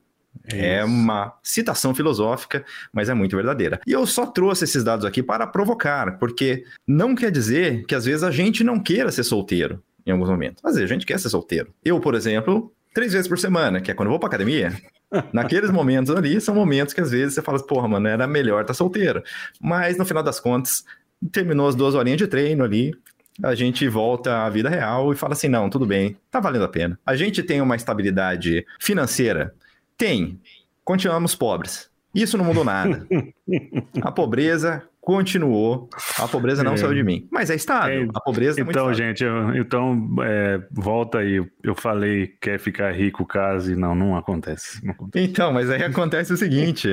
É, 0.52 0.76
é 0.76 0.84
uma 0.84 1.34
citação 1.42 1.94
filosófica, 1.94 2.64
mas 2.92 3.08
é 3.08 3.14
muito 3.14 3.36
verdadeira. 3.36 3.80
E 3.86 3.92
eu 3.92 4.06
só 4.06 4.26
trouxe 4.26 4.64
esses 4.64 4.82
dados 4.82 5.04
aqui 5.04 5.22
para 5.22 5.46
provocar, 5.46 6.18
porque 6.18 6.64
não 6.86 7.14
quer 7.14 7.30
dizer 7.30 7.84
que 7.86 7.94
às 7.94 8.04
vezes 8.04 8.22
a 8.22 8.30
gente 8.30 8.64
não 8.64 8.80
queira 8.80 9.10
ser 9.10 9.24
solteiro 9.24 9.82
em 10.06 10.10
alguns 10.10 10.28
momentos. 10.28 10.64
Às 10.64 10.74
vezes 10.74 10.90
a 10.90 10.94
gente 10.94 11.06
quer 11.06 11.18
ser 11.18 11.28
solteiro. 11.28 11.72
Eu, 11.84 12.00
por 12.00 12.14
exemplo, 12.14 12.72
três 12.98 13.12
vezes 13.12 13.28
por 13.28 13.38
semana, 13.38 13.80
que 13.80 13.92
é 13.92 13.94
quando 13.94 14.08
eu 14.08 14.10
vou 14.10 14.18
pra 14.18 14.26
academia. 14.26 14.72
Naqueles 15.32 15.70
momentos 15.70 16.12
ali, 16.12 16.40
são 16.40 16.52
momentos 16.52 16.92
que 16.92 17.00
às 17.00 17.12
vezes 17.12 17.34
você 17.34 17.40
fala, 17.40 17.64
porra, 17.64 17.86
mano, 17.86 18.08
era 18.08 18.26
melhor 18.26 18.62
estar 18.62 18.72
tá 18.72 18.76
solteiro. 18.76 19.22
Mas 19.60 19.96
no 19.96 20.04
final 20.04 20.20
das 20.20 20.40
contas, 20.40 20.84
terminou 21.30 21.68
as 21.68 21.76
duas 21.76 21.94
horinhas 21.94 22.18
de 22.18 22.26
treino 22.26 22.64
ali, 22.64 22.92
a 23.40 23.54
gente 23.54 23.86
volta 23.86 24.44
à 24.44 24.50
vida 24.50 24.68
real 24.68 25.12
e 25.12 25.16
fala 25.16 25.34
assim: 25.34 25.46
não, 25.46 25.70
tudo 25.70 25.86
bem, 25.86 26.16
tá 26.28 26.40
valendo 26.40 26.64
a 26.64 26.68
pena. 26.68 26.98
A 27.06 27.14
gente 27.14 27.40
tem 27.40 27.60
uma 27.60 27.76
estabilidade 27.76 28.66
financeira? 28.80 29.54
Tem. 29.96 30.40
Continuamos 30.84 31.36
pobres. 31.36 31.88
Isso 32.12 32.36
não 32.36 32.44
mudou 32.44 32.64
nada. 32.64 33.06
A 34.02 34.10
pobreza 34.10 34.82
continuou. 35.08 35.88
A 36.18 36.28
pobreza 36.28 36.62
não 36.62 36.74
é. 36.74 36.76
saiu 36.76 36.92
de 36.92 37.02
mim. 37.02 37.26
Mas 37.32 37.48
é 37.48 37.54
estável. 37.54 38.02
É, 38.02 38.08
a 38.14 38.20
pobreza 38.20 38.60
é 38.60 38.62
Então, 38.62 38.92
gente, 38.92 39.24
eu, 39.24 39.56
então 39.56 40.06
é, 40.22 40.60
volta 40.70 41.20
aí. 41.20 41.42
Eu 41.62 41.74
falei 41.74 42.26
quer 42.38 42.60
ficar 42.60 42.92
rico 42.92 43.24
caso 43.24 43.72
e 43.72 43.74
não, 43.74 43.94
não 43.94 44.14
acontece, 44.14 44.84
não 44.84 44.92
acontece. 44.92 45.24
Então, 45.24 45.50
mas 45.50 45.70
aí 45.70 45.82
acontece 45.82 46.30
o 46.34 46.36
seguinte. 46.36 46.90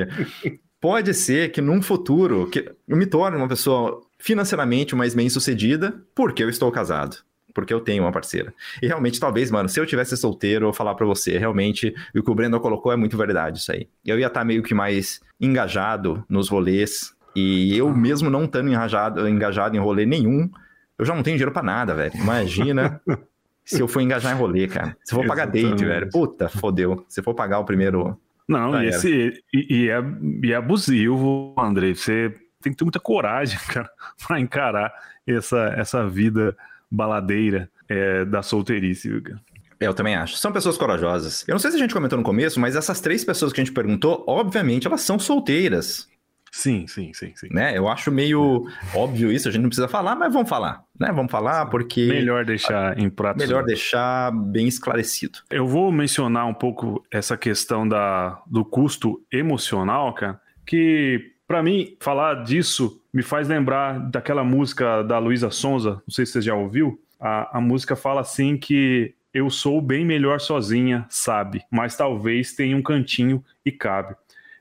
Pode 0.80 1.12
ser 1.12 1.52
que 1.52 1.60
num 1.60 1.82
futuro 1.82 2.48
que 2.48 2.72
eu 2.88 2.96
me 2.96 3.04
torne 3.04 3.36
uma 3.36 3.48
pessoa 3.48 4.00
financeiramente 4.18 4.96
mais 4.96 5.14
bem 5.14 5.28
sucedida 5.28 5.94
porque 6.14 6.42
eu 6.42 6.48
estou 6.48 6.72
casado 6.72 7.18
porque 7.52 7.72
eu 7.72 7.80
tenho 7.80 8.04
uma 8.04 8.12
parceira. 8.12 8.52
E 8.82 8.86
realmente, 8.86 9.18
talvez, 9.18 9.50
mano, 9.50 9.66
se 9.66 9.80
eu 9.80 9.86
tivesse 9.86 10.14
solteiro, 10.14 10.66
eu 10.66 10.74
falar 10.74 10.94
para 10.94 11.06
você, 11.06 11.38
realmente, 11.38 11.94
o 12.14 12.22
que 12.22 12.30
o 12.30 12.34
Breno 12.34 12.60
colocou 12.60 12.92
é 12.92 12.96
muito 12.96 13.16
verdade 13.16 13.60
isso 13.60 13.72
aí. 13.72 13.88
Eu 14.04 14.18
ia 14.18 14.26
estar 14.26 14.40
tá 14.40 14.44
meio 14.44 14.62
que 14.62 14.74
mais 14.74 15.22
engajado 15.40 16.22
nos 16.28 16.50
rolês, 16.50 17.15
e 17.36 17.76
eu 17.76 17.94
mesmo 17.94 18.30
não 18.30 18.44
estando 18.44 18.68
engajado, 18.68 19.28
engajado 19.28 19.76
em 19.76 19.78
rolê 19.78 20.06
nenhum, 20.06 20.50
eu 20.98 21.04
já 21.04 21.14
não 21.14 21.22
tenho 21.22 21.36
dinheiro 21.36 21.52
para 21.52 21.62
nada, 21.62 21.94
velho. 21.94 22.16
Imagina 22.16 23.00
se 23.64 23.80
eu 23.80 23.86
for 23.86 24.00
engajar 24.00 24.34
em 24.34 24.38
rolê, 24.38 24.66
cara. 24.66 24.96
Se 25.04 25.14
eu 25.14 25.20
for 25.20 25.26
pagar 25.26 25.46
date, 25.46 25.84
velho. 25.84 26.08
Puta, 26.10 26.48
fodeu. 26.48 27.04
Se 27.08 27.20
eu 27.20 27.24
for 27.24 27.34
pagar 27.34 27.58
o 27.58 27.64
primeiro. 27.64 28.18
Não, 28.48 28.82
e, 28.82 28.88
esse, 28.88 29.42
e, 29.52 29.84
e, 29.84 29.90
é, 29.90 30.02
e 30.42 30.52
é 30.52 30.56
abusivo, 30.56 31.54
André. 31.58 31.94
Você 31.94 32.34
tem 32.62 32.72
que 32.72 32.78
ter 32.78 32.84
muita 32.84 33.00
coragem, 33.00 33.58
cara, 33.68 33.90
para 34.26 34.40
encarar 34.40 34.92
essa, 35.26 35.74
essa 35.76 36.08
vida 36.08 36.56
baladeira 36.90 37.70
é, 37.88 38.24
da 38.24 38.42
solteirice, 38.42 39.20
cara. 39.20 39.40
Eu 39.78 39.92
também 39.92 40.14
acho. 40.14 40.36
São 40.36 40.52
pessoas 40.52 40.78
corajosas. 40.78 41.44
Eu 41.46 41.52
não 41.52 41.58
sei 41.58 41.70
se 41.70 41.76
a 41.76 41.80
gente 41.80 41.92
comentou 41.92 42.16
no 42.16 42.24
começo, 42.24 42.58
mas 42.58 42.76
essas 42.76 42.98
três 42.98 43.24
pessoas 43.24 43.52
que 43.52 43.60
a 43.60 43.64
gente 43.64 43.74
perguntou, 43.74 44.24
obviamente, 44.26 44.86
elas 44.86 45.02
são 45.02 45.18
solteiras. 45.18 46.08
Sim, 46.56 46.86
sim, 46.86 47.12
sim, 47.12 47.32
sim. 47.36 47.48
Né? 47.50 47.76
Eu 47.76 47.86
acho 47.86 48.10
meio 48.10 48.66
óbvio 48.94 49.30
isso, 49.30 49.46
a 49.46 49.52
gente 49.52 49.60
não 49.60 49.68
precisa 49.68 49.86
falar, 49.86 50.16
mas 50.16 50.32
vamos 50.32 50.48
falar, 50.48 50.82
né? 50.98 51.12
Vamos 51.12 51.30
falar 51.30 51.66
porque 51.66 52.06
Melhor 52.06 52.46
deixar 52.46 52.98
em 52.98 53.10
pratos. 53.10 53.44
melhor 53.44 53.62
deixar 53.62 54.32
bem 54.32 54.66
esclarecido. 54.66 55.40
Eu 55.50 55.66
vou 55.66 55.92
mencionar 55.92 56.46
um 56.46 56.54
pouco 56.54 57.04
essa 57.12 57.36
questão 57.36 57.86
da, 57.86 58.40
do 58.46 58.64
custo 58.64 59.22
emocional, 59.30 60.14
cara, 60.14 60.40
que 60.64 61.32
para 61.46 61.62
mim 61.62 61.94
falar 62.00 62.42
disso 62.42 63.02
me 63.12 63.22
faz 63.22 63.48
lembrar 63.48 63.98
daquela 64.10 64.42
música 64.42 65.02
da 65.02 65.18
Luísa 65.18 65.50
Sonza, 65.50 65.90
não 65.90 66.10
sei 66.10 66.24
se 66.24 66.32
você 66.32 66.40
já 66.40 66.54
ouviu. 66.54 66.98
A, 67.20 67.58
a 67.58 67.60
música 67.60 67.94
fala 67.94 68.22
assim 68.22 68.56
que 68.56 69.14
eu 69.34 69.50
sou 69.50 69.82
bem 69.82 70.06
melhor 70.06 70.40
sozinha, 70.40 71.04
sabe? 71.10 71.62
Mas 71.70 71.94
talvez 71.94 72.54
tenha 72.54 72.74
um 72.74 72.82
cantinho 72.82 73.44
e 73.62 73.70
cabe. 73.70 74.16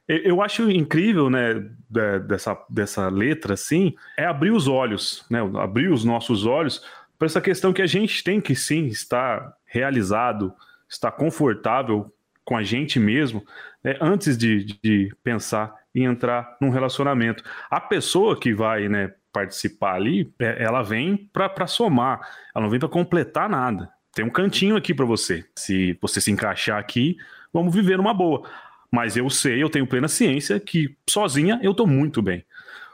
Eu- 0.08 0.42
acho 0.42 0.70
incrível, 0.70 1.30
né, 1.30 1.54
de- 1.90 2.20
dessa, 2.28 2.58
dessa 2.70 3.10
letra, 3.10 3.54
assim, 3.56 3.96
é 4.18 4.26
abrir 4.26 4.52
os 4.52 4.68
olhos, 4.68 5.26
né, 5.32 5.40
abrir 5.60 5.92
os 5.92 6.04
nossos 6.04 6.46
olhos 6.46 6.84
para 7.18 7.26
essa 7.26 7.42
questão 7.42 7.74
que 7.74 7.82
a 7.82 7.88
gente 7.88 8.24
tem 8.24 8.40
que 8.40 8.56
sim 8.56 8.86
estar 8.86 9.54
realizado, 9.66 10.54
estar 10.90 11.12
confortável 11.12 12.12
com 12.44 12.56
a 12.56 12.62
gente 12.62 13.00
mesmo, 13.00 13.44
né, 13.84 13.98
antes 14.00 14.38
de, 14.38 14.66
de 14.84 15.12
pensar 15.24 15.74
em 15.94 16.04
entrar 16.04 16.56
num 16.62 16.70
relacionamento. 16.70 17.44
A 17.70 17.80
pessoa 17.82 18.40
que 18.40 18.54
vai, 18.54 18.88
né, 18.88 19.12
participar 19.34 19.96
ali, 19.96 20.32
é- 20.40 20.64
ela 20.64 20.84
vem 20.84 21.30
para 21.34 21.66
somar, 21.68 22.20
ela 22.54 22.64
não 22.64 22.70
vem 22.70 22.80
para 22.80 22.88
completar 22.90 23.50
nada. 23.50 23.90
Tem 24.14 24.24
um 24.24 24.30
cantinho 24.30 24.78
aqui 24.78 24.94
para 24.94 25.06
você. 25.06 25.44
Se 25.58 25.98
você 26.02 26.22
se 26.22 26.32
encaixar 26.32 26.80
aqui, 26.80 27.18
vamos 27.52 27.74
viver 27.74 27.98
numa 27.98 28.14
boa. 28.14 28.48
Mas 28.96 29.18
eu 29.18 29.30
sei, 29.30 29.62
eu 29.62 29.70
tenho 29.70 29.86
plena 29.86 30.08
ciência 30.08 30.58
que 30.58 30.96
sozinha 31.06 31.60
eu 31.62 31.74
tô 31.74 31.86
muito 31.86 32.22
bem. 32.22 32.46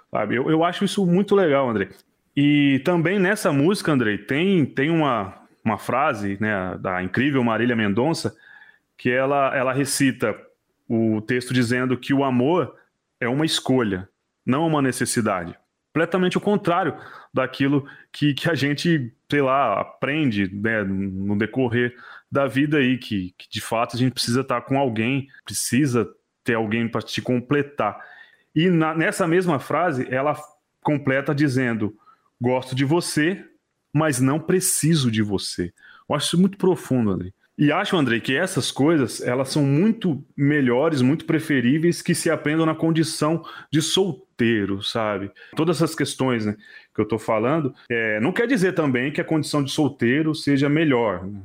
Sabe? 0.10 0.34
Eu, 0.34 0.50
eu 0.50 0.64
acho 0.64 0.84
isso 0.84 1.06
muito 1.06 1.36
legal, 1.36 1.70
André. 1.70 1.90
E 2.36 2.82
também 2.84 3.20
nessa 3.20 3.54
música, 3.54 3.92
André, 3.92 4.18
tem, 4.18 4.66
tem 4.66 4.90
uma, 4.90 5.32
uma 5.64 5.78
frase 5.78 6.40
né, 6.42 6.76
da 6.80 7.04
incrível 7.04 7.44
Marília 7.44 7.76
Mendonça 7.76 8.36
que 8.98 9.12
ela, 9.12 9.56
ela 9.56 9.74
recita 9.74 10.36
o 10.90 11.22
texto 11.22 11.54
dizendo 11.54 11.96
que 11.96 12.16
o 12.16 12.24
amor 12.24 12.76
é 13.20 13.30
uma 13.30 13.46
escolha, 13.46 14.10
não 14.44 14.66
uma 14.66 14.82
necessidade. 14.82 15.56
Completamente 15.94 16.36
o 16.36 16.42
contrário 16.42 16.96
daquilo 17.32 17.86
que, 18.12 18.34
que 18.34 18.50
a 18.50 18.56
gente, 18.56 19.14
sei 19.30 19.42
lá, 19.44 19.80
aprende 19.80 20.50
né, 20.52 20.84
no 20.84 21.38
decorrer 21.38 21.96
da 22.32 22.48
vida 22.48 22.78
aí, 22.78 22.98
que, 22.98 23.34
que 23.38 23.50
de 23.50 23.60
fato 23.62 23.96
a 23.96 24.00
gente 24.00 24.14
precisa 24.14 24.42
estar 24.42 24.62
com 24.62 24.78
alguém, 24.80 25.28
precisa 25.44 26.08
ter 26.44 26.54
alguém 26.56 26.88
para 26.88 27.02
te 27.02 27.22
completar. 27.22 28.00
E 28.56 28.70
na- 28.70 28.96
nessa 28.96 29.28
mesma 29.28 29.60
frase, 29.60 30.08
ela 30.10 30.38
completa 30.82 31.36
dizendo: 31.36 31.96
Gosto 32.40 32.74
de 32.76 32.86
você, 32.86 33.44
mas 33.94 34.20
não 34.20 34.40
preciso 34.40 35.12
de 35.12 35.22
você. 35.22 35.74
Eu 36.10 36.16
acho 36.16 36.28
isso 36.28 36.40
muito 36.40 36.58
profundo, 36.58 37.12
André. 37.12 37.32
E 37.58 37.72
acho, 37.72 37.96
André, 37.96 38.20
que 38.20 38.36
essas 38.36 38.72
coisas 38.72 39.22
elas 39.22 39.50
são 39.50 39.64
muito 39.64 40.26
melhores, 40.36 41.02
muito 41.02 41.26
preferíveis 41.26 42.02
que 42.02 42.16
se 42.16 42.30
aprendam 42.30 42.66
na 42.66 42.74
condição 42.74 43.44
de 43.72 43.82
solteiro, 43.82 44.82
sabe? 44.82 45.30
Todas 45.56 45.78
essas 45.78 45.94
questões 45.94 46.46
né, 46.46 46.56
que 46.96 47.00
eu 47.02 47.04
estou 47.04 47.20
falando, 47.20 47.76
é, 47.90 48.20
não 48.20 48.32
quer 48.32 48.48
dizer 48.48 48.74
também 48.74 49.12
que 49.12 49.22
a 49.22 49.26
condição 49.26 49.62
de 49.64 49.70
solteiro 49.72 50.34
seja 50.34 50.68
melhor. 50.70 51.28
né? 51.28 51.42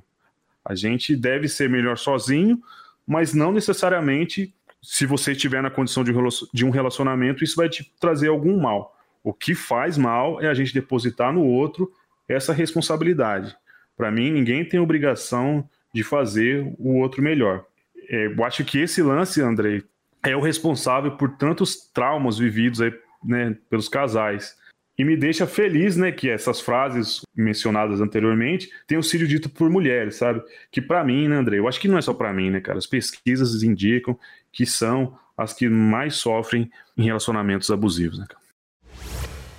A 0.66 0.74
gente 0.74 1.16
deve 1.16 1.48
ser 1.48 1.70
melhor 1.70 1.96
sozinho, 1.96 2.60
mas 3.06 3.32
não 3.32 3.52
necessariamente 3.52 4.52
se 4.82 5.04
você 5.04 5.32
estiver 5.32 5.62
na 5.62 5.70
condição 5.70 6.04
de 6.04 6.64
um 6.64 6.70
relacionamento, 6.70 7.42
isso 7.42 7.56
vai 7.56 7.68
te 7.68 7.92
trazer 7.98 8.28
algum 8.28 8.60
mal. 8.60 8.96
O 9.22 9.32
que 9.32 9.54
faz 9.54 9.98
mal 9.98 10.40
é 10.40 10.46
a 10.46 10.54
gente 10.54 10.72
depositar 10.72 11.32
no 11.32 11.44
outro 11.44 11.90
essa 12.28 12.52
responsabilidade. 12.52 13.56
Para 13.96 14.12
mim, 14.12 14.30
ninguém 14.30 14.64
tem 14.64 14.78
obrigação 14.78 15.68
de 15.92 16.04
fazer 16.04 16.72
o 16.78 16.98
outro 16.98 17.22
melhor. 17.22 17.64
É, 18.08 18.26
eu 18.26 18.44
acho 18.44 18.64
que 18.64 18.78
esse 18.78 19.02
lance, 19.02 19.40
Andrei, 19.40 19.82
é 20.22 20.36
o 20.36 20.40
responsável 20.40 21.16
por 21.16 21.36
tantos 21.36 21.90
traumas 21.92 22.38
vividos 22.38 22.80
aí, 22.80 22.92
né, 23.24 23.56
pelos 23.68 23.88
casais. 23.88 24.56
E 24.98 25.04
me 25.04 25.14
deixa 25.14 25.46
feliz, 25.46 25.96
né, 25.96 26.10
que 26.10 26.30
essas 26.30 26.60
frases 26.60 27.20
mencionadas 27.34 28.00
anteriormente 28.00 28.70
tenham 28.86 29.02
sido 29.02 29.28
ditas 29.28 29.52
por 29.52 29.68
mulheres, 29.68 30.16
sabe? 30.16 30.42
Que 30.70 30.80
para 30.80 31.04
mim, 31.04 31.28
né, 31.28 31.36
André, 31.36 31.58
eu 31.58 31.68
acho 31.68 31.78
que 31.78 31.88
não 31.88 31.98
é 31.98 32.02
só 32.02 32.14
para 32.14 32.32
mim, 32.32 32.50
né, 32.50 32.60
cara? 32.60 32.78
As 32.78 32.86
pesquisas 32.86 33.62
indicam 33.62 34.18
que 34.50 34.64
são 34.64 35.18
as 35.36 35.52
que 35.52 35.68
mais 35.68 36.14
sofrem 36.14 36.70
em 36.96 37.04
relacionamentos 37.04 37.70
abusivos, 37.70 38.18
né, 38.18 38.24
cara? 38.26 38.40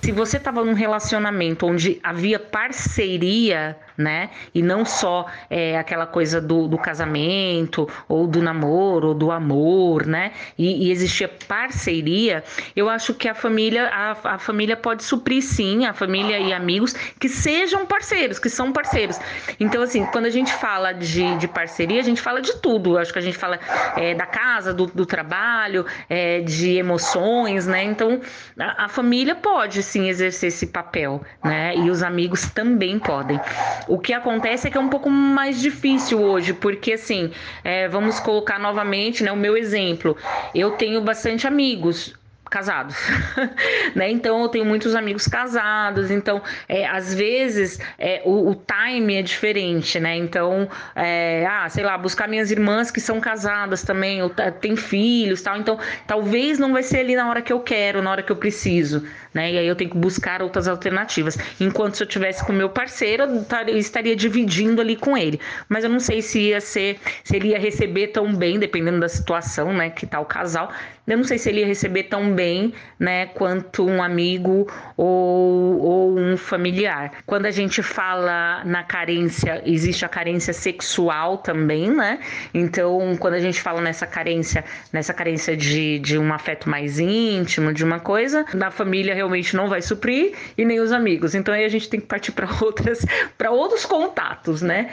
Se 0.02 0.10
você 0.10 0.38
estava 0.38 0.64
num 0.64 0.74
relacionamento 0.74 1.66
onde 1.66 2.00
havia 2.02 2.38
parceria, 2.38 3.78
né, 3.98 4.30
e 4.54 4.62
não 4.62 4.84
só 4.84 5.26
é, 5.50 5.76
aquela 5.76 6.06
coisa 6.06 6.40
do, 6.40 6.68
do 6.68 6.78
casamento, 6.78 7.88
ou 8.08 8.26
do 8.26 8.40
namoro, 8.40 9.08
ou 9.08 9.14
do 9.14 9.32
amor, 9.32 10.06
né, 10.06 10.32
e, 10.56 10.86
e 10.86 10.90
existia 10.92 11.28
parceria, 11.28 12.44
eu 12.76 12.88
acho 12.88 13.12
que 13.12 13.28
a 13.28 13.34
família, 13.34 13.88
a, 13.88 14.34
a 14.34 14.38
família 14.38 14.76
pode 14.76 15.02
suprir 15.02 15.42
sim, 15.42 15.84
a 15.84 15.92
família 15.92 16.38
e 16.38 16.52
amigos 16.52 16.92
que 16.92 17.28
sejam 17.28 17.84
parceiros, 17.84 18.38
que 18.38 18.48
são 18.48 18.72
parceiros. 18.72 19.18
Então, 19.58 19.82
assim, 19.82 20.06
quando 20.06 20.26
a 20.26 20.30
gente 20.30 20.52
fala 20.52 20.92
de, 20.92 21.36
de 21.36 21.48
parceria, 21.48 22.00
a 22.00 22.04
gente 22.04 22.20
fala 22.20 22.40
de 22.40 22.54
tudo. 22.60 22.94
Eu 22.94 22.98
acho 22.98 23.12
que 23.12 23.18
a 23.18 23.22
gente 23.22 23.36
fala 23.36 23.58
é, 23.96 24.14
da 24.14 24.26
casa, 24.26 24.72
do, 24.72 24.86
do 24.86 25.04
trabalho, 25.04 25.84
é, 26.08 26.40
de 26.40 26.76
emoções, 26.76 27.66
né? 27.66 27.82
Então, 27.82 28.20
a, 28.58 28.84
a 28.84 28.88
família 28.88 29.34
pode 29.34 29.82
sim 29.82 30.08
exercer 30.08 30.48
esse 30.48 30.66
papel, 30.66 31.22
né? 31.42 31.76
E 31.76 31.90
os 31.90 32.02
amigos 32.02 32.50
também 32.50 32.98
podem. 32.98 33.40
O 33.88 33.98
que 33.98 34.12
acontece 34.12 34.68
é 34.68 34.70
que 34.70 34.76
é 34.76 34.80
um 34.80 34.90
pouco 34.90 35.08
mais 35.08 35.60
difícil 35.60 36.20
hoje, 36.20 36.52
porque 36.52 36.92
assim, 36.92 37.32
é, 37.64 37.88
vamos 37.88 38.20
colocar 38.20 38.58
novamente, 38.58 39.24
né? 39.24 39.32
O 39.32 39.36
meu 39.36 39.56
exemplo. 39.56 40.16
Eu 40.54 40.72
tenho 40.72 41.00
bastante 41.00 41.46
amigos 41.46 42.17
casados, 42.48 42.96
né? 43.94 44.10
Então 44.10 44.42
eu 44.42 44.48
tenho 44.48 44.64
muitos 44.64 44.94
amigos 44.94 45.26
casados, 45.26 46.10
então 46.10 46.42
é, 46.68 46.86
às 46.86 47.14
vezes 47.14 47.78
é, 47.98 48.22
o, 48.24 48.50
o 48.50 48.54
time 48.54 49.16
é 49.16 49.22
diferente, 49.22 50.00
né? 50.00 50.16
Então, 50.16 50.68
é, 50.94 51.46
ah, 51.46 51.68
sei 51.68 51.84
lá, 51.84 51.96
buscar 51.96 52.28
minhas 52.28 52.50
irmãs 52.50 52.90
que 52.90 53.00
são 53.00 53.20
casadas 53.20 53.82
também, 53.82 54.22
ou 54.22 54.30
têm 54.60 54.76
filhos, 54.76 55.42
tal. 55.42 55.56
Então, 55.56 55.78
talvez 56.06 56.58
não 56.58 56.72
vai 56.72 56.82
ser 56.82 57.00
ali 57.00 57.14
na 57.14 57.28
hora 57.28 57.42
que 57.42 57.52
eu 57.52 57.60
quero, 57.60 58.02
na 58.02 58.10
hora 58.10 58.22
que 58.22 58.32
eu 58.32 58.36
preciso, 58.36 59.06
né? 59.32 59.52
E 59.52 59.58
aí 59.58 59.66
eu 59.66 59.76
tenho 59.76 59.90
que 59.90 59.96
buscar 59.96 60.42
outras 60.42 60.68
alternativas. 60.68 61.36
Enquanto 61.60 61.96
se 61.96 62.02
eu 62.02 62.06
tivesse 62.06 62.44
com 62.44 62.52
meu 62.52 62.68
parceiro, 62.68 63.24
eu 63.66 63.76
estaria 63.78 64.16
dividindo 64.16 64.80
ali 64.80 64.96
com 64.96 65.16
ele. 65.16 65.40
Mas 65.68 65.84
eu 65.84 65.90
não 65.90 66.00
sei 66.00 66.22
se 66.22 66.40
ia 66.40 66.60
ser, 66.60 66.98
se 67.24 67.36
ele 67.36 67.48
ia 67.48 67.58
receber 67.58 68.08
tão 68.08 68.34
bem, 68.34 68.58
dependendo 68.58 69.00
da 69.00 69.08
situação, 69.08 69.72
né? 69.72 69.90
Que 69.90 70.06
tá 70.06 70.20
o 70.20 70.24
casal. 70.24 70.72
Eu 71.08 71.16
não 71.16 71.24
sei 71.24 71.38
se 71.38 71.48
ele 71.48 71.60
ia 71.60 71.66
receber 71.66 72.04
tão 72.04 72.34
bem, 72.34 72.74
né, 72.98 73.26
quanto 73.26 73.84
um 73.86 74.02
amigo 74.02 74.70
ou, 74.96 75.80
ou 75.80 76.18
um 76.18 76.36
familiar. 76.36 77.22
Quando 77.24 77.46
a 77.46 77.50
gente 77.50 77.82
fala 77.82 78.62
na 78.64 78.82
carência, 78.82 79.62
existe 79.64 80.04
a 80.04 80.08
carência 80.08 80.52
sexual 80.52 81.38
também, 81.38 81.90
né? 81.90 82.20
Então, 82.52 83.16
quando 83.18 83.34
a 83.34 83.40
gente 83.40 83.60
fala 83.60 83.80
nessa 83.80 84.06
carência, 84.06 84.64
nessa 84.92 85.14
carência 85.14 85.56
de, 85.56 85.98
de 85.98 86.18
um 86.18 86.32
afeto 86.32 86.68
mais 86.68 86.98
íntimo, 86.98 87.72
de 87.72 87.84
uma 87.84 88.00
coisa, 88.00 88.44
na 88.54 88.70
família 88.70 89.14
realmente 89.14 89.56
não 89.56 89.68
vai 89.68 89.80
suprir 89.80 90.34
e 90.56 90.64
nem 90.64 90.78
os 90.80 90.92
amigos. 90.92 91.34
Então 91.34 91.54
aí 91.54 91.64
a 91.64 91.68
gente 91.68 91.88
tem 91.88 92.00
que 92.00 92.06
partir 92.06 92.32
para 92.32 92.48
outras, 92.62 93.04
para 93.36 93.50
outros 93.50 93.86
contatos, 93.86 94.62
né? 94.62 94.90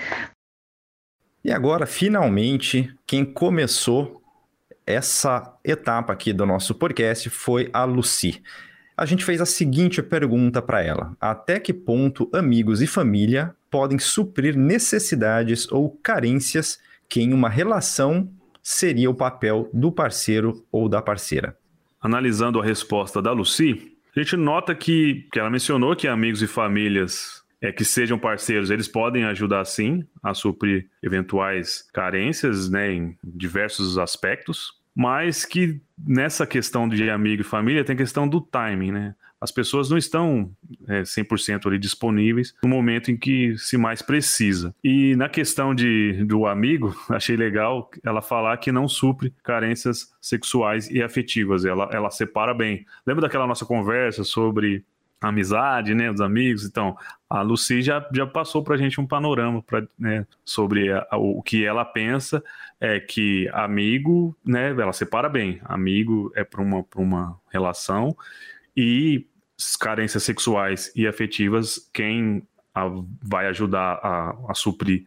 E 1.44 1.52
agora, 1.52 1.86
finalmente, 1.86 2.92
quem 3.06 3.24
começou 3.24 4.25
essa 4.86 5.58
etapa 5.64 6.14
aqui 6.14 6.32
do 6.32 6.46
nosso 6.46 6.76
podcast 6.76 7.30
foi 7.30 7.70
a 7.74 7.84
Lucy. 7.84 8.42
A 8.96 9.06
gente 9.06 9.26
fez 9.26 9.42
a 9.42 9.46
seguinte 9.46 10.02
pergunta 10.02 10.62
para 10.62 10.82
ela: 10.82 11.16
Até 11.20 11.60
que 11.60 11.74
ponto 11.74 12.30
amigos 12.34 12.82
e 12.82 12.88
família 12.88 13.56
podem 13.70 13.98
suprir 13.98 14.56
necessidades 14.56 15.70
ou 15.72 15.90
carências 15.90 16.80
que 17.10 17.22
em 17.22 17.34
uma 17.34 17.50
relação 17.50 18.30
seria 18.62 19.10
o 19.10 19.16
papel 19.16 19.70
do 19.74 19.92
parceiro 19.92 20.64
ou 20.72 20.88
da 20.88 21.02
parceira? 21.02 21.58
Analisando 22.00 22.60
a 22.60 22.64
resposta 22.64 23.22
da 23.22 23.32
Lucy, 23.32 23.92
a 24.16 24.20
gente 24.20 24.38
nota 24.38 24.74
que, 24.76 25.28
que 25.32 25.40
ela 25.40 25.50
mencionou 25.50 25.96
que 25.96 26.08
amigos 26.08 26.42
e 26.42 26.48
famílias 26.48 27.44
é, 27.66 27.72
que 27.72 27.84
sejam 27.84 28.20
parceiros, 28.20 28.70
eles 28.70 28.88
podem 28.88 29.26
ajudar 29.26 29.66
sim 29.66 30.06
a 30.22 30.36
suprir 30.36 30.88
eventuais 31.02 31.84
carências 31.92 32.70
né, 32.70 32.94
em 32.94 33.18
diversos 33.24 33.98
aspectos, 33.98 34.74
mas 34.94 35.46
que 35.46 35.82
nessa 35.98 36.46
questão 36.46 36.88
de 36.88 37.10
amigo 37.10 37.42
e 37.42 37.46
família 37.46 37.84
tem 37.84 37.96
questão 37.96 38.28
do 38.28 38.40
timing, 38.40 38.92
né? 38.92 39.16
as 39.42 39.52
pessoas 39.52 39.90
não 39.90 39.98
estão 39.98 40.52
é, 40.88 41.02
100% 41.02 41.68
ali 41.68 41.78
disponíveis 41.78 42.54
no 42.64 42.70
momento 42.70 43.12
em 43.12 43.18
que 43.18 43.56
se 43.58 43.78
mais 43.78 44.02
precisa. 44.02 44.74
E 44.84 45.16
na 45.16 45.30
questão 45.30 45.76
de, 45.76 46.24
do 46.26 46.48
amigo, 46.48 46.96
achei 47.10 47.36
legal 47.36 47.90
ela 48.04 48.22
falar 48.22 48.58
que 48.58 48.72
não 48.72 48.88
supre 48.88 49.34
carências 49.44 50.12
sexuais 50.22 50.90
e 50.90 51.02
afetivas, 51.02 51.66
ela, 51.66 51.90
ela 51.92 52.10
separa 52.10 52.54
bem. 52.54 52.86
Lembra 53.06 53.24
daquela 53.24 53.46
nossa 53.46 53.66
conversa 53.66 54.24
sobre 54.24 54.84
amizade, 55.22 55.94
né, 55.94 56.12
dos 56.12 56.22
amigos. 56.22 56.66
Então, 56.66 56.96
a 57.30 57.42
Lucy 57.42 57.82
já, 57.82 58.08
já 58.14 58.26
passou 58.26 58.64
para 58.64 58.76
a 58.76 58.78
gente 58.78 59.00
um 59.00 59.08
panorama 59.08 59.62
pra, 59.62 59.86
né, 59.98 60.26
sobre 60.44 60.92
a, 60.92 61.06
a, 61.12 61.18
o 61.18 61.42
que 61.42 61.66
ela 61.66 61.84
pensa 61.84 62.44
é 62.80 63.00
que 63.00 63.50
amigo, 63.54 64.36
né, 64.46 64.70
ela 64.70 64.94
separa 64.94 65.30
bem. 65.30 65.60
Amigo 65.64 66.32
é 66.36 66.44
para 66.44 66.62
uma, 66.62 66.86
uma 66.96 67.40
relação 67.52 68.16
e 68.76 69.26
carências 69.80 70.24
sexuais 70.24 70.92
e 70.96 71.08
afetivas, 71.08 71.90
quem 71.94 72.46
a, 72.74 72.86
vai 73.22 73.48
ajudar 73.48 74.00
a, 74.04 74.54
suprir 74.54 75.06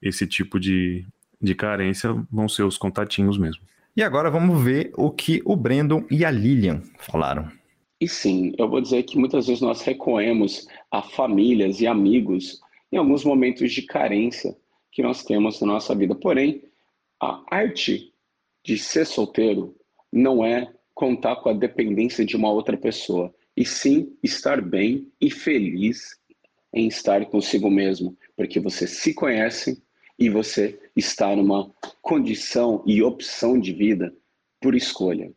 esse 0.00 0.26
tipo 0.26 0.60
de, 0.60 1.06
de 1.40 1.54
carência 1.54 2.14
vão 2.30 2.48
ser 2.48 2.62
os 2.62 2.76
contatinhos 2.76 3.38
mesmo. 3.38 3.62
E 3.96 4.02
agora 4.02 4.30
vamos 4.30 4.62
ver 4.62 4.92
o 4.94 5.10
que 5.10 5.40
o 5.44 5.56
Brandon 5.56 6.04
e 6.10 6.24
a 6.24 6.30
Lilian 6.30 6.82
falaram. 6.98 7.50
E 8.00 8.06
sim, 8.06 8.52
eu 8.58 8.68
vou 8.68 8.80
dizer 8.80 9.02
que 9.04 9.18
muitas 9.18 9.46
vezes 9.46 9.62
nós 9.62 9.80
recorremos 9.80 10.66
a 10.90 11.02
famílias 11.02 11.80
e 11.80 11.86
amigos 11.86 12.60
em 12.92 12.98
alguns 12.98 13.24
momentos 13.24 13.72
de 13.72 13.82
carência 13.82 14.56
que 14.92 15.02
nós 15.02 15.24
temos 15.24 15.60
na 15.60 15.66
nossa 15.66 15.94
vida. 15.94 16.14
Porém, 16.14 16.62
a 17.20 17.42
arte 17.50 18.12
de 18.62 18.76
ser 18.76 19.06
solteiro 19.06 19.74
não 20.12 20.44
é 20.44 20.72
contar 20.94 21.36
com 21.36 21.48
a 21.48 21.54
dependência 21.54 22.24
de 22.24 22.36
uma 22.36 22.50
outra 22.50 22.76
pessoa, 22.76 23.34
e 23.56 23.64
sim 23.64 24.16
estar 24.22 24.60
bem 24.60 25.10
e 25.20 25.30
feliz 25.30 26.18
em 26.72 26.88
estar 26.88 27.24
consigo 27.26 27.70
mesmo, 27.70 28.16
porque 28.36 28.60
você 28.60 28.86
se 28.86 29.14
conhece 29.14 29.82
e 30.18 30.28
você 30.28 30.78
está 30.94 31.34
numa 31.34 31.70
condição 32.02 32.82
e 32.86 33.02
opção 33.02 33.58
de 33.58 33.72
vida 33.72 34.14
por 34.60 34.74
escolha. 34.74 35.32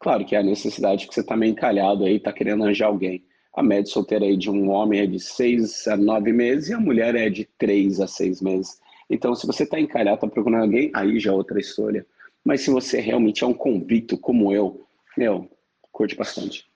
Claro 0.00 0.24
que 0.24 0.36
é 0.36 0.38
a 0.38 0.42
necessidade 0.42 1.08
que 1.08 1.14
você 1.14 1.20
está 1.20 1.36
meio 1.36 1.50
encalhado 1.50 2.04
aí, 2.04 2.16
está 2.16 2.32
querendo 2.32 2.62
arranjar 2.62 2.86
alguém. 2.86 3.24
A 3.54 3.62
média 3.62 3.90
solteira 3.90 4.24
aí 4.24 4.36
de 4.36 4.48
um 4.48 4.70
homem 4.70 5.00
é 5.00 5.06
de 5.06 5.18
seis 5.18 5.88
a 5.88 5.96
nove 5.96 6.32
meses 6.32 6.68
e 6.68 6.74
a 6.74 6.78
mulher 6.78 7.16
é 7.16 7.28
de 7.28 7.44
três 7.58 8.00
a 8.00 8.06
seis 8.06 8.40
meses. 8.40 8.78
Então, 9.10 9.34
se 9.34 9.46
você 9.46 9.64
está 9.64 9.80
encalhado, 9.80 10.16
está 10.16 10.28
procurando 10.28 10.62
alguém, 10.62 10.90
aí 10.94 11.18
já 11.18 11.30
é 11.30 11.34
outra 11.34 11.58
história. 11.58 12.06
Mas 12.44 12.60
se 12.60 12.70
você 12.70 13.00
realmente 13.00 13.42
é 13.42 13.46
um 13.46 13.54
convicto 13.54 14.16
como 14.16 14.52
eu, 14.52 14.86
meu, 15.16 15.50
curte 15.90 16.14
bastante. 16.14 16.66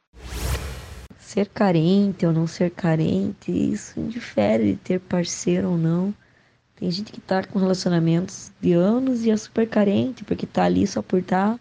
Ser 1.18 1.46
carente 1.46 2.26
ou 2.26 2.32
não 2.32 2.46
ser 2.46 2.70
carente, 2.70 3.52
isso 3.52 4.00
indifere 4.00 4.72
de 4.72 4.76
ter 4.76 5.00
parceiro 5.00 5.70
ou 5.70 5.78
não. 5.78 6.12
Tem 6.74 6.90
gente 6.90 7.12
que 7.12 7.20
tá 7.20 7.44
com 7.44 7.60
relacionamentos 7.60 8.50
de 8.60 8.72
anos 8.72 9.24
e 9.24 9.30
é 9.30 9.36
super 9.36 9.68
carente, 9.68 10.24
porque 10.24 10.46
tá 10.46 10.64
ali 10.64 10.84
só 10.84 11.00
por. 11.00 11.22
Tá 11.22 11.58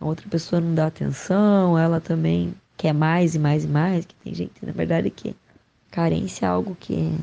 a 0.00 0.04
outra 0.06 0.26
pessoa 0.28 0.60
não 0.60 0.74
dá 0.74 0.86
atenção, 0.86 1.78
ela 1.78 2.00
também 2.00 2.54
quer 2.76 2.94
mais 2.94 3.34
e 3.34 3.38
mais 3.38 3.64
e 3.64 3.68
mais, 3.68 4.06
que 4.06 4.14
tem 4.16 4.34
gente, 4.34 4.64
na 4.64 4.72
verdade, 4.72 5.10
que 5.10 5.36
carência 5.90 6.46
é 6.46 6.48
algo 6.48 6.74
que 6.80 7.14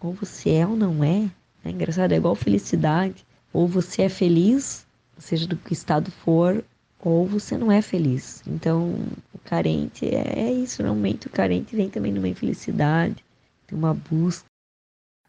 ou 0.00 0.14
você 0.14 0.50
é 0.50 0.66
ou 0.66 0.76
não 0.76 1.04
é. 1.04 1.28
É 1.64 1.70
engraçado, 1.70 2.12
é 2.12 2.16
igual 2.16 2.34
felicidade. 2.34 3.26
Ou 3.52 3.66
você 3.66 4.02
é 4.02 4.08
feliz, 4.08 4.86
seja 5.18 5.46
do 5.46 5.56
que 5.56 5.72
estado 5.72 6.10
for, 6.10 6.64
ou 6.98 7.26
você 7.26 7.58
não 7.58 7.70
é 7.70 7.82
feliz. 7.82 8.42
Então, 8.46 8.94
o 9.34 9.38
carente 9.44 10.06
é, 10.06 10.38
é 10.38 10.52
isso, 10.52 10.82
normalmente 10.82 11.26
o 11.26 11.30
carente 11.30 11.74
vem 11.74 11.90
também 11.90 12.12
numa 12.12 12.28
infelicidade, 12.28 13.24
de 13.68 13.74
uma 13.74 13.92
busca. 13.92 14.44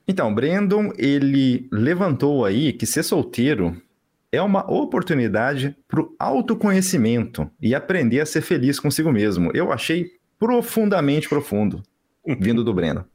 Então, 0.07 0.33
Brandon, 0.33 0.91
ele 0.97 1.67
levantou 1.71 2.45
aí 2.45 2.73
que 2.73 2.85
ser 2.85 3.03
solteiro 3.03 3.81
é 4.31 4.41
uma 4.41 4.69
oportunidade 4.71 5.75
para 5.87 6.01
o 6.01 6.15
autoconhecimento 6.17 7.49
e 7.61 7.75
aprender 7.75 8.21
a 8.21 8.25
ser 8.25 8.41
feliz 8.41 8.79
consigo 8.79 9.11
mesmo. 9.11 9.51
Eu 9.53 9.71
achei 9.71 10.11
profundamente 10.39 11.27
profundo, 11.27 11.83
vindo 12.39 12.63
do 12.63 12.73
Breno. 12.73 13.05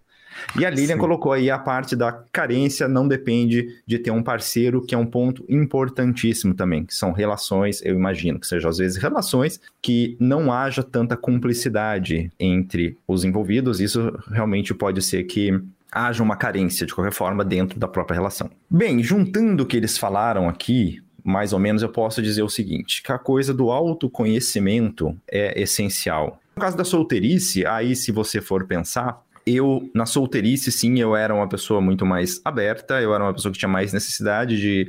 E 0.59 0.67
a 0.67 0.71
Lilian 0.71 0.97
Sim. 0.97 1.01
colocou 1.01 1.33
aí 1.33 1.51
a 1.51 1.59
parte 1.59 1.97
da 1.97 2.13
carência 2.13 2.87
não 2.87 3.09
depende 3.09 3.81
de 3.87 3.99
ter 3.99 4.11
um 4.11 4.23
parceiro, 4.23 4.85
que 4.85 4.95
é 4.95 4.99
um 4.99 5.07
ponto 5.07 5.45
importantíssimo 5.49 6.55
também, 6.55 6.85
que 6.85 6.95
são 6.95 7.13
relações, 7.13 7.83
eu 7.83 7.95
imagino 7.95 8.39
que 8.39 8.47
sejam 8.47 8.71
às 8.71 8.79
vezes 8.79 8.99
relações 8.99 9.59
que 9.81 10.17
não 10.21 10.53
haja 10.53 10.83
tanta 10.83 11.17
cumplicidade 11.17 12.31
entre 12.39 12.97
os 13.09 13.25
envolvidos, 13.25 13.81
isso 13.81 14.13
realmente 14.31 14.75
pode 14.75 15.01
ser 15.03 15.25
que 15.25 15.59
haja 15.91 16.23
uma 16.23 16.37
carência 16.37 16.87
de 16.87 16.95
qualquer 16.95 17.13
forma 17.13 17.45
dentro 17.45 17.79
da 17.79 17.89
própria 17.89 18.17
relação. 18.17 18.51
Bem, 18.69 19.03
juntando 19.03 19.63
o 19.63 19.67
que 19.67 19.77
eles 19.77 19.97
falaram 19.97 20.49
aqui, 20.49 21.01
mais 21.27 21.53
ou 21.53 21.59
menos, 21.59 21.83
eu 21.83 21.89
posso 21.89 22.23
dizer 22.23 22.45
o 22.45 22.49
seguinte: 22.49 23.03
que 23.03 23.11
a 23.11 23.19
coisa 23.19 23.53
do 23.53 23.73
autoconhecimento 23.73 25.19
é 25.29 25.61
essencial. 25.61 26.41
No 26.55 26.63
caso 26.63 26.77
da 26.77 26.85
solteirice, 26.85 27.67
aí 27.67 27.97
se 27.97 28.13
você 28.13 28.41
for 28.41 28.65
pensar, 28.65 29.21
eu, 29.45 29.91
na 29.93 30.07
solteirice, 30.07 30.71
sim, 30.71 31.01
eu 31.01 31.17
era 31.17 31.35
uma 31.35 31.49
pessoa 31.49 31.81
muito 31.81 32.07
mais 32.07 32.41
aberta, 32.45 33.01
eu 33.01 33.13
era 33.13 33.25
uma 33.25 33.35
pessoa 33.35 33.51
que 33.51 33.59
tinha 33.59 33.69
mais 33.69 33.93
necessidade 33.93 34.57
de 34.57 34.89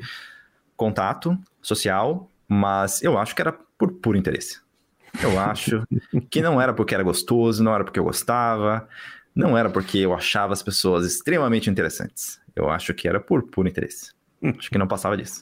contato 0.75 1.35
social, 1.59 2.29
mas 2.47 3.01
eu 3.01 3.17
acho 3.17 3.35
que 3.35 3.41
era 3.41 3.51
por 3.51 3.91
puro 3.93 4.15
interesse. 4.15 4.59
Eu 5.21 5.39
acho 5.39 5.83
que 6.29 6.39
não 6.39 6.61
era 6.61 6.71
porque 6.71 6.93
era 6.93 7.03
gostoso, 7.03 7.63
não 7.63 7.73
era 7.73 7.83
porque 7.83 7.99
eu 7.99 8.03
gostava, 8.03 8.87
não 9.35 9.57
era 9.57 9.71
porque 9.71 9.97
eu 9.97 10.13
achava 10.13 10.53
as 10.53 10.61
pessoas 10.61 11.03
extremamente 11.03 11.67
interessantes. 11.67 12.39
Eu 12.55 12.69
acho 12.69 12.93
que 12.93 13.07
era 13.07 13.19
por 13.19 13.41
puro 13.41 13.67
interesse. 13.67 14.11
Acho 14.43 14.69
que 14.69 14.77
não 14.77 14.87
passava 14.87 15.17
disso. 15.17 15.41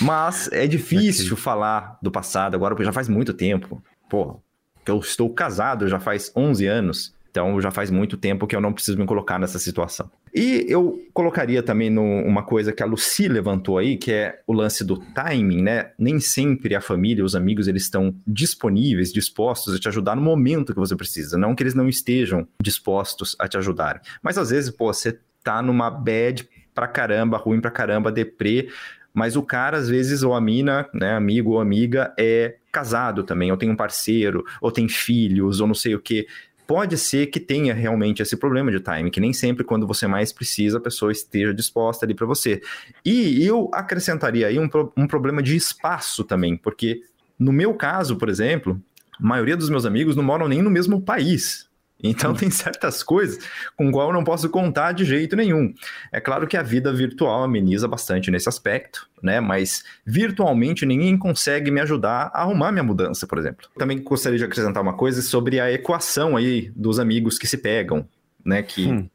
Mas 0.00 0.48
é 0.52 0.66
difícil 0.66 1.36
falar 1.36 1.98
do 2.02 2.10
passado 2.10 2.54
agora, 2.54 2.74
porque 2.74 2.84
já 2.84 2.92
faz 2.92 3.08
muito 3.08 3.34
tempo. 3.34 3.82
Pô, 4.08 4.40
eu 4.86 4.98
estou 4.98 5.30
casado 5.30 5.88
já 5.88 6.00
faz 6.00 6.32
11 6.34 6.66
anos. 6.66 7.14
Então 7.30 7.58
já 7.62 7.70
faz 7.70 7.90
muito 7.90 8.18
tempo 8.18 8.46
que 8.46 8.54
eu 8.54 8.60
não 8.60 8.74
preciso 8.74 8.98
me 8.98 9.06
colocar 9.06 9.38
nessa 9.38 9.58
situação. 9.58 10.10
E 10.34 10.66
eu 10.68 11.00
colocaria 11.14 11.62
também 11.62 11.88
no, 11.88 12.02
uma 12.02 12.42
coisa 12.42 12.72
que 12.72 12.82
a 12.82 12.86
Lucy 12.86 13.26
levantou 13.26 13.78
aí, 13.78 13.96
que 13.96 14.12
é 14.12 14.40
o 14.46 14.52
lance 14.52 14.84
do 14.84 14.98
timing, 14.98 15.62
né? 15.62 15.92
Nem 15.98 16.20
sempre 16.20 16.74
a 16.74 16.80
família, 16.80 17.24
os 17.24 17.34
amigos, 17.34 17.68
eles 17.68 17.84
estão 17.84 18.14
disponíveis, 18.26 19.12
dispostos 19.12 19.74
a 19.74 19.78
te 19.78 19.88
ajudar 19.88 20.14
no 20.14 20.20
momento 20.20 20.74
que 20.74 20.78
você 20.78 20.94
precisa. 20.94 21.38
Não 21.38 21.54
que 21.54 21.62
eles 21.62 21.74
não 21.74 21.88
estejam 21.88 22.46
dispostos 22.62 23.34
a 23.38 23.48
te 23.48 23.56
ajudar. 23.56 24.02
Mas 24.22 24.36
às 24.36 24.50
vezes, 24.50 24.70
pô, 24.70 24.92
você 24.92 25.18
tá 25.42 25.62
numa 25.62 25.90
bad 25.90 26.46
pra 26.74 26.86
caramba, 26.86 27.38
ruim 27.38 27.60
pra 27.60 27.70
caramba, 27.70 28.12
deprê, 28.12 28.68
mas 29.12 29.36
o 29.36 29.42
cara, 29.42 29.76
às 29.76 29.88
vezes, 29.88 30.22
ou 30.22 30.34
a 30.34 30.40
mina, 30.40 30.88
né, 30.94 31.14
amigo 31.14 31.52
ou 31.52 31.60
amiga, 31.60 32.12
é 32.18 32.56
casado 32.70 33.22
também, 33.22 33.50
ou 33.50 33.56
tem 33.56 33.70
um 33.70 33.76
parceiro, 33.76 34.44
ou 34.60 34.72
tem 34.72 34.88
filhos, 34.88 35.60
ou 35.60 35.66
não 35.66 35.74
sei 35.74 35.94
o 35.94 36.00
que. 36.00 36.26
Pode 36.66 36.96
ser 36.96 37.26
que 37.26 37.38
tenha 37.38 37.74
realmente 37.74 38.22
esse 38.22 38.36
problema 38.36 38.70
de 38.70 38.80
time, 38.80 39.10
que 39.10 39.20
nem 39.20 39.32
sempre, 39.32 39.64
quando 39.64 39.86
você 39.86 40.06
mais 40.06 40.32
precisa, 40.32 40.78
a 40.78 40.80
pessoa 40.80 41.12
esteja 41.12 41.52
disposta 41.52 42.06
ali 42.06 42.14
para 42.14 42.26
você. 42.26 42.62
E 43.04 43.44
eu 43.44 43.70
acrescentaria 43.74 44.46
aí 44.46 44.58
um, 44.58 44.68
um 44.96 45.06
problema 45.06 45.42
de 45.42 45.54
espaço 45.54 46.24
também, 46.24 46.56
porque 46.56 47.02
no 47.38 47.52
meu 47.52 47.74
caso, 47.74 48.16
por 48.16 48.28
exemplo, 48.28 48.80
a 49.20 49.26
maioria 49.26 49.56
dos 49.56 49.68
meus 49.68 49.84
amigos 49.84 50.16
não 50.16 50.22
moram 50.22 50.48
nem 50.48 50.62
no 50.62 50.70
mesmo 50.70 51.02
país. 51.02 51.68
Então, 52.02 52.34
tem 52.34 52.50
certas 52.50 53.02
coisas 53.02 53.38
com 53.76 53.90
qual 53.92 54.08
eu 54.08 54.12
não 54.12 54.24
posso 54.24 54.48
contar 54.48 54.92
de 54.92 55.04
jeito 55.04 55.36
nenhum. 55.36 55.72
É 56.10 56.20
claro 56.20 56.46
que 56.46 56.56
a 56.56 56.62
vida 56.62 56.92
virtual 56.92 57.44
ameniza 57.44 57.86
bastante 57.86 58.30
nesse 58.30 58.48
aspecto, 58.48 59.08
né? 59.22 59.40
Mas 59.40 59.84
virtualmente 60.04 60.84
ninguém 60.84 61.16
consegue 61.16 61.70
me 61.70 61.80
ajudar 61.80 62.30
a 62.34 62.42
arrumar 62.42 62.72
minha 62.72 62.82
mudança, 62.82 63.26
por 63.26 63.38
exemplo. 63.38 63.68
Também 63.78 64.02
gostaria 64.02 64.38
de 64.38 64.44
acrescentar 64.44 64.82
uma 64.82 64.94
coisa 64.94 65.22
sobre 65.22 65.60
a 65.60 65.70
equação 65.70 66.36
aí 66.36 66.72
dos 66.74 66.98
amigos 66.98 67.38
que 67.38 67.46
se 67.46 67.58
pegam, 67.58 68.06
né? 68.44 68.62
Que, 68.62 68.86
hum. 68.88 69.08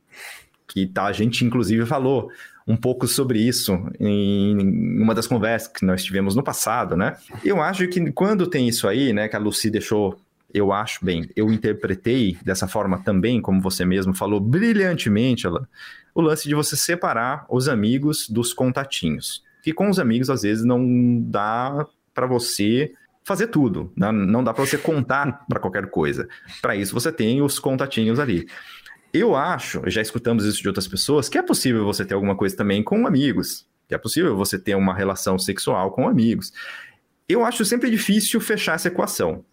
que 0.68 0.86
tá, 0.86 1.06
a 1.06 1.12
gente, 1.12 1.44
inclusive, 1.44 1.86
falou 1.86 2.32
um 2.68 2.76
pouco 2.76 3.08
sobre 3.08 3.40
isso 3.40 3.82
em 3.98 5.02
uma 5.02 5.16
das 5.16 5.26
conversas 5.26 5.72
que 5.72 5.86
nós 5.86 6.04
tivemos 6.04 6.36
no 6.36 6.44
passado, 6.44 6.98
né? 6.98 7.16
Eu 7.44 7.62
acho 7.62 7.88
que 7.88 8.12
quando 8.12 8.46
tem 8.46 8.68
isso 8.68 8.88
aí, 8.88 9.14
né, 9.14 9.30
que 9.30 9.36
a 9.38 9.40
Lucy 9.40 9.70
deixou 9.70 10.20
eu 10.54 10.72
acho 10.72 11.04
bem, 11.04 11.30
eu 11.36 11.52
interpretei 11.52 12.38
dessa 12.44 12.68
forma 12.68 13.00
também, 13.04 13.42
como 13.42 13.62
você 13.62 13.86
mesmo 13.86 14.14
falou 14.14 14.40
brilhantemente, 14.40 15.46
ela, 15.46 15.68
o 16.16 16.22
lance 16.22 16.48
de 16.48 16.56
você 16.56 16.76
separar 16.76 17.46
os 17.50 17.68
amigos 17.68 18.30
dos 18.30 18.54
contatinhos. 18.54 19.44
Que 19.62 19.74
com 19.74 19.90
os 19.90 20.00
amigos, 20.00 20.30
às 20.30 20.44
vezes, 20.44 20.64
não 20.64 21.22
dá 21.22 21.86
para 22.14 22.26
você 22.26 22.94
fazer 23.24 23.48
tudo, 23.48 23.92
né? 23.96 24.10
não 24.10 24.42
dá 24.42 24.54
para 24.54 24.66
você 24.66 24.78
contar 24.78 25.46
para 25.50 25.60
qualquer 25.60 25.90
coisa. 25.90 26.30
Para 26.62 26.78
isso, 26.78 26.94
você 26.94 27.12
tem 27.12 27.42
os 27.42 27.60
contatinhos 27.60 28.20
ali. 28.20 28.48
Eu 29.14 29.36
acho, 29.36 29.82
já 29.88 30.02
escutamos 30.02 30.46
isso 30.46 30.62
de 30.62 30.68
outras 30.68 30.88
pessoas, 30.88 31.28
que 31.28 31.38
é 31.38 31.44
possível 31.44 31.84
você 31.84 32.06
ter 32.06 32.14
alguma 32.14 32.38
coisa 32.38 32.56
também 32.56 32.82
com 32.82 33.06
amigos, 33.06 33.68
que 33.88 33.94
é 33.94 33.98
possível 33.98 34.36
você 34.36 34.58
ter 34.58 34.76
uma 34.76 34.94
relação 34.94 35.38
sexual 35.38 35.92
com 35.92 36.08
amigos. 36.08 36.54
Eu 37.28 37.44
acho 37.44 37.66
sempre 37.66 37.90
difícil 37.90 38.40
fechar 38.40 38.76
essa 38.76 38.88
equação 38.88 39.44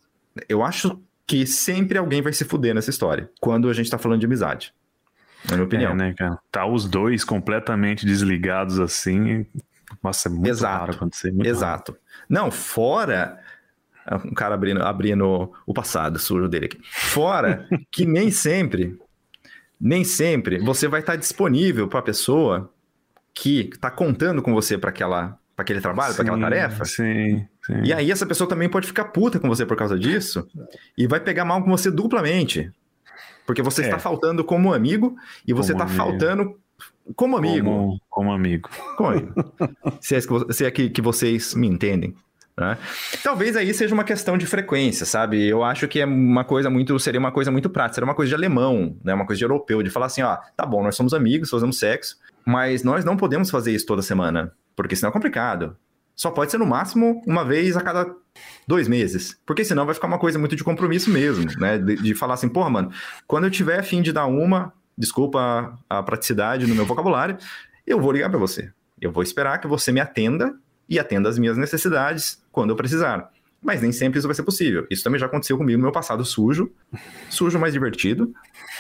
eu 0.49 0.63
acho 0.63 1.01
que 1.27 1.47
sempre 1.47 1.99
alguém 1.99 2.21
vai 2.21 2.33
se 2.33 2.45
fuder 2.45 2.75
nessa 2.75 2.91
história, 2.91 3.31
quando 3.41 3.69
a 3.69 3.73
gente 3.73 3.91
tá 3.91 3.99
falando 3.99 4.21
de 4.21 4.27
amizade. 4.27 4.75
Na 5.49 5.57
minha 5.57 5.67
opinião. 5.67 5.93
É, 5.93 5.95
né, 5.95 6.15
cara? 6.15 6.39
Tá 6.51 6.67
os 6.67 6.87
dois 6.87 7.25
completamente 7.25 8.07
desligados 8.07 8.81
assim. 8.81 9.47
Nossa, 10.03 10.29
é 10.29 10.33
muito 10.33 10.49
Exato. 10.49 10.79
raro 10.79 10.93
acontecer. 10.95 11.29
muito 11.31 11.45
raro. 11.45 11.57
Exato. 11.57 11.97
Não, 12.29 12.51
fora. 12.51 13.41
Um 14.25 14.35
cara 14.35 14.55
abrindo, 14.55 14.83
abrindo 14.83 15.53
o 15.67 15.73
passado 15.73 16.19
sujo 16.19 16.49
dele 16.49 16.67
aqui. 16.67 16.79
Fora 16.83 17.67
que 17.91 18.05
nem 18.05 18.31
sempre, 18.31 18.99
nem 19.81 20.05
sempre 20.05 20.59
você 20.59 20.87
vai 20.89 21.01
estar 21.01 21.17
disponível 21.17 21.89
para 21.89 22.01
a 22.01 22.03
pessoa 22.03 22.71
que 23.33 23.71
está 23.73 23.91
contando 23.91 24.43
com 24.43 24.53
você 24.53 24.77
para 24.77 24.91
aquela 24.91 25.39
para 25.57 25.63
aquele 25.63 25.81
trabalho, 25.81 26.15
para 26.15 26.23
aquela 26.23 26.39
tarefa. 26.39 26.85
Sim, 26.85 27.47
sim. 27.67 27.83
E 27.85 27.93
aí 27.93 28.11
essa 28.11 28.27
pessoa 28.27 28.49
também 28.49 28.69
pode 28.69 28.87
ficar 28.87 29.07
puta 29.07 29.39
com 29.39 29.49
você 29.49 29.65
por 29.67 29.77
causa 29.77 29.99
disso 29.99 30.47
e 30.97 31.07
vai 31.07 31.21
pegar 31.21 31.45
mal 31.45 31.63
com 31.63 31.71
você 31.71 31.91
duplamente. 31.91 32.71
Porque 33.47 33.61
você 33.63 33.83
É. 33.83 33.85
está 33.87 33.99
faltando 33.99 34.43
como 34.45 34.73
amigo 34.73 35.17
e 35.47 35.53
você 35.53 35.73
Como 35.73 35.85
está 35.85 35.93
amigo. 36.03 36.11
faltando 36.19 36.59
como 37.15 37.37
amigo. 37.37 37.67
Como, 37.71 38.01
como 38.09 38.33
amigo. 38.33 38.71
Como 38.97 39.09
amigo. 39.11 39.35
se 40.01 40.15
é, 40.17 40.21
que 40.21 40.53
se 40.55 40.65
é 40.65 40.71
que, 40.71 40.89
que 40.91 41.03
vocês 41.03 41.55
me 41.55 41.67
entendem. 41.67 42.15
né? 42.57 42.79
Talvez 43.23 43.55
aí 43.57 43.75
seja 43.75 43.93
uma 43.93 44.05
questão 44.05 44.39
de 44.39 44.47
frequência, 44.47 45.05
sabe? 45.05 45.45
Eu 45.47 45.63
acho 45.63 45.87
que 45.89 46.01
é 46.01 46.07
uma 46.07 46.45
coisa 46.45 46.71
muito. 46.71 46.99
Seria 46.99 47.19
uma 47.21 47.33
coisa 47.33 47.51
muito 47.51 47.69
prática, 47.69 47.97
seria 47.97 48.07
uma 48.09 48.15
coisa 48.15 48.29
de 48.31 48.35
alemão, 48.35 48.97
né? 49.05 49.13
Uma 49.13 49.27
coisa 49.27 49.39
de 49.39 49.45
europeu, 49.45 49.83
de 49.83 49.91
falar 49.91 50.07
assim, 50.07 50.23
ó, 50.23 50.39
tá 50.57 50.65
bom, 50.65 50.83
nós 50.83 50.97
somos 50.97 51.13
amigos, 51.13 51.51
fazemos 51.51 51.79
sexo, 51.79 52.17
mas 52.47 52.83
nós 52.83 53.05
não 53.05 53.17
podemos 53.17 53.51
fazer 53.51 53.73
isso 53.75 53.85
toda 53.85 54.01
semana, 54.03 54.53
porque 54.77 54.97
senão 54.97 55.11
é 55.11 55.13
complicado. 55.13 55.77
Só 56.17 56.31
pode 56.31 56.51
ser 56.51 56.59
no 56.59 56.67
máximo 56.67 57.23
uma 57.27 57.45
vez 57.45 57.77
a 57.77 57.81
cada 57.81 58.15
dois 58.67 58.89
meses. 58.89 59.37
Porque 59.45 59.65
senão 59.65 59.85
vai 59.85 59.95
ficar 59.95 60.07
uma 60.07 60.19
coisa 60.19 60.39
muito 60.39 60.57
de 60.57 60.65
compromisso 60.65 61.11
mesmo, 61.11 61.51
né? 61.59 61.79
De, 61.79 61.97
de 61.97 62.15
falar 62.15 62.35
assim, 62.35 62.49
porra, 62.49 62.71
mano, 62.71 62.91
quando 63.27 63.45
eu 63.45 63.51
tiver 63.51 63.83
fim 63.83 64.01
de 64.01 64.13
dar 64.13 64.27
uma, 64.27 64.73
desculpa 64.97 65.77
a, 65.89 65.99
a 65.99 66.03
praticidade 66.03 66.67
no 66.67 66.75
meu 66.75 66.87
vocabulário, 66.87 67.37
eu 67.87 68.01
vou 68.01 68.13
ligar 68.13 68.31
pra 68.31 68.39
você. 68.39 68.71
Eu 69.01 69.13
vou 69.13 69.23
esperar 69.23 69.59
que 69.59 69.67
você 69.67 69.93
me 69.93 70.01
atenda 70.01 70.55
e 70.89 70.99
atenda 70.99 71.29
as 71.29 71.39
minhas 71.39 71.57
necessidades 71.57 72.43
quando 72.53 72.71
eu 72.71 72.77
precisar. 72.77 73.31
Mas 73.61 73.81
nem 73.81 73.93
sempre 73.93 74.19
isso 74.19 74.29
vai 74.29 74.35
ser 74.35 74.43
possível. 74.43 74.87
Isso 74.91 75.03
também 75.03 75.19
já 75.19 75.27
aconteceu 75.27 75.57
comigo 75.57 75.79
no 75.79 75.85
meu 75.85 75.93
passado 75.93 76.25
sujo, 76.25 76.71
sujo 77.31 77.59
mais 77.59 77.73
divertido, 77.73 78.33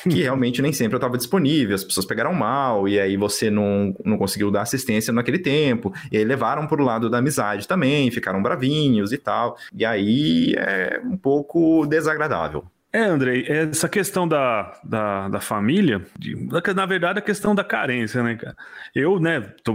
que 0.09 0.23
realmente 0.23 0.61
nem 0.63 0.73
sempre 0.73 0.95
eu 0.95 0.99
estava 0.99 1.17
disponível, 1.17 1.75
as 1.75 1.83
pessoas 1.85 2.07
pegaram 2.07 2.33
mal, 2.33 2.87
e 2.89 3.01
aí 3.01 3.17
você 3.17 3.51
não, 3.51 3.95
não 4.05 4.17
conseguiu 4.19 4.51
dar 4.51 4.63
assistência 4.63 5.13
naquele 5.13 5.39
tempo, 5.39 5.93
e 6.13 6.17
aí 6.17 6.25
levaram 6.25 6.67
pro 6.67 6.85
lado 6.85 7.09
da 7.11 7.19
amizade 7.19 7.67
também, 7.67 8.11
ficaram 8.11 8.43
bravinhos 8.43 9.13
e 9.13 9.19
tal. 9.19 9.57
E 9.75 9.85
aí 9.85 10.55
é 10.57 11.01
um 11.05 11.17
pouco 11.17 11.87
desagradável. 11.87 12.65
É, 12.93 13.01
Andrei, 13.01 13.45
essa 13.49 13.89
questão 13.89 14.29
da, 14.29 14.79
da, 14.85 15.29
da 15.29 15.41
família, 15.41 16.01
de- 16.17 16.37
na 16.75 16.87
verdade, 16.87 17.19
a 17.19 17.23
questão 17.23 17.53
da 17.55 17.65
carência, 17.65 18.23
né, 18.23 18.37
cara? 18.37 18.55
Eu, 18.95 19.19
né, 19.19 19.41
tô- 19.65 19.75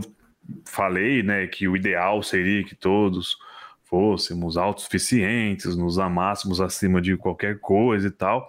falei, 0.66 1.22
né, 1.22 1.46
que 1.48 1.68
o 1.68 1.76
ideal 1.76 2.24
seria 2.24 2.64
que 2.64 2.76
todos 2.76 3.36
fôssemos 3.84 4.56
autossuficientes, 4.56 5.76
nos 5.76 5.98
amássemos 6.00 6.62
acima 6.62 7.02
de 7.02 7.18
qualquer 7.18 7.60
coisa 7.60 8.08
e 8.08 8.12
tal, 8.12 8.48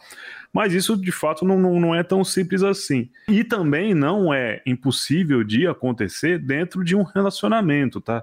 mas 0.53 0.75
isso 0.75 0.97
de 0.97 1.13
fato 1.13 1.45
não, 1.45 1.59
não, 1.59 1.95
é 1.95 2.03
tão 2.03 2.25
simples 2.25 2.63
assim. 2.63 3.09
E 3.29 3.45
também 3.45 3.95
não 3.95 4.33
é 4.33 4.63
impossível 4.67 5.45
de 5.45 5.67
acontecer 5.67 6.39
dentro 6.39 6.85
de 6.85 6.97
um 6.97 7.03
relacionamento, 7.03 8.01
tá? 8.01 8.23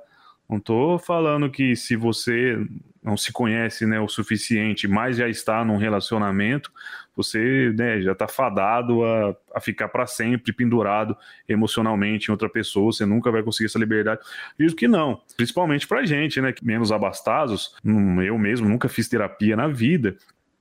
Não 0.49 0.59
tô 0.59 0.97
falando 0.97 1.49
que 1.49 1.75
se 1.75 1.95
você 1.95 2.57
não 3.03 3.17
se 3.17 3.31
conhece 3.31 3.85
né, 3.85 3.99
o 3.99 4.07
suficiente, 4.07 4.87
mas 4.87 5.17
já 5.17 5.29
está 5.29 5.63
num 5.63 5.77
relacionamento, 5.77 6.71
você 7.15 7.73
né, 7.75 8.01
já 8.01 8.11
está 8.11 8.27
fadado 8.27 9.03
a, 9.03 9.35
a 9.55 9.59
ficar 9.59 9.87
para 9.87 10.05
sempre 10.05 10.53
pendurado 10.53 11.17
emocionalmente 11.47 12.27
em 12.27 12.31
outra 12.31 12.49
pessoa, 12.49 12.91
você 12.91 13.05
nunca 13.05 13.31
vai 13.31 13.41
conseguir 13.43 13.65
essa 13.65 13.79
liberdade. 13.79 14.21
Digo 14.57 14.75
que 14.75 14.87
não, 14.87 15.21
principalmente 15.35 15.87
para 15.87 16.05
gente, 16.05 16.39
né, 16.39 16.53
menos 16.61 16.91
abastados, 16.91 17.75
hum, 17.83 18.21
eu 18.21 18.37
mesmo 18.37 18.69
nunca 18.69 18.87
fiz 18.87 19.07
terapia 19.07 19.55
na 19.55 19.67
vida, 19.67 20.15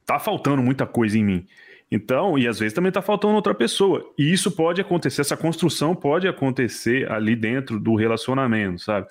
tá 0.06 0.18
faltando 0.18 0.62
muita 0.62 0.86
coisa 0.86 1.18
em 1.18 1.24
mim. 1.24 1.46
Então, 1.90 2.38
e 2.38 2.48
às 2.48 2.58
vezes 2.58 2.74
também 2.74 2.90
tá 2.90 3.02
faltando 3.02 3.34
outra 3.34 3.54
pessoa. 3.54 4.12
E 4.16 4.32
isso 4.32 4.50
pode 4.50 4.80
acontecer, 4.80 5.20
essa 5.20 5.36
construção 5.36 5.94
pode 5.94 6.26
acontecer 6.26 7.10
ali 7.10 7.36
dentro 7.36 7.78
do 7.78 7.94
relacionamento, 7.94 8.80
sabe? 8.82 9.06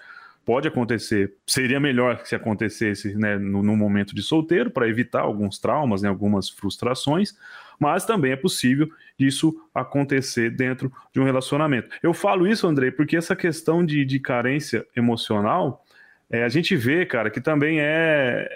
Pode 0.46 0.68
acontecer. 0.68 1.34
Seria 1.48 1.80
melhor 1.80 2.18
que 2.18 2.30
se 2.30 2.36
acontecesse 2.36 3.16
né, 3.16 3.38
no, 3.38 3.64
no 3.64 3.76
momento 3.76 4.14
de 4.14 4.22
solteiro, 4.22 4.70
para 4.70 4.88
evitar 4.88 5.22
alguns 5.22 5.58
traumas, 5.58 6.02
né, 6.02 6.10
algumas 6.10 6.50
frustrações, 6.50 7.36
mas 7.80 8.06
também 8.06 8.32
é 8.32 8.36
possível 8.36 8.88
disso 9.18 9.56
acontecer 9.74 10.50
dentro 10.52 10.92
de 11.14 11.20
um 11.20 11.24
relacionamento. 11.24 11.90
Eu 12.04 12.14
falo 12.14 12.48
isso, 12.48 12.68
Andrei, 12.68 12.92
porque 12.92 13.18
essa 13.18 13.36
questão 13.36 13.86
de, 13.86 14.06
de 14.06 14.20
carência 14.20 14.86
emocional, 14.96 15.84
é, 16.30 16.44
a 16.44 16.50
gente 16.50 16.76
vê, 16.76 17.06
cara, 17.06 17.30
que 17.30 17.42
também 17.42 17.80
é, 17.80 18.48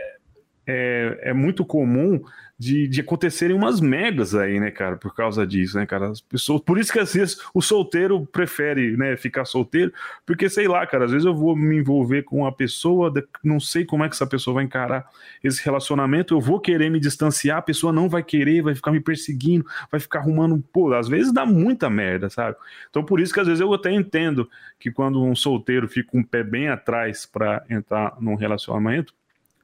é, 0.70 1.30
é 1.32 1.34
muito 1.34 1.66
comum 1.66 2.22
de, 2.60 2.90
de 2.90 3.00
acontecerem 3.00 3.56
umas 3.56 3.80
megas 3.80 4.36
aí, 4.36 4.60
né, 4.60 4.70
cara, 4.70 4.98
por 4.98 5.16
causa 5.16 5.48
disso, 5.48 5.78
né, 5.78 5.86
cara? 5.86 6.10
As 6.10 6.20
pessoas, 6.20 6.62
por 6.62 6.78
isso 6.78 6.92
que 6.92 7.00
às 7.00 7.14
vezes 7.14 7.40
o 7.54 7.62
solteiro 7.62 8.26
prefere, 8.26 8.98
né, 8.98 9.16
ficar 9.16 9.46
solteiro, 9.46 9.94
porque 10.26 10.50
sei 10.50 10.68
lá, 10.68 10.86
cara, 10.86 11.06
às 11.06 11.12
vezes 11.12 11.26
eu 11.26 11.34
vou 11.34 11.56
me 11.56 11.78
envolver 11.78 12.24
com 12.24 12.40
uma 12.40 12.52
pessoa, 12.52 13.12
não 13.42 13.62
sei 13.62 13.86
como 13.86 14.04
é 14.04 14.10
que 14.10 14.16
essa 14.16 14.28
pessoa 14.28 14.56
vai 14.56 14.66
encarar 14.66 15.10
esse 15.42 15.64
relacionamento, 15.64 16.36
eu 16.36 16.42
vou 16.42 16.60
querer 16.60 16.92
me 16.92 17.00
distanciar, 17.00 17.60
a 17.60 17.62
pessoa 17.62 17.94
não 17.94 18.10
vai 18.10 18.22
querer, 18.22 18.62
vai 18.62 18.76
ficar 18.76 18.92
me 18.92 19.00
perseguindo, 19.00 19.66
vai 19.90 20.00
ficar 20.00 20.20
arrumando, 20.20 20.62
pô, 20.74 20.94
às 20.94 21.08
vezes 21.08 21.32
dá 21.32 21.46
muita 21.46 21.90
merda, 21.90 22.30
sabe? 22.30 22.58
Então 22.90 23.04
por 23.04 23.22
isso 23.22 23.34
que 23.34 23.40
às 23.40 23.48
vezes 23.48 23.62
eu 23.62 23.74
até 23.74 23.92
entendo 23.92 24.50
que 24.78 24.92
quando 24.92 25.24
um 25.24 25.36
solteiro 25.36 25.88
fica 25.88 26.18
um 26.18 26.24
pé 26.24 26.44
bem 26.44 26.68
atrás 26.68 27.26
para 27.26 27.64
entrar 27.70 28.18
num 28.20 28.36
relacionamento, 28.36 29.14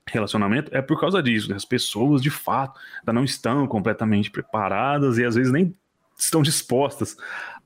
relacionamento 0.07 0.69
é 0.75 0.81
por 0.81 0.99
causa 0.99 1.21
disso. 1.21 1.49
né? 1.49 1.55
As 1.55 1.65
pessoas, 1.65 2.21
de 2.21 2.29
fato, 2.29 2.79
ainda 2.99 3.13
não 3.13 3.23
estão 3.23 3.67
completamente 3.67 4.29
preparadas 4.31 5.17
e 5.17 5.25
às 5.25 5.35
vezes 5.35 5.51
nem 5.51 5.75
estão 6.17 6.41
dispostas 6.41 7.17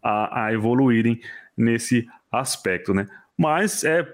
a, 0.02 0.46
a 0.46 0.54
evoluírem 0.54 1.22
nesse 1.58 2.08
aspecto, 2.32 2.94
né? 2.94 3.08
Mas 3.42 3.86
é, 3.86 4.06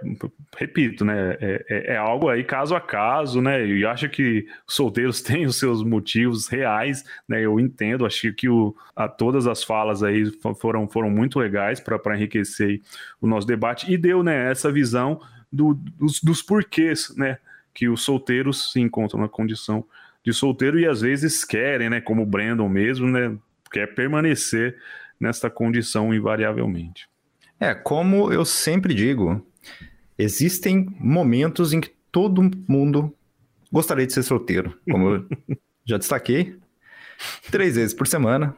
repito, 0.55 1.03
né? 1.03 1.31
É, 1.41 1.65
é- 1.67 1.93
é 1.93 1.97
algo 1.97 2.29
aí 2.29 2.43
caso 2.43 2.75
a 2.75 2.81
caso, 2.81 3.41
né? 3.41 3.65
E 3.65 3.83
acho 3.83 4.07
que 4.07 4.45
os 4.67 4.75
solteiros 4.75 5.19
têm 5.23 5.45
os 5.47 5.57
seus 5.57 5.83
motivos 5.83 6.47
reais, 6.47 7.03
né? 7.27 7.41
Eu 7.41 7.59
entendo, 7.59 8.05
acho 8.05 8.31
que 8.33 8.47
o, 8.47 8.75
a, 8.95 9.07
todas 9.07 9.47
as 9.47 9.63
falas 9.63 10.03
aí 10.03 10.25
fo- 10.41 10.53
foram, 10.53 10.87
foram 10.87 11.09
muito 11.09 11.39
legais 11.39 11.79
para 11.79 12.15
enriquecer 12.15 12.81
o 13.19 13.25
nosso 13.27 13.47
debate 13.47 13.91
e 13.91 13.97
deu, 13.97 14.21
né? 14.21 14.51
Essa 14.51 14.71
visão 14.71 15.19
do- 15.51 15.73
dos, 15.73 16.21
dos 16.21 16.41
porquês, 16.43 17.11
né? 17.17 17.37
Que 17.75 17.89
os 17.89 18.01
solteiros 18.01 18.71
se 18.71 18.79
encontram 18.79 19.19
na 19.19 19.27
condição 19.27 19.85
de 20.23 20.33
solteiro 20.33 20.79
e 20.79 20.87
às 20.87 21.01
vezes 21.01 21.43
querem, 21.43 21.89
né, 21.89 22.01
como 22.01 22.23
o 22.23 22.25
Brandon 22.25 22.67
mesmo, 22.67 23.05
né, 23.05 23.37
quer 23.71 23.93
permanecer 23.93 24.77
nessa 25.19 25.49
condição 25.49 26.13
invariavelmente. 26.13 27.07
É, 27.59 27.75
como 27.75 28.31
eu 28.33 28.45
sempre 28.45 28.93
digo, 28.93 29.45
existem 30.17 30.87
momentos 30.99 31.73
em 31.73 31.81
que 31.81 31.91
todo 32.11 32.49
mundo 32.67 33.13
gostaria 33.71 34.07
de 34.07 34.13
ser 34.13 34.23
solteiro. 34.23 34.79
Como 34.89 35.09
eu 35.09 35.27
já 35.85 35.97
destaquei, 35.97 36.57
três 37.51 37.75
vezes 37.75 37.93
por 37.93 38.07
semana, 38.07 38.55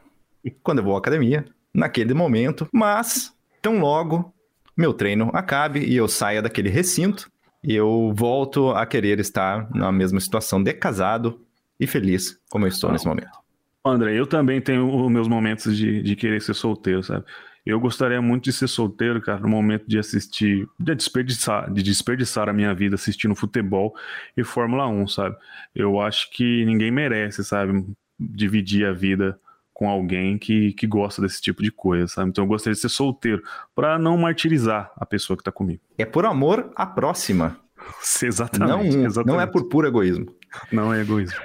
quando 0.62 0.78
eu 0.78 0.84
vou 0.84 0.94
à 0.94 0.98
academia, 0.98 1.44
naquele 1.74 2.14
momento. 2.14 2.68
Mas, 2.72 3.32
tão 3.60 3.80
logo 3.80 4.32
meu 4.76 4.94
treino 4.94 5.30
acabe 5.34 5.80
e 5.80 5.96
eu 5.96 6.06
saia 6.06 6.40
daquele 6.40 6.68
recinto, 6.68 7.28
eu 7.62 8.12
volto 8.14 8.70
a 8.70 8.86
querer 8.86 9.18
estar 9.18 9.68
na 9.74 9.90
mesma 9.90 10.20
situação 10.20 10.62
de 10.62 10.72
casado 10.72 11.40
e 11.78 11.86
feliz 11.86 12.38
como 12.50 12.64
eu 12.64 12.68
estou 12.68 12.92
nesse 12.92 13.06
momento. 13.06 13.38
André, 13.84 14.18
eu 14.18 14.26
também 14.26 14.60
tenho 14.60 14.94
os 14.94 15.10
meus 15.10 15.28
momentos 15.28 15.76
de, 15.76 16.02
de 16.02 16.16
querer 16.16 16.42
ser 16.42 16.54
solteiro, 16.54 17.02
sabe? 17.02 17.24
Eu 17.64 17.78
gostaria 17.78 18.20
muito 18.22 18.44
de 18.44 18.52
ser 18.52 18.66
solteiro, 18.66 19.20
cara, 19.20 19.40
no 19.40 19.48
momento 19.48 19.86
de 19.86 19.98
assistir, 19.98 20.66
de 20.78 20.94
desperdiçar, 20.94 21.70
de 21.70 21.82
desperdiçar 21.82 22.48
a 22.48 22.52
minha 22.52 22.74
vida 22.74 22.94
assistindo 22.94 23.34
futebol 23.34 23.94
e 24.36 24.42
Fórmula 24.42 24.86
1, 24.88 25.08
sabe? 25.08 25.36
Eu 25.74 26.00
acho 26.00 26.30
que 26.30 26.64
ninguém 26.64 26.90
merece, 26.90 27.44
sabe, 27.44 27.84
dividir 28.18 28.86
a 28.86 28.92
vida 28.92 29.38
com 29.78 29.88
alguém 29.88 30.36
que, 30.36 30.72
que 30.72 30.88
gosta 30.88 31.22
desse 31.22 31.40
tipo 31.40 31.62
de 31.62 31.70
coisa, 31.70 32.08
sabe? 32.08 32.30
Então 32.30 32.42
eu 32.42 32.48
gostaria 32.48 32.74
de 32.74 32.80
ser 32.80 32.88
solteiro, 32.88 33.40
para 33.76 33.96
não 33.96 34.18
martirizar 34.18 34.90
a 34.96 35.06
pessoa 35.06 35.36
que 35.36 35.44
tá 35.44 35.52
comigo. 35.52 35.80
É 35.96 36.04
por 36.04 36.26
amor 36.26 36.72
à 36.74 36.84
próxima. 36.84 37.56
Exatamente, 38.20 38.96
Não, 38.96 39.06
exatamente. 39.06 39.32
não 39.36 39.40
é 39.40 39.46
por 39.46 39.68
puro 39.68 39.86
egoísmo. 39.86 40.26
Não 40.72 40.92
é 40.92 41.00
egoísmo. 41.00 41.38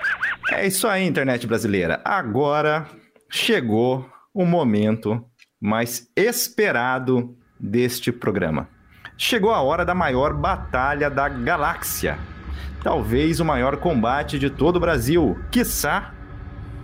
É 0.51 0.65
isso 0.65 0.87
aí, 0.87 1.05
internet 1.05 1.45
brasileira. 1.45 2.01
Agora 2.03 2.87
chegou 3.29 4.09
o 4.33 4.47
momento 4.47 5.23
mais 5.61 6.09
esperado 6.15 7.37
deste 7.59 8.11
programa. 8.11 8.67
Chegou 9.15 9.51
a 9.51 9.61
hora 9.61 9.85
da 9.85 9.93
maior 9.93 10.33
batalha 10.33 11.07
da 11.07 11.29
galáxia. 11.29 12.17
Talvez 12.83 13.39
o 13.39 13.45
maior 13.45 13.77
combate 13.77 14.39
de 14.39 14.49
todo 14.49 14.77
o 14.77 14.79
Brasil, 14.79 15.39
quiçá 15.51 16.12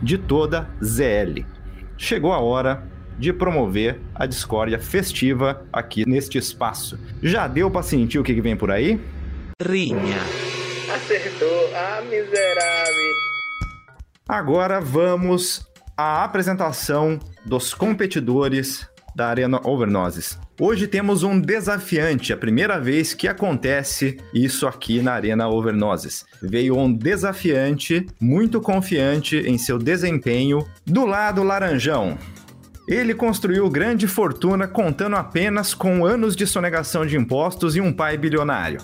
de 0.01 0.17
toda 0.17 0.69
ZL. 0.83 1.43
Chegou 1.97 2.31
a 2.31 2.39
hora 2.39 2.83
de 3.17 3.33
promover 3.33 3.99
a 4.15 4.25
discórdia 4.25 4.79
festiva 4.79 5.65
aqui 5.73 6.07
neste 6.07 6.37
espaço. 6.37 6.97
Já 7.21 7.47
deu 7.47 7.69
para 7.69 7.83
sentir 7.83 8.17
o 8.17 8.23
que 8.23 8.33
que 8.33 8.41
vem 8.41 8.55
por 8.55 8.71
aí? 8.71 8.99
Rinha. 9.61 10.19
Acertou. 10.93 11.69
Ah, 11.75 12.01
miserável. 12.01 13.13
Agora 14.27 14.79
vamos 14.79 15.67
à 15.97 16.23
apresentação 16.23 17.19
dos 17.45 17.73
competidores 17.73 18.87
da 19.19 19.27
Arena 19.27 19.59
Overnoses. 19.65 20.39
Hoje 20.57 20.87
temos 20.87 21.23
um 21.23 21.41
desafiante, 21.41 22.31
a 22.31 22.37
primeira 22.37 22.79
vez 22.79 23.13
que 23.13 23.27
acontece 23.27 24.15
isso 24.33 24.65
aqui 24.65 25.01
na 25.01 25.11
Arena 25.11 25.49
Overnoses. 25.49 26.25
Veio 26.41 26.77
um 26.77 26.91
desafiante 26.91 28.05
muito 28.17 28.61
confiante 28.61 29.35
em 29.35 29.57
seu 29.57 29.77
desempenho 29.77 30.65
do 30.85 31.05
lado 31.05 31.43
laranjão. 31.43 32.17
Ele 32.87 33.13
construiu 33.13 33.69
grande 33.69 34.07
fortuna 34.07 34.69
contando 34.69 35.17
apenas 35.17 35.73
com 35.73 36.05
anos 36.05 36.33
de 36.33 36.47
sonegação 36.47 37.05
de 37.05 37.17
impostos 37.17 37.75
e 37.75 37.81
um 37.81 37.91
pai 37.91 38.17
bilionário. 38.17 38.79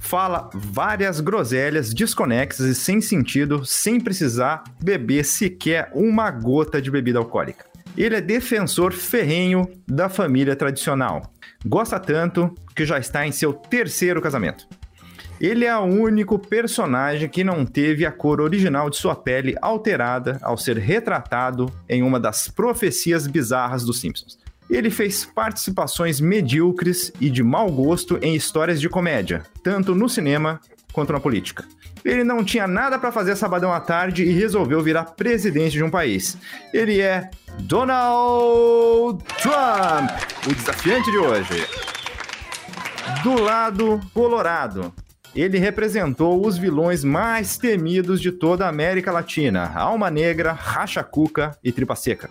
Fala 0.00 0.48
várias 0.54 1.20
groselhas 1.20 1.92
desconexas 1.92 2.66
e 2.66 2.74
sem 2.74 3.02
sentido, 3.02 3.66
sem 3.66 4.00
precisar 4.00 4.64
beber 4.82 5.26
sequer 5.26 5.90
uma 5.94 6.30
gota 6.30 6.80
de 6.80 6.90
bebida 6.90 7.18
alcoólica. 7.18 7.73
Ele 7.96 8.16
é 8.16 8.20
defensor 8.20 8.92
ferrenho 8.92 9.68
da 9.86 10.08
família 10.08 10.56
tradicional. 10.56 11.32
Gosta 11.64 12.00
tanto 12.00 12.52
que 12.74 12.84
já 12.84 12.98
está 12.98 13.26
em 13.26 13.30
seu 13.30 13.52
terceiro 13.52 14.20
casamento. 14.20 14.66
Ele 15.40 15.64
é 15.64 15.76
o 15.76 15.82
único 15.82 16.38
personagem 16.38 17.28
que 17.28 17.44
não 17.44 17.64
teve 17.64 18.04
a 18.04 18.10
cor 18.10 18.40
original 18.40 18.88
de 18.90 18.96
sua 18.96 19.14
pele 19.14 19.54
alterada 19.60 20.38
ao 20.42 20.56
ser 20.56 20.76
retratado 20.78 21.72
em 21.88 22.02
uma 22.02 22.18
das 22.18 22.48
profecias 22.48 23.26
bizarras 23.26 23.84
dos 23.84 24.00
Simpsons. 24.00 24.38
Ele 24.68 24.90
fez 24.90 25.24
participações 25.24 26.20
medíocres 26.20 27.12
e 27.20 27.28
de 27.28 27.42
mau 27.42 27.70
gosto 27.70 28.18
em 28.22 28.34
histórias 28.34 28.80
de 28.80 28.88
comédia, 28.88 29.42
tanto 29.62 29.94
no 29.94 30.08
cinema 30.08 30.60
quanto 30.94 31.12
na 31.12 31.20
política. 31.20 31.64
Ele 32.04 32.22
não 32.22 32.44
tinha 32.44 32.66
nada 32.66 32.98
para 32.98 33.10
fazer 33.10 33.34
sabadão 33.34 33.72
à 33.72 33.80
tarde 33.80 34.22
e 34.22 34.32
resolveu 34.32 34.80
virar 34.80 35.04
presidente 35.04 35.72
de 35.72 35.82
um 35.82 35.90
país. 35.90 36.38
Ele 36.72 37.00
é 37.00 37.28
Donald 37.62 39.22
Trump, 39.42 40.10
o 40.46 40.54
desafiante 40.54 41.10
de 41.10 41.18
hoje. 41.18 41.66
Do 43.22 43.40
lado 43.40 44.00
colorado, 44.14 44.92
ele 45.34 45.58
representou 45.58 46.46
os 46.46 46.56
vilões 46.56 47.02
mais 47.02 47.58
temidos 47.58 48.20
de 48.20 48.30
toda 48.30 48.66
a 48.66 48.68
América 48.68 49.10
Latina: 49.10 49.72
Alma 49.74 50.10
Negra, 50.10 50.52
Racha 50.52 51.02
Cuca 51.02 51.58
e 51.64 51.72
Tripa 51.72 51.96
Seca. 51.96 52.30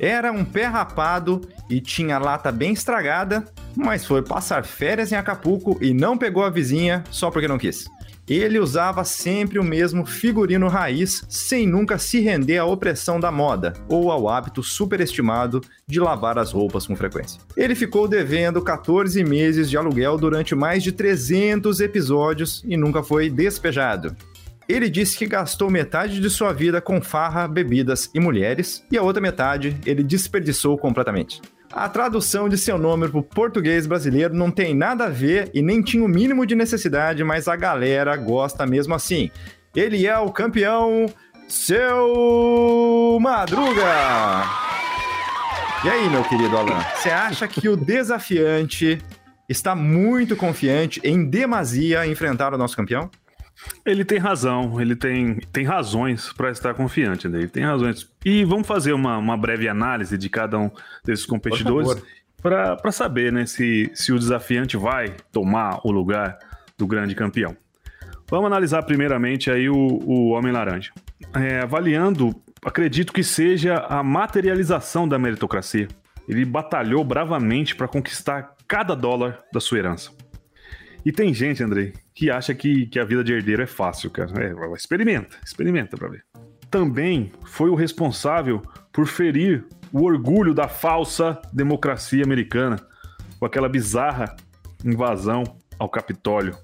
Era 0.00 0.32
um 0.32 0.46
pé 0.46 0.64
rapado 0.64 1.42
e 1.68 1.78
tinha 1.78 2.18
lata 2.18 2.50
bem 2.50 2.72
estragada, 2.72 3.44
mas 3.76 4.02
foi 4.02 4.22
passar 4.22 4.64
férias 4.64 5.12
em 5.12 5.14
Acapulco 5.14 5.78
e 5.78 5.92
não 5.92 6.16
pegou 6.16 6.42
a 6.42 6.48
vizinha 6.48 7.04
só 7.10 7.30
porque 7.30 7.46
não 7.46 7.58
quis. 7.58 7.84
Ele 8.26 8.58
usava 8.58 9.04
sempre 9.04 9.58
o 9.58 9.64
mesmo 9.64 10.06
figurino 10.06 10.68
raiz, 10.68 11.22
sem 11.28 11.66
nunca 11.66 11.98
se 11.98 12.20
render 12.20 12.56
à 12.56 12.64
opressão 12.64 13.20
da 13.20 13.30
moda 13.30 13.74
ou 13.88 14.10
ao 14.10 14.26
hábito 14.26 14.62
superestimado 14.62 15.60
de 15.86 16.00
lavar 16.00 16.38
as 16.38 16.50
roupas 16.50 16.86
com 16.86 16.96
frequência. 16.96 17.38
Ele 17.54 17.74
ficou 17.74 18.08
devendo 18.08 18.62
14 18.62 19.22
meses 19.22 19.68
de 19.68 19.76
aluguel 19.76 20.16
durante 20.16 20.54
mais 20.54 20.82
de 20.82 20.92
300 20.92 21.80
episódios 21.80 22.62
e 22.64 22.74
nunca 22.74 23.02
foi 23.02 23.28
despejado. 23.28 24.16
Ele 24.70 24.88
disse 24.88 25.18
que 25.18 25.26
gastou 25.26 25.68
metade 25.68 26.20
de 26.20 26.30
sua 26.30 26.52
vida 26.52 26.80
com 26.80 27.02
farra, 27.02 27.48
bebidas 27.48 28.08
e 28.14 28.20
mulheres, 28.20 28.84
e 28.88 28.96
a 28.96 29.02
outra 29.02 29.20
metade 29.20 29.76
ele 29.84 30.04
desperdiçou 30.04 30.78
completamente. 30.78 31.42
A 31.72 31.88
tradução 31.88 32.48
de 32.48 32.56
seu 32.56 32.78
nome 32.78 33.08
para 33.08 33.18
o 33.18 33.22
português 33.22 33.84
brasileiro 33.84 34.32
não 34.32 34.48
tem 34.48 34.72
nada 34.72 35.06
a 35.06 35.08
ver 35.08 35.50
e 35.52 35.60
nem 35.60 35.82
tinha 35.82 36.04
o 36.04 36.08
mínimo 36.08 36.46
de 36.46 36.54
necessidade, 36.54 37.24
mas 37.24 37.48
a 37.48 37.56
galera 37.56 38.16
gosta 38.16 38.64
mesmo 38.64 38.94
assim. 38.94 39.28
Ele 39.74 40.06
é 40.06 40.16
o 40.16 40.30
campeão, 40.30 41.06
seu 41.48 43.18
Madruga! 43.20 44.44
E 45.84 45.88
aí, 45.88 46.08
meu 46.08 46.22
querido 46.22 46.56
Alan, 46.56 46.78
você 46.94 47.10
acha 47.10 47.48
que 47.48 47.68
o 47.68 47.76
desafiante 47.76 48.98
está 49.48 49.74
muito 49.74 50.36
confiante 50.36 51.00
em 51.02 51.28
demasia 51.28 52.06
enfrentar 52.06 52.54
o 52.54 52.58
nosso 52.58 52.76
campeão? 52.76 53.10
Ele 53.84 54.04
tem 54.04 54.18
razão, 54.18 54.80
ele 54.80 54.94
tem, 54.94 55.36
tem 55.52 55.64
razões 55.64 56.32
para 56.32 56.50
estar 56.50 56.74
confiante, 56.74 57.28
né? 57.28 57.38
ele 57.38 57.48
tem 57.48 57.64
razões. 57.64 58.08
E 58.24 58.44
vamos 58.44 58.66
fazer 58.66 58.92
uma, 58.92 59.16
uma 59.18 59.36
breve 59.36 59.68
análise 59.68 60.16
de 60.18 60.28
cada 60.28 60.58
um 60.58 60.70
desses 61.04 61.24
competidores 61.24 62.02
para 62.42 62.92
saber 62.92 63.32
né, 63.32 63.46
se, 63.46 63.90
se 63.94 64.12
o 64.12 64.18
desafiante 64.18 64.76
vai 64.76 65.14
tomar 65.32 65.80
o 65.84 65.90
lugar 65.90 66.38
do 66.76 66.86
grande 66.86 67.14
campeão. 67.14 67.56
Vamos 68.30 68.46
analisar 68.46 68.82
primeiramente 68.84 69.50
aí 69.50 69.68
o, 69.68 69.76
o 69.76 70.28
Homem 70.28 70.52
Laranja. 70.52 70.92
É, 71.34 71.60
avaliando, 71.60 72.34
acredito 72.64 73.12
que 73.12 73.24
seja 73.24 73.78
a 73.88 74.02
materialização 74.02 75.06
da 75.06 75.18
meritocracia. 75.18 75.88
Ele 76.28 76.44
batalhou 76.44 77.02
bravamente 77.02 77.74
para 77.74 77.88
conquistar 77.88 78.54
cada 78.68 78.94
dólar 78.94 79.40
da 79.52 79.58
sua 79.58 79.78
herança. 79.78 80.12
E 81.04 81.10
tem 81.10 81.32
gente, 81.32 81.62
Andrei, 81.62 81.94
que 82.14 82.30
acha 82.30 82.54
que, 82.54 82.86
que 82.86 82.98
a 82.98 83.04
vida 83.04 83.24
de 83.24 83.32
herdeiro 83.32 83.62
é 83.62 83.66
fácil, 83.66 84.10
cara. 84.10 84.30
É, 84.42 84.74
experimenta, 84.74 85.36
experimenta 85.44 85.96
pra 85.96 86.08
ver. 86.08 86.24
Também 86.70 87.32
foi 87.44 87.70
o 87.70 87.74
responsável 87.74 88.62
por 88.92 89.06
ferir 89.06 89.64
o 89.92 90.04
orgulho 90.04 90.54
da 90.54 90.68
falsa 90.68 91.40
democracia 91.52 92.24
americana 92.24 92.76
com 93.38 93.46
aquela 93.46 93.68
bizarra 93.68 94.36
invasão 94.84 95.42
ao 95.78 95.88
Capitólio. 95.88 96.56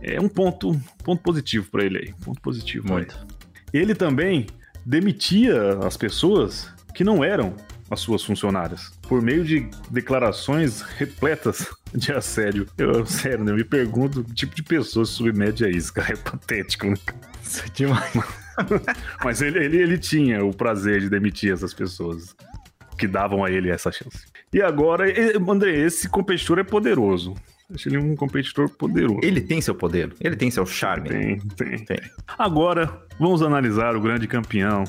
É 0.00 0.20
um 0.20 0.28
ponto, 0.28 0.80
ponto 1.04 1.22
positivo 1.22 1.70
para 1.70 1.84
ele 1.84 1.98
aí, 1.98 2.14
ponto 2.24 2.40
positivo. 2.40 2.88
Muito. 2.88 3.26
Ele 3.72 3.94
também 3.94 4.46
demitia 4.84 5.78
as 5.86 5.96
pessoas 5.96 6.72
que 6.94 7.04
não 7.04 7.22
eram 7.22 7.54
as 7.90 8.00
suas 8.00 8.24
funcionárias 8.24 8.90
por 9.02 9.20
meio 9.20 9.44
de 9.44 9.68
declarações 9.90 10.80
repletas 10.80 11.66
de 11.94 12.12
assédio. 12.12 12.66
Eu, 12.78 13.04
sério, 13.06 13.44
né? 13.44 13.52
Eu 13.52 13.56
me 13.56 13.64
pergunto 13.64 14.22
que 14.24 14.34
tipo 14.34 14.54
de 14.54 14.62
pessoa 14.62 15.04
se 15.04 15.12
submete 15.12 15.64
a 15.64 15.68
isso, 15.68 15.92
cara. 15.92 16.12
É 16.12 16.16
patético, 16.16 16.86
né? 16.86 16.96
Isso 17.42 17.64
é 17.64 17.68
demais. 17.72 18.12
Mas 19.24 19.42
ele, 19.42 19.64
ele, 19.64 19.78
ele 19.78 19.98
tinha 19.98 20.44
o 20.44 20.54
prazer 20.54 21.00
de 21.00 21.08
demitir 21.08 21.52
essas 21.52 21.74
pessoas 21.74 22.34
que 22.98 23.06
davam 23.06 23.44
a 23.44 23.50
ele 23.50 23.70
essa 23.70 23.90
chance. 23.90 24.26
E 24.52 24.60
agora, 24.60 25.04
André, 25.48 25.72
esse 25.78 26.08
competidor 26.08 26.58
é 26.58 26.64
poderoso. 26.64 27.34
Acho 27.72 27.88
ele 27.88 27.98
um 27.98 28.16
competidor 28.16 28.68
poderoso. 28.68 29.20
Ele 29.22 29.40
tem 29.40 29.60
seu 29.60 29.74
poder, 29.74 30.12
ele 30.20 30.34
tem 30.34 30.50
seu 30.50 30.66
charme. 30.66 31.08
Tem, 31.08 31.38
tem. 31.38 31.84
tem. 31.84 32.00
Agora, 32.36 33.00
vamos 33.18 33.42
analisar 33.42 33.94
o 33.94 34.00
grande 34.00 34.26
campeão, 34.26 34.84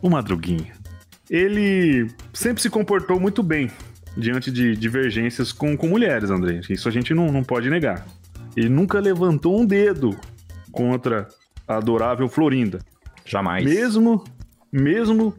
o 0.00 0.08
Madruguinha. 0.08 0.72
Ele 1.28 2.08
sempre 2.32 2.62
se 2.62 2.70
comportou 2.70 3.20
muito 3.20 3.42
bem 3.42 3.70
diante 4.16 4.50
de 4.50 4.76
divergências 4.76 5.52
com, 5.52 5.76
com 5.76 5.88
mulheres, 5.88 6.30
André. 6.30 6.60
Isso 6.68 6.88
a 6.88 6.92
gente 6.92 7.12
não, 7.14 7.30
não 7.32 7.42
pode 7.42 7.68
negar. 7.68 8.06
Ele 8.56 8.68
nunca 8.68 9.00
levantou 9.00 9.60
um 9.60 9.66
dedo 9.66 10.16
contra 10.70 11.28
a 11.66 11.76
adorável 11.76 12.28
Florinda. 12.28 12.78
Jamais. 13.24 13.64
Mesmo, 13.64 14.22
mesmo 14.72 15.34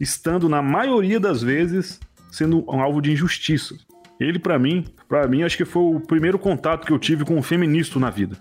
estando 0.00 0.48
na 0.48 0.62
maioria 0.62 1.18
das 1.18 1.42
vezes 1.42 2.00
sendo 2.30 2.64
um 2.70 2.80
alvo 2.80 3.00
de 3.00 3.12
injustiça. 3.12 3.74
Ele 4.20 4.38
para 4.38 4.58
mim, 4.58 4.84
para 5.08 5.26
mim 5.26 5.42
acho 5.42 5.56
que 5.56 5.64
foi 5.64 5.82
o 5.82 6.00
primeiro 6.00 6.38
contato 6.38 6.86
que 6.86 6.92
eu 6.92 6.98
tive 6.98 7.24
com 7.24 7.36
um 7.36 7.42
feminista 7.42 7.98
na 7.98 8.10
vida. 8.10 8.36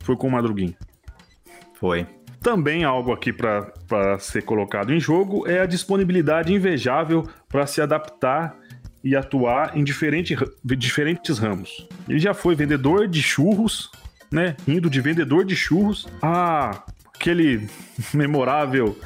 Foi 0.00 0.16
com 0.16 0.28
o 0.28 0.30
Madruguinha. 0.30 0.74
Foi. 1.74 2.06
Também 2.40 2.84
algo 2.84 3.12
aqui 3.12 3.32
para 3.32 4.18
ser 4.18 4.42
colocado 4.42 4.92
em 4.92 5.00
jogo 5.00 5.46
é 5.46 5.60
a 5.60 5.66
disponibilidade 5.66 6.52
invejável 6.52 7.28
para 7.48 7.66
se 7.66 7.82
adaptar 7.82 8.56
e 9.02 9.16
atuar 9.16 9.76
em 9.76 9.82
diferente, 9.82 10.36
diferentes 10.64 11.38
ramos. 11.38 11.86
Ele 12.08 12.18
já 12.18 12.34
foi 12.34 12.54
vendedor 12.54 13.08
de 13.08 13.22
churros, 13.22 13.90
né? 14.30 14.56
Indo 14.66 14.90
de 14.90 15.00
vendedor 15.00 15.44
de 15.44 15.56
churros 15.56 16.06
a 16.22 16.82
aquele 17.14 17.68
memorável 18.14 18.96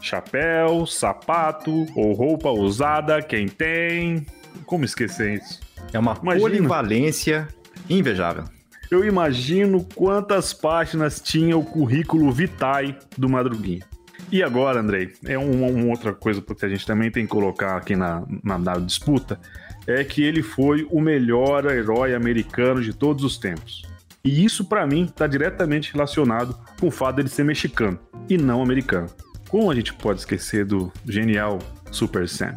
chapéu, 0.00 0.86
sapato 0.86 1.86
ou 1.94 2.12
roupa 2.12 2.50
usada, 2.50 3.22
quem 3.22 3.46
tem. 3.46 4.26
Como 4.66 4.84
esquecer 4.84 5.34
isso? 5.34 5.60
É 5.92 5.98
uma 5.98 6.18
Imagina. 6.22 6.48
polivalência 6.48 7.48
invejável. 7.88 8.44
Eu 8.90 9.04
imagino 9.06 9.86
quantas 9.94 10.52
páginas 10.52 11.20
tinha 11.20 11.56
o 11.56 11.64
currículo 11.64 12.30
vitae 12.30 12.96
do 13.16 13.28
Madruguinha. 13.28 13.86
E 14.32 14.42
agora, 14.42 14.80
Andrei, 14.80 15.12
é 15.26 15.36
uma, 15.36 15.66
uma 15.66 15.90
outra 15.90 16.14
coisa 16.14 16.40
que 16.40 16.64
a 16.64 16.68
gente 16.70 16.86
também 16.86 17.10
tem 17.10 17.26
que 17.26 17.30
colocar 17.30 17.76
aqui 17.76 17.94
na, 17.94 18.24
na, 18.42 18.58
na 18.58 18.78
disputa, 18.78 19.38
é 19.86 20.02
que 20.02 20.24
ele 20.24 20.42
foi 20.42 20.88
o 20.90 21.02
melhor 21.02 21.66
herói 21.66 22.14
americano 22.14 22.80
de 22.80 22.94
todos 22.94 23.24
os 23.24 23.36
tempos. 23.36 23.82
E 24.24 24.42
isso, 24.42 24.64
para 24.64 24.86
mim, 24.86 25.04
está 25.04 25.26
diretamente 25.26 25.92
relacionado 25.92 26.58
com 26.80 26.86
o 26.86 26.90
fato 26.90 27.16
dele 27.16 27.28
ser 27.28 27.44
mexicano 27.44 27.98
e 28.26 28.38
não 28.38 28.62
americano. 28.62 29.08
como 29.50 29.70
a 29.70 29.74
gente 29.74 29.92
pode 29.92 30.20
esquecer 30.20 30.64
do 30.64 30.90
genial 31.06 31.58
Super 31.90 32.26
Sam? 32.26 32.54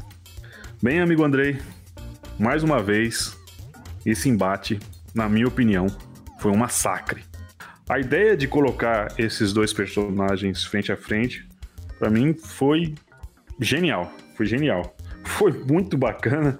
Bem, 0.81 1.01
amigo 1.01 1.25
Andrei, 1.25 1.59
mais 2.39 2.63
uma 2.63 2.81
vez, 2.81 3.37
esse 4.05 4.29
embate, 4.29 4.79
na 5.13 5.27
minha 5.27 5.47
opinião, 5.47 5.87
foi 6.39 6.51
um 6.51 6.57
massacre. 6.57 7.25
A 7.89 7.99
ideia 7.99 8.37
de 8.37 8.47
colocar 8.47 9.13
esses 9.17 9.51
dois 9.51 9.73
personagens 9.73 10.63
frente 10.63 10.89
a 10.89 10.95
frente, 10.95 11.44
para 11.99 12.09
mim, 12.09 12.33
foi 12.33 12.95
genial. 13.59 14.11
Foi 14.35 14.45
genial. 14.45 14.95
Foi 15.23 15.51
muito 15.51 15.97
bacana 15.97 16.59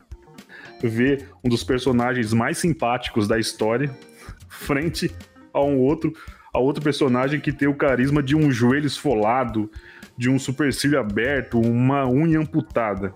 ver 0.82 1.30
um 1.44 1.50
dos 1.50 1.64
personagens 1.64 2.34
mais 2.34 2.58
simpáticos 2.58 3.28
da 3.28 3.40
história 3.40 3.96
frente 4.48 5.14
a 5.54 5.62
um 5.62 5.80
outro, 5.80 6.14
a 6.54 6.60
outro 6.60 6.84
personagem 6.84 7.40
que 7.40 7.52
tem 7.52 7.68
o 7.68 7.76
carisma 7.76 8.22
de 8.22 8.36
um 8.36 8.52
joelho 8.52 8.88
esfolado, 8.88 9.70
de 10.18 10.30
um 10.30 10.40
supercílio 10.40 11.00
aberto, 11.00 11.60
uma 11.60 12.08
unha 12.08 12.40
amputada. 12.40 13.14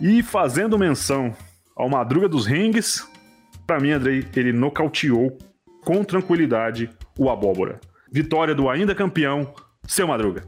E 0.00 0.22
fazendo 0.22 0.78
menção 0.78 1.34
ao 1.76 1.88
Madruga 1.88 2.28
dos 2.28 2.46
Rings, 2.46 3.06
para 3.66 3.80
mim, 3.80 3.90
Andrei, 3.92 4.26
ele 4.34 4.52
nocauteou 4.52 5.38
com 5.84 6.02
tranquilidade 6.04 6.90
o 7.18 7.30
Abóbora. 7.30 7.80
Vitória 8.10 8.54
do 8.54 8.68
ainda 8.68 8.94
campeão, 8.94 9.54
seu 9.86 10.06
Madruga. 10.06 10.44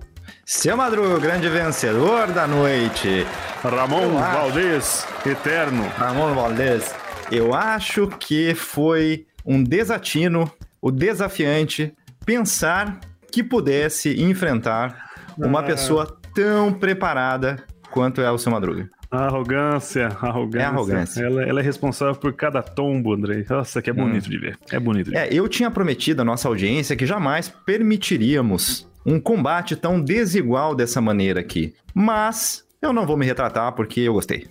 Seu 0.47 0.77
Madruga, 0.77 1.19
grande 1.19 1.49
vencedor 1.49 2.27
da 2.33 2.47
noite. 2.47 3.27
Ramon 3.63 4.11
Valdez, 4.11 5.07
eterno. 5.25 5.85
Ramon 5.97 6.35
Valdez. 6.35 6.95
Eu 7.33 7.55
acho 7.55 8.09
que 8.09 8.55
foi 8.55 9.27
um 9.45 9.63
desatino, 9.63 10.51
o 10.83 10.91
desafiante, 10.91 11.95
pensar 12.27 13.01
que 13.33 13.43
pudesse 13.43 14.23
enfrentar 14.23 15.11
uma 15.39 15.61
Ah. 15.61 15.63
pessoa 15.63 16.19
tão 16.35 16.73
preparada 16.73 17.65
quanto 17.91 18.21
é 18.21 18.31
o 18.31 18.37
seu 18.37 18.53
Madruga. 18.53 18.89
Arrogância, 19.11 20.09
arrogância. 20.21 20.59
É 20.63 20.67
arrogância. 20.67 21.25
Ela, 21.25 21.43
ela 21.45 21.61
é 21.61 21.63
responsável 21.63 22.17
por 22.17 22.33
cada 22.35 22.61
tombo, 22.63 23.15
Andrei. 23.15 23.47
Nossa, 23.49 23.81
que 23.81 23.89
é 23.89 23.93
bonito 23.93 24.29
de 24.29 24.37
ver. 24.39 24.59
É 24.71 24.79
bonito 24.79 25.07
de 25.07 25.13
ver. 25.13 25.17
É, 25.17 25.29
eu 25.33 25.49
tinha 25.49 25.71
prometido 25.71 26.21
à 26.21 26.25
nossa 26.25 26.49
audiência 26.49 26.97
que 26.97 27.07
jamais 27.07 27.49
permitiríamos 27.49 28.87
um 29.05 29.21
combate 29.21 29.77
tão 29.77 30.01
desigual 30.01 30.75
dessa 30.75 31.01
maneira 31.01 31.41
aqui. 31.41 31.75
Mas 31.95 32.65
eu 32.81 32.93
não 32.93 33.07
vou 33.07 33.17
me 33.17 33.25
retratar 33.27 33.73
porque 33.73 34.01
eu 34.01 34.15
gostei. 34.15 34.47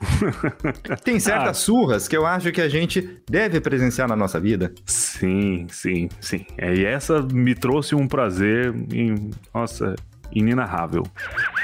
Tem 1.04 1.20
certas 1.20 1.48
Ah. 1.48 1.54
surras 1.54 2.08
que 2.08 2.16
eu 2.16 2.24
acho 2.24 2.50
que 2.52 2.60
a 2.60 2.68
gente 2.68 3.18
deve 3.28 3.60
presenciar 3.60 4.08
na 4.08 4.16
nossa 4.16 4.40
vida. 4.40 4.72
Sim, 4.86 5.66
sim, 5.70 6.08
sim. 6.20 6.46
É, 6.56 6.74
e 6.74 6.84
essa 6.84 7.20
me 7.22 7.54
trouxe 7.54 7.94
um 7.94 8.08
prazer, 8.08 8.74
em, 8.92 9.30
nossa, 9.54 9.94
inenarrável. 10.32 11.02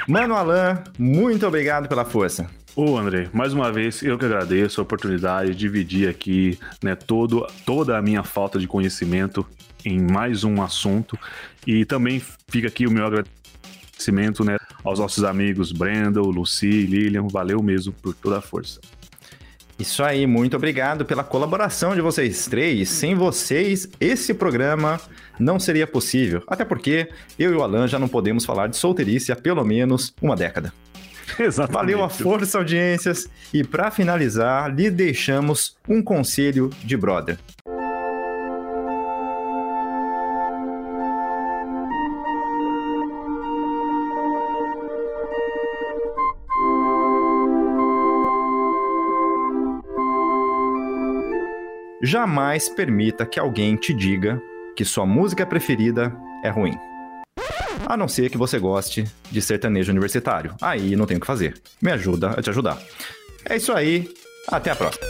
Mano 0.07 0.35
Alan, 0.35 0.83
muito 0.99 1.47
obrigado 1.47 1.89
pela 1.89 2.05
força. 2.05 2.47
Ô, 2.75 2.99
André, 2.99 3.29
mais 3.33 3.55
uma 3.55 3.73
vez 3.73 4.03
eu 4.03 4.19
que 4.19 4.27
agradeço 4.27 4.81
a 4.81 4.85
oportunidade 4.85 5.53
de 5.53 5.57
dividir 5.57 6.09
aqui 6.11 6.59
né, 6.83 6.95
todo, 6.95 7.47
toda 7.65 7.97
a 7.97 8.03
minha 8.03 8.23
falta 8.23 8.59
de 8.59 8.69
conhecimento 8.69 9.47
em 9.87 10.01
mais 10.01 10.43
um 10.43 10.61
assunto. 10.61 11.17
E 11.65 11.85
também 11.85 12.21
fica 12.49 12.67
aqui 12.67 12.87
o 12.87 12.91
meu 12.91 13.07
agradecimento 13.07 14.45
né, 14.45 14.57
aos 14.85 14.99
nossos 14.99 15.23
amigos 15.23 15.71
Brenda, 15.71 16.21
Lucy, 16.21 16.83
Lilian. 16.83 17.29
Valeu 17.29 17.63
mesmo 17.63 17.93
por 17.93 18.13
toda 18.15 18.39
a 18.39 18.43
força. 18.43 18.81
Isso 19.79 20.03
aí, 20.03 20.27
muito 20.27 20.57
obrigado 20.57 21.05
pela 21.05 21.23
colaboração 21.23 21.95
de 21.95 22.01
vocês 22.01 22.47
três. 22.47 22.89
Sem 22.89 23.15
vocês, 23.15 23.89
esse 24.01 24.35
programa 24.35 24.99
não 25.39 25.61
seria 25.61 25.87
possível. 25.87 26.43
Até 26.49 26.65
porque 26.65 27.09
eu 27.39 27.53
e 27.53 27.55
o 27.55 27.63
Alan 27.63 27.87
já 27.87 27.99
não 27.99 28.09
podemos 28.09 28.45
falar 28.45 28.69
de 28.69 28.77
solteirice 28.77 29.31
há 29.31 29.37
pelo 29.37 29.63
menos 29.65 30.15
uma 30.21 30.35
década. 30.35 30.73
Exatamente. 31.39 31.75
Valeu 31.75 32.03
a 32.03 32.09
força, 32.09 32.59
audiências. 32.59 33.29
E 33.53 33.63
para 33.63 33.91
finalizar, 33.91 34.75
lhe 34.75 34.91
deixamos 34.91 35.77
um 35.87 36.03
conselho 36.03 36.71
de 36.83 36.97
brother. 36.97 37.39
Jamais 52.07 52.69
permita 52.69 53.27
que 53.27 53.41
alguém 53.41 53.75
te 53.75 53.93
diga 53.93 54.41
que 54.77 54.85
sua 54.85 55.05
música 55.05 55.45
preferida 55.45 56.17
é 56.45 56.49
ruim. 56.49 56.79
A 57.85 57.97
não 57.97 58.07
ser 58.07 58.31
que 58.31 58.39
você 58.39 58.61
goste 58.61 59.05
de 59.29 59.43
sertanejo 59.43 59.91
universitário. 59.91 60.55
Aí 60.63 60.95
não 60.95 61.05
tem 61.05 61.17
o 61.17 61.21
que 61.21 61.27
fazer. 61.27 61.61
Me 61.83 61.91
ajuda 61.91 62.31
a 62.31 62.41
te 62.41 62.49
ajudar. 62.49 62.79
É 63.45 63.57
isso 63.57 63.73
aí. 63.73 64.09
Até 64.47 64.71
a 64.71 64.77
próxima. 64.77 65.05